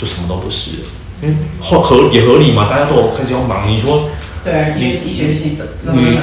[0.00, 0.70] 就什么都不是，
[1.20, 3.70] 因为合合也合理嘛，大家都开始要忙。
[3.70, 4.08] 你说，
[4.42, 6.16] 对，因为医学系的，嗯，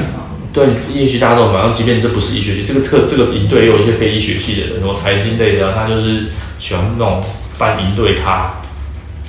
[0.51, 1.57] 对，医学系大家都忙。
[1.57, 6.25] 然后即便这不是医学系，这个特这个营队也有一些非医学系的人，什么财经类的，他就是
[6.59, 7.23] 喜欢那种
[7.59, 8.51] 办营队他。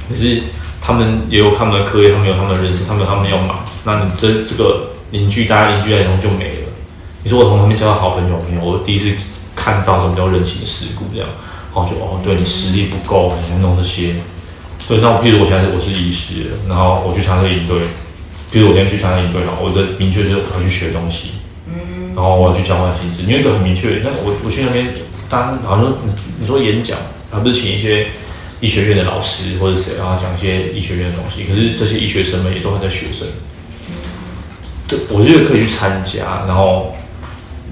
[0.08, 0.40] 可是
[0.80, 3.58] 他们也有他们的课业，他们有他们的人生，他们有他们要忙。
[3.84, 6.68] 那你这这个邻居，大家邻居来中就没了。
[7.22, 9.12] 你说我从他们交到好朋友，没有，我第一次
[9.54, 11.28] 看到什么叫人情世故这样。
[11.74, 14.14] 然然后就哦，对你实力不够，你要弄这些。
[14.88, 17.84] 对，那我譬如我现在我是医师，然后我去参加营队，
[18.50, 21.32] 譬如我今天去参加营队哈，我的明确就是我要去学东西，
[21.66, 24.00] 嗯，然后我要去交换心智，因为个很明确。
[24.02, 24.88] 那我我去那边，
[25.28, 26.96] 当好像说你你说演讲，
[27.30, 28.06] 而不是请一些
[28.60, 33.28] 医学院的老师或者谁，然后讲一些医学院的东西，可是这些医学生们也都还在学生。
[34.88, 36.96] 对，我觉得可以去参加，然后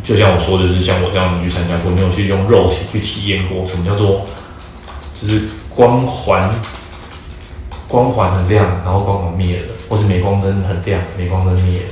[0.05, 4.27] 就像我说的，就是像我这样你去参加过，没有去用肉体去体验过什么叫做，
[5.23, 6.55] 就是光环。
[7.89, 11.87] 光环很亮，然后光环灭了，或是镁光灯很亮，镁光灯灭了，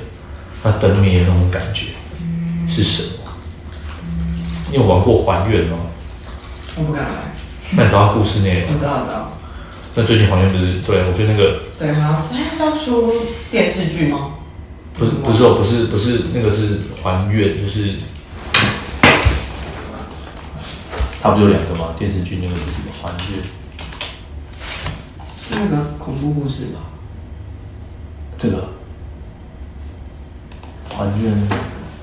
[0.62, 1.86] 那灯灭的那种感觉
[2.66, 3.32] 是什么？
[4.70, 5.78] 你有玩过还愿吗？
[6.76, 7.12] 我不敢玩。
[7.76, 8.68] 那你知道故事内容？
[8.72, 9.30] 我知道，知道。
[9.94, 10.80] 那最近还愿不是？
[10.80, 11.60] 对，我觉得那个。
[11.78, 13.14] 对，好像是要出
[13.50, 14.32] 电视剧吗？
[14.94, 17.98] 不是，不是哦，不是，不是，那个是还愿，就是。
[21.22, 21.94] 它不就两个吗？
[21.98, 22.92] 电视剧那个是什么？
[23.02, 23.40] 还愿。
[25.54, 26.80] 是那个恐怖故事吧？
[28.36, 28.68] 这个
[30.88, 31.32] 还愿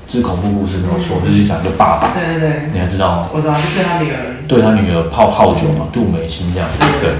[0.07, 2.13] 是恐怖故事没有错，就是讲一个爸爸。
[2.13, 3.29] 对对对，你还知道吗？
[3.33, 4.37] 我知道，是对他女儿。
[4.47, 6.85] 对他女儿泡泡酒嘛，杜美心这样子。
[7.01, 7.11] 对。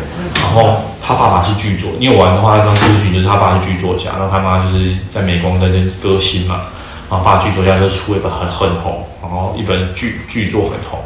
[0.41, 6.61] 然后他爸爸是剧作，你有玩的话，他当时剧就是他爸是剧作家，然后他妈就是在镁光灯的歌星嘛。
[7.09, 10.99] 然后爸剧作家就出了一本很很红，然后一本剧剧作很红，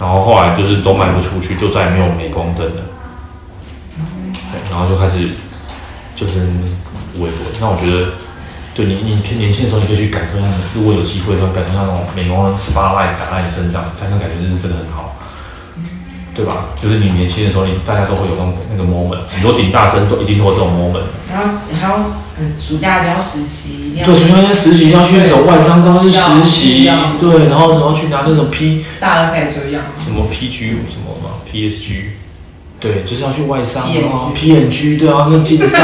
[0.00, 2.82] 然后后来就是都卖不出去，就再也没有镁光灯了。
[4.70, 5.30] 然后就开始
[6.16, 6.40] 就是
[7.18, 7.46] 微博。
[7.60, 8.12] 那我觉得，
[8.74, 10.48] 对你你偏年轻的时候，你可以去感受一下。
[10.74, 15.16] 如果有机会的话，感受一下那种美光 spotlight 打在你身上，那种感觉就是真的很好，
[16.34, 16.66] 对吧？
[16.80, 19.26] 就是你年轻的时候，你大家都会有那种那个 moment。
[19.28, 21.06] 很多顶大生都一定都有这种 moment。
[21.30, 21.98] 然后你还要
[22.36, 32.23] 嗯，暑假一定要实习，对，暑假要实习，要去那种外商公司实习，对，然后然后去拿那种 P，大二开始就一样，什么 PG 什么嘛，PSG。
[32.84, 35.80] 对，就是要去外商啊，P&G 对啊，那竞赛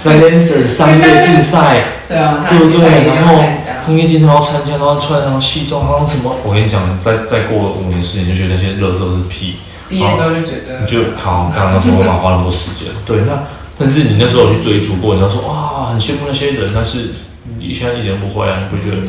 [0.00, 3.04] ，finance 商业竞赛，对啊，对不对？
[3.04, 3.42] 然后
[3.84, 6.32] 商业竞赛要参加，然后穿然后西装，然后什么？
[6.44, 9.56] 我跟你讲，再再过五年十年，就觉得那些垃圾都是屁。
[9.88, 12.94] 毕业之后就觉得，你就好，刚刚那时候嘛，花那么多时间。
[13.04, 13.42] 对，那
[13.76, 17.10] 但是你那时候有去追逐过，你要说哇，很羡慕那些人，但是
[17.58, 19.02] 你现在一点都不会啊，你不觉得？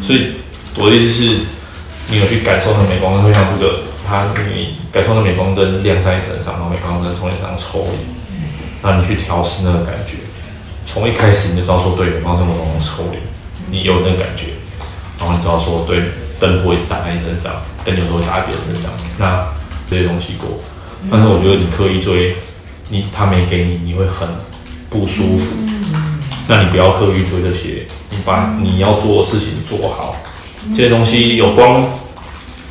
[0.00, 0.34] 所以
[0.78, 1.38] 我的意思是，
[2.08, 3.80] 你有去感受那美光灯，会像这个。
[4.06, 7.98] 它你感受到镁光灯亮在你身上，然后镁光灯从你身上抽离，
[8.82, 10.18] 那你去调试那个感觉，
[10.86, 13.18] 从一开始你就知道说对，镁光灯我能抽离，
[13.70, 14.48] 你有那个感觉，
[15.18, 16.02] 然后你知道说对，
[16.38, 17.54] 灯不会打在你身上，
[17.84, 19.46] 灯有时候打在别人身上，那
[19.88, 20.48] 这些东西过，
[21.10, 22.36] 但是我觉得你刻意追，
[22.90, 24.28] 你他没给你，你会很
[24.90, 25.56] 不舒服，
[26.46, 30.14] 那你不要刻意追这些，你把你要做的事情做好，
[30.76, 31.82] 这些东西有光。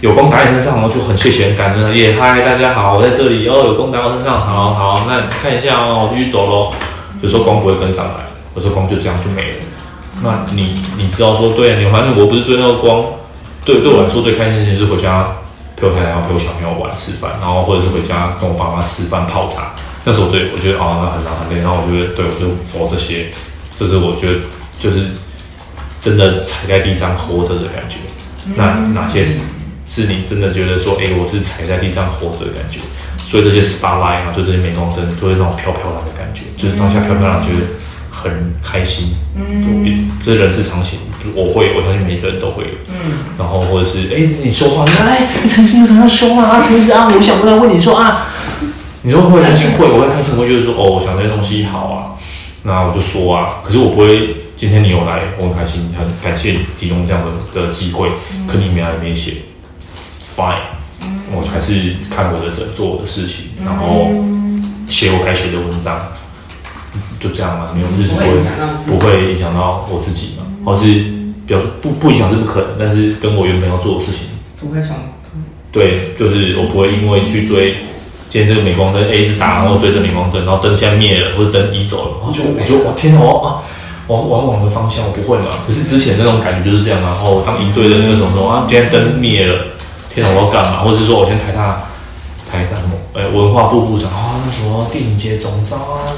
[0.04, 1.98] 有光打你身上，然后就很谢谢、很感恩。
[1.98, 3.64] 耶，嗨，大家好，我在这里哦。
[3.64, 6.74] 有光打我身上，好好，那看一下哦，我继续走喽。
[7.22, 8.16] 有时候光不会跟上来，
[8.54, 9.56] 有时候光就这样就没了。
[10.22, 13.02] 那你你知道说，对啊，你反正我不是追那个光，
[13.64, 15.26] 对对我来说最开心的事情是回家
[15.78, 19.72] 陪我太太，然后陪我小朋友玩吃饭，然后或者是回家跟我爸妈吃饭泡茶。
[20.04, 23.32] 那时候我最我觉得啊，那很难很累，然后我觉得对我就佛这些，
[23.80, 24.40] 这是我觉得
[24.78, 25.08] 就是
[26.02, 28.00] 真的踩在地上活着的感觉。
[28.58, 29.40] 那哪些是
[29.94, 30.08] 是？
[30.08, 32.80] 你真的觉得说，哎、欸，我是踩在地上活着的感觉，
[33.28, 37.62] 所以这些 spotlight 啊，就这些镁光灯，就会那种飘飘然的感觉，就是当下飘飘然，觉得
[38.10, 39.14] 很开心。
[39.36, 41.00] 嗯，这人之常情，
[41.36, 42.70] 我会，我相信每个人都会有。
[42.90, 46.66] 嗯，然后或者是，哎、欸，你说话，哎，你诚心什么说话啊？
[46.68, 48.28] 其实啊，我想过来问你说啊，
[49.04, 49.70] 你说会不会开心？
[49.72, 52.18] 会，我会开心，我会觉得说，哦，我想这些东西好啊，
[52.64, 53.62] 那我就说啊。
[53.64, 58.10] 可是我不会，今天你有来，我很开心，很感谢你提供这样的的机会，
[58.48, 59.34] 可你没来没写。
[60.36, 60.66] Fine，
[61.32, 64.10] 我还是看我的人，做我的事情，然后
[64.88, 66.00] 写我该写的文章，
[67.20, 68.16] 就这样嘛，没有日子
[68.86, 71.06] 不会不会影响到我自己嘛，或是
[71.46, 74.22] 表示不不影响是不可能，但是跟我原本要做的事情。
[74.60, 74.96] 不会冲。
[75.72, 77.78] 对，就是我不会因为去追
[78.30, 83.62] 今天这个镁光灯 A 一直打，然后追着镁光灯，然后灯现在灭了或者灯移走了，然后就我就我天哪，我啊，
[84.08, 89.68] 我我要往的方向我不会嘛，可是之前那种感觉就是这样，然后当营队的那个什么什么啊，今天灯灭了。
[90.14, 90.84] 天哪，我要干嘛？
[90.84, 91.86] 或者是说我先台大
[92.50, 92.94] 台大什么？
[93.16, 96.14] 哎，文化部部长啊，那什么电影节总召啊，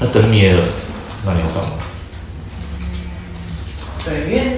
[0.00, 0.62] 那灯灭了，
[1.24, 1.76] 那你要干嘛？
[4.02, 4.56] 对，因为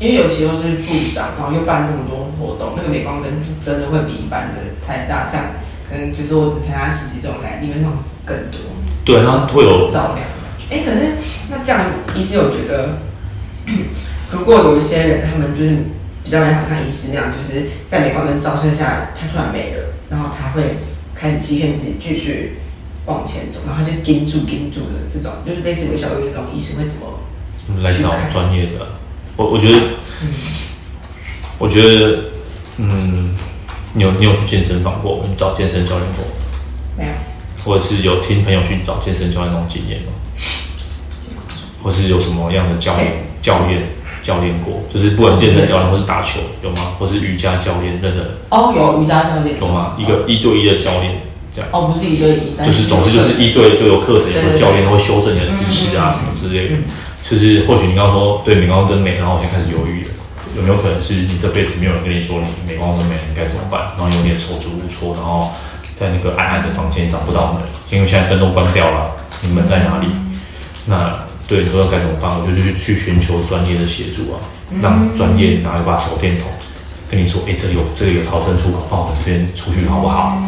[0.00, 5.40] 因为有些都是部长，然后又办那么多活动，那个镁光灯是真的会比一般的台大，像
[5.92, 8.58] 嗯，只是我只参加实习这种来，里面那种更多。
[9.04, 10.26] 对，然后会有照亮。
[10.68, 11.12] 哎，可是
[11.48, 11.80] 那这样，
[12.16, 12.98] 医师有觉得，
[14.32, 15.76] 如果有一些人，他们就是。
[16.24, 20.78] 比较没好像医师那样，就是在镁光灯照射下，他突然没了，然后他会
[21.14, 22.58] 开始欺骗自己继续
[23.04, 28.86] 往前走，然后他就盯住盯住的这种，就是类似微小玉那种医生会怎么来找专业的？
[29.36, 29.78] 我我觉得，
[30.22, 30.28] 嗯、
[31.58, 32.18] 我觉得，
[32.78, 33.34] 嗯，
[33.92, 35.24] 你有你有去健身房过？
[35.28, 36.24] 你找健身教练过？
[36.96, 37.12] 没有。
[37.64, 40.12] 或者是有听朋友去找健身教练那种经验吗？
[41.82, 43.82] 或是有什么样的教练教练
[44.24, 44.80] 教练过？
[44.92, 46.96] 就是不管健身教练或是打球有吗？
[46.98, 48.24] 或是瑜伽教练任何？
[48.48, 49.94] 哦，有瑜伽教练有吗？
[49.98, 51.20] 一个一对一的教练
[51.54, 51.68] 这样？
[51.70, 56.74] 哦，不是一对一，就是总之就是一对都有课程，有个教练会修正你的姿势啊什么之类的。
[57.22, 60.10] 就是或许你刚刚说对美光灯美，然后我先开始犹豫了，
[60.56, 63.92] 有没有可能是你这辈子没有人跟你说你美光灯美你该怎么办？
[63.96, 65.52] 然后有点手足无措，然后
[65.98, 70.08] 在那个暗暗的房间找不到门，因为现在灯都关掉了，你门在哪里？
[70.86, 71.12] 那。
[71.46, 72.30] 对，你说要该怎么办？
[72.40, 74.40] 我就去去寻求专业的协助啊，
[74.80, 76.48] 让专业拿一把手电筒
[77.10, 80.38] 跟你说，哎，这里有这里有逃生出口，帮我们这边出去好不好？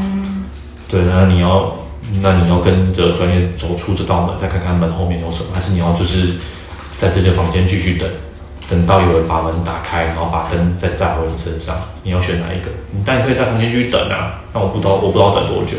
[0.88, 1.76] 对，那你要
[2.22, 6.34] 那你要跟着专业走出这道门，再看看门后面有什么，还是你要就是
[6.96, 8.08] 在这间房间继续等，
[8.70, 12.70] 等到有人把门打开，然后把灯再炸回你身上，你要选哪一个？
[12.90, 15.76] 你当然可以在房间继续等啊，那我不知道我不知道等多久，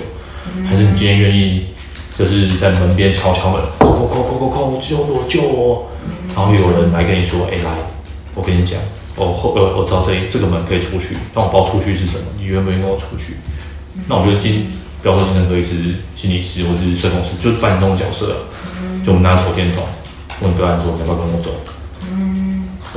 [0.69, 1.65] 还是你今天愿意？
[2.17, 5.87] 就是在门边敲敲门，叩叩叩叩叩叩，救我救我！
[6.35, 7.71] 然后有人来跟你说：“哎，来，
[8.33, 8.79] 我跟你讲，
[9.15, 13.37] 我后呃，我知道这这个门可以出去，但我不知道出去是什么，你愿不愿意跟我出去？”
[14.09, 14.65] 那我觉得今，
[15.03, 18.45] 不要说精神科医师、心理师或者是社工师，就是扮演这种角色，
[19.05, 19.83] 就我们拿手电筒
[20.41, 21.51] 问个案说：“你要不要跟我走？”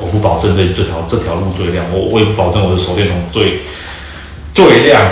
[0.01, 3.61] 我不保证这这条这条路最亮，我我也不保证我的手电筒最
[4.53, 5.11] 最亮，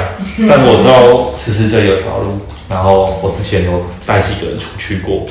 [0.49, 2.41] 但我知道其实这里有条路。
[2.69, 5.25] 然后我之前有带几个人出去过，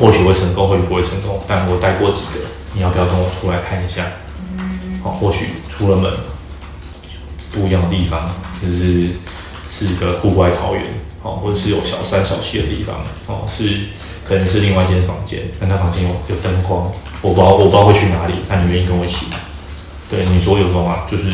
[0.00, 2.44] 或许会成功，或许不会成功，但我带过几个，
[2.74, 4.04] 你要不要跟我出来看一下？
[5.00, 6.12] 好，或许出了门
[7.52, 9.10] 不一样的地方，就是
[9.70, 10.82] 是一个户外桃园，
[11.22, 12.96] 哦，或者是有小山小溪的地方，
[13.28, 13.82] 哦，是
[14.26, 16.90] 可能是另外一间房间，但那房间有有灯光，
[17.22, 19.36] 我不知道我不知道会去哪里，那你愿意跟我一起吗？
[20.10, 21.04] 对，你说有什么吗？
[21.08, 21.24] 就是。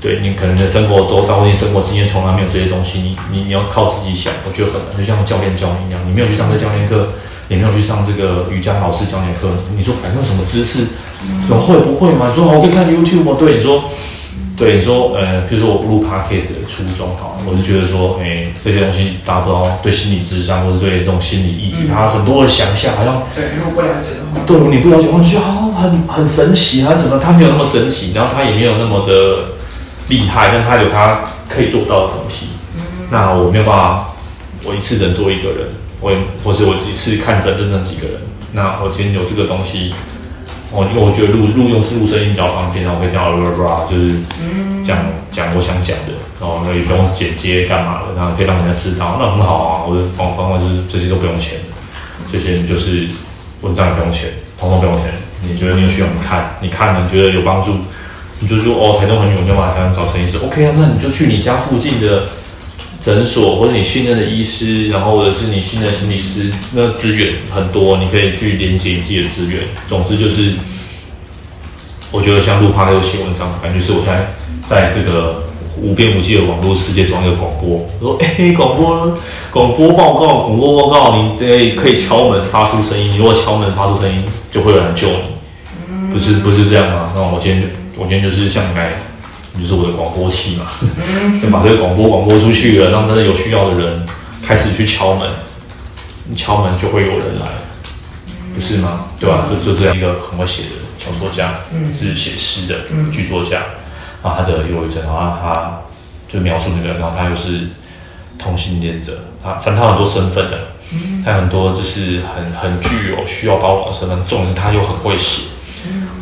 [0.00, 4.96] 对，你可能的生活周遭，你生活经验从来没有这些东西，你你你要靠自己想，我觉得很难。
[4.96, 7.08] 就像教练教你一样，你没有去上这教练课，
[7.48, 10.86] 也没有去上这个瑜伽老师教练课，你说反正什么姿势，
[11.50, 12.28] 有会不会嘛？
[12.28, 13.34] 你说我可以看 YouTube 吗？
[13.36, 13.90] 对，你说，
[14.56, 29.57] 对，你说，呃，比如说我录 Podcast 的初衷，哈，我是觉得说，哎，这些东西达不到对心理智商或者对这种心理议题，它很多的想象，好像对，如果不了解的话，对，你不了解，我就觉得好很很神奇，啊怎么它没有那么神奇，然后它也没有那么的。
[30.08, 32.48] 厉害，但他有他可以做到的东西。
[32.76, 34.08] 嗯、那我没有办法，
[34.64, 35.68] 我一次能做一个人，
[36.00, 38.20] 我也或是我一次看诊真正几个人。
[38.52, 39.92] 那我今天有这个东西，
[40.72, 44.16] 我因为我觉得录录用是录声音比较方便，然后我可以讲啦啦啦，就是
[44.82, 44.98] 讲
[45.30, 49.84] 讲我想讲的，然后也不用剪接干嘛的，然后可以让人家知道，那很好啊。
[49.86, 51.58] 我的方方法就是这些都不用钱，
[52.32, 53.06] 这些就是
[53.60, 55.12] 文章也不用钱，统统不用钱。
[55.42, 57.76] 你觉得你有需要你看，你看了你觉得有帮助。
[58.40, 60.72] 你就说哦，台东很远，就把台湾找陈医师，OK 啊？
[60.76, 62.22] 那你就去你家附近的
[63.04, 69.62] 诊所，或者你信任的医师，然后或者是你信任的心理师，那资源很多，你可以去连接自己的资源。
[69.88, 70.52] 总之就是，
[72.12, 74.30] 我觉得像路趴有写文章，感觉是我在
[74.68, 75.42] 在这个
[75.76, 79.18] 无边无际的网络世界装一个广播，说哎，广播
[79.50, 87.10] 广播报告，广播报告，你得可以敲门发出声音，你如果敲门发出声音，就会有人救你，不是不是这样吗？
[87.16, 87.66] 那我今天就。
[87.98, 88.92] 我今天就是像你来，
[89.54, 90.66] 你就是我的广播器嘛，
[91.42, 94.06] 就把这个广播广播出去了，让真的有需要的人
[94.40, 95.28] 开始去敲门，
[96.28, 97.46] 你敲门就会有人来，
[98.54, 99.06] 不是吗？
[99.18, 99.46] 对吧？
[99.50, 101.52] 就就这样一个很会写的小说家，
[101.92, 102.76] 是写诗的
[103.10, 103.62] 剧作家，
[104.22, 105.80] 然后他的忧郁症，然后他
[106.28, 107.70] 就描述那个，然后他又是
[108.38, 110.58] 同性恋者，他反正他很多身份的，
[111.24, 115.42] 他很多就是很很具有需要包容的身份，重点是他又很会写。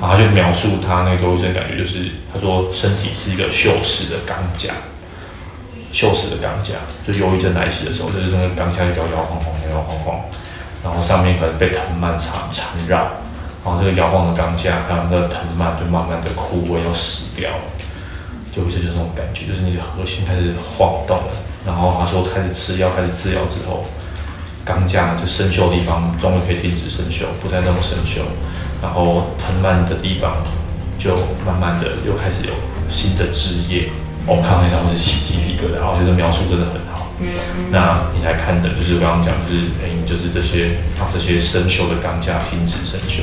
[0.01, 4.75] 然后他就描述他那个忧郁症感觉，就是他说身体是一个锈蚀的钢架，
[5.93, 6.75] 锈蚀的钢架，
[7.07, 10.21] 就忧郁症来袭的时候，就是那个钢架就摇摇晃晃，摇摇晃晃，
[10.85, 12.99] 然后上面可能被藤蔓缠缠绕，
[13.65, 17.63] 然后这个摇晃的钢架，还有那个藤蔓就慢慢的枯萎要死掉了，
[18.55, 21.33] 就有一些这种感觉，就是你的核心开始晃动了。
[21.65, 23.87] 然后他说开始吃药，开始治疗之后，
[24.65, 28.21] 钢架就生锈的地方终于可以停止生锈，不再那么生锈。
[28.83, 30.43] 然后藤蔓的地方
[30.99, 32.53] 就慢慢的又开始有
[32.89, 33.89] 新的枝叶，
[34.27, 37.09] 我看完以后是起鸡皮疙瘩，然后就是描述真的很好。
[37.19, 37.27] 嗯，
[37.71, 43.23] 那你来看的就是刚刚讲，就是哎，就是这些让这些生锈的钢架停止生锈，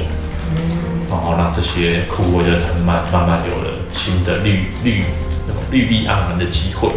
[0.52, 5.04] 嗯，然后让这些枯萎的藤蔓慢慢有了新的绿绿
[5.72, 6.90] 绿意盎然的机会。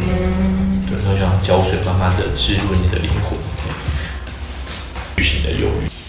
[0.00, 0.52] 嗯。
[1.42, 3.36] 胶水慢慢的滋润你的灵魂。
[5.16, 6.01] 巨型的忧郁。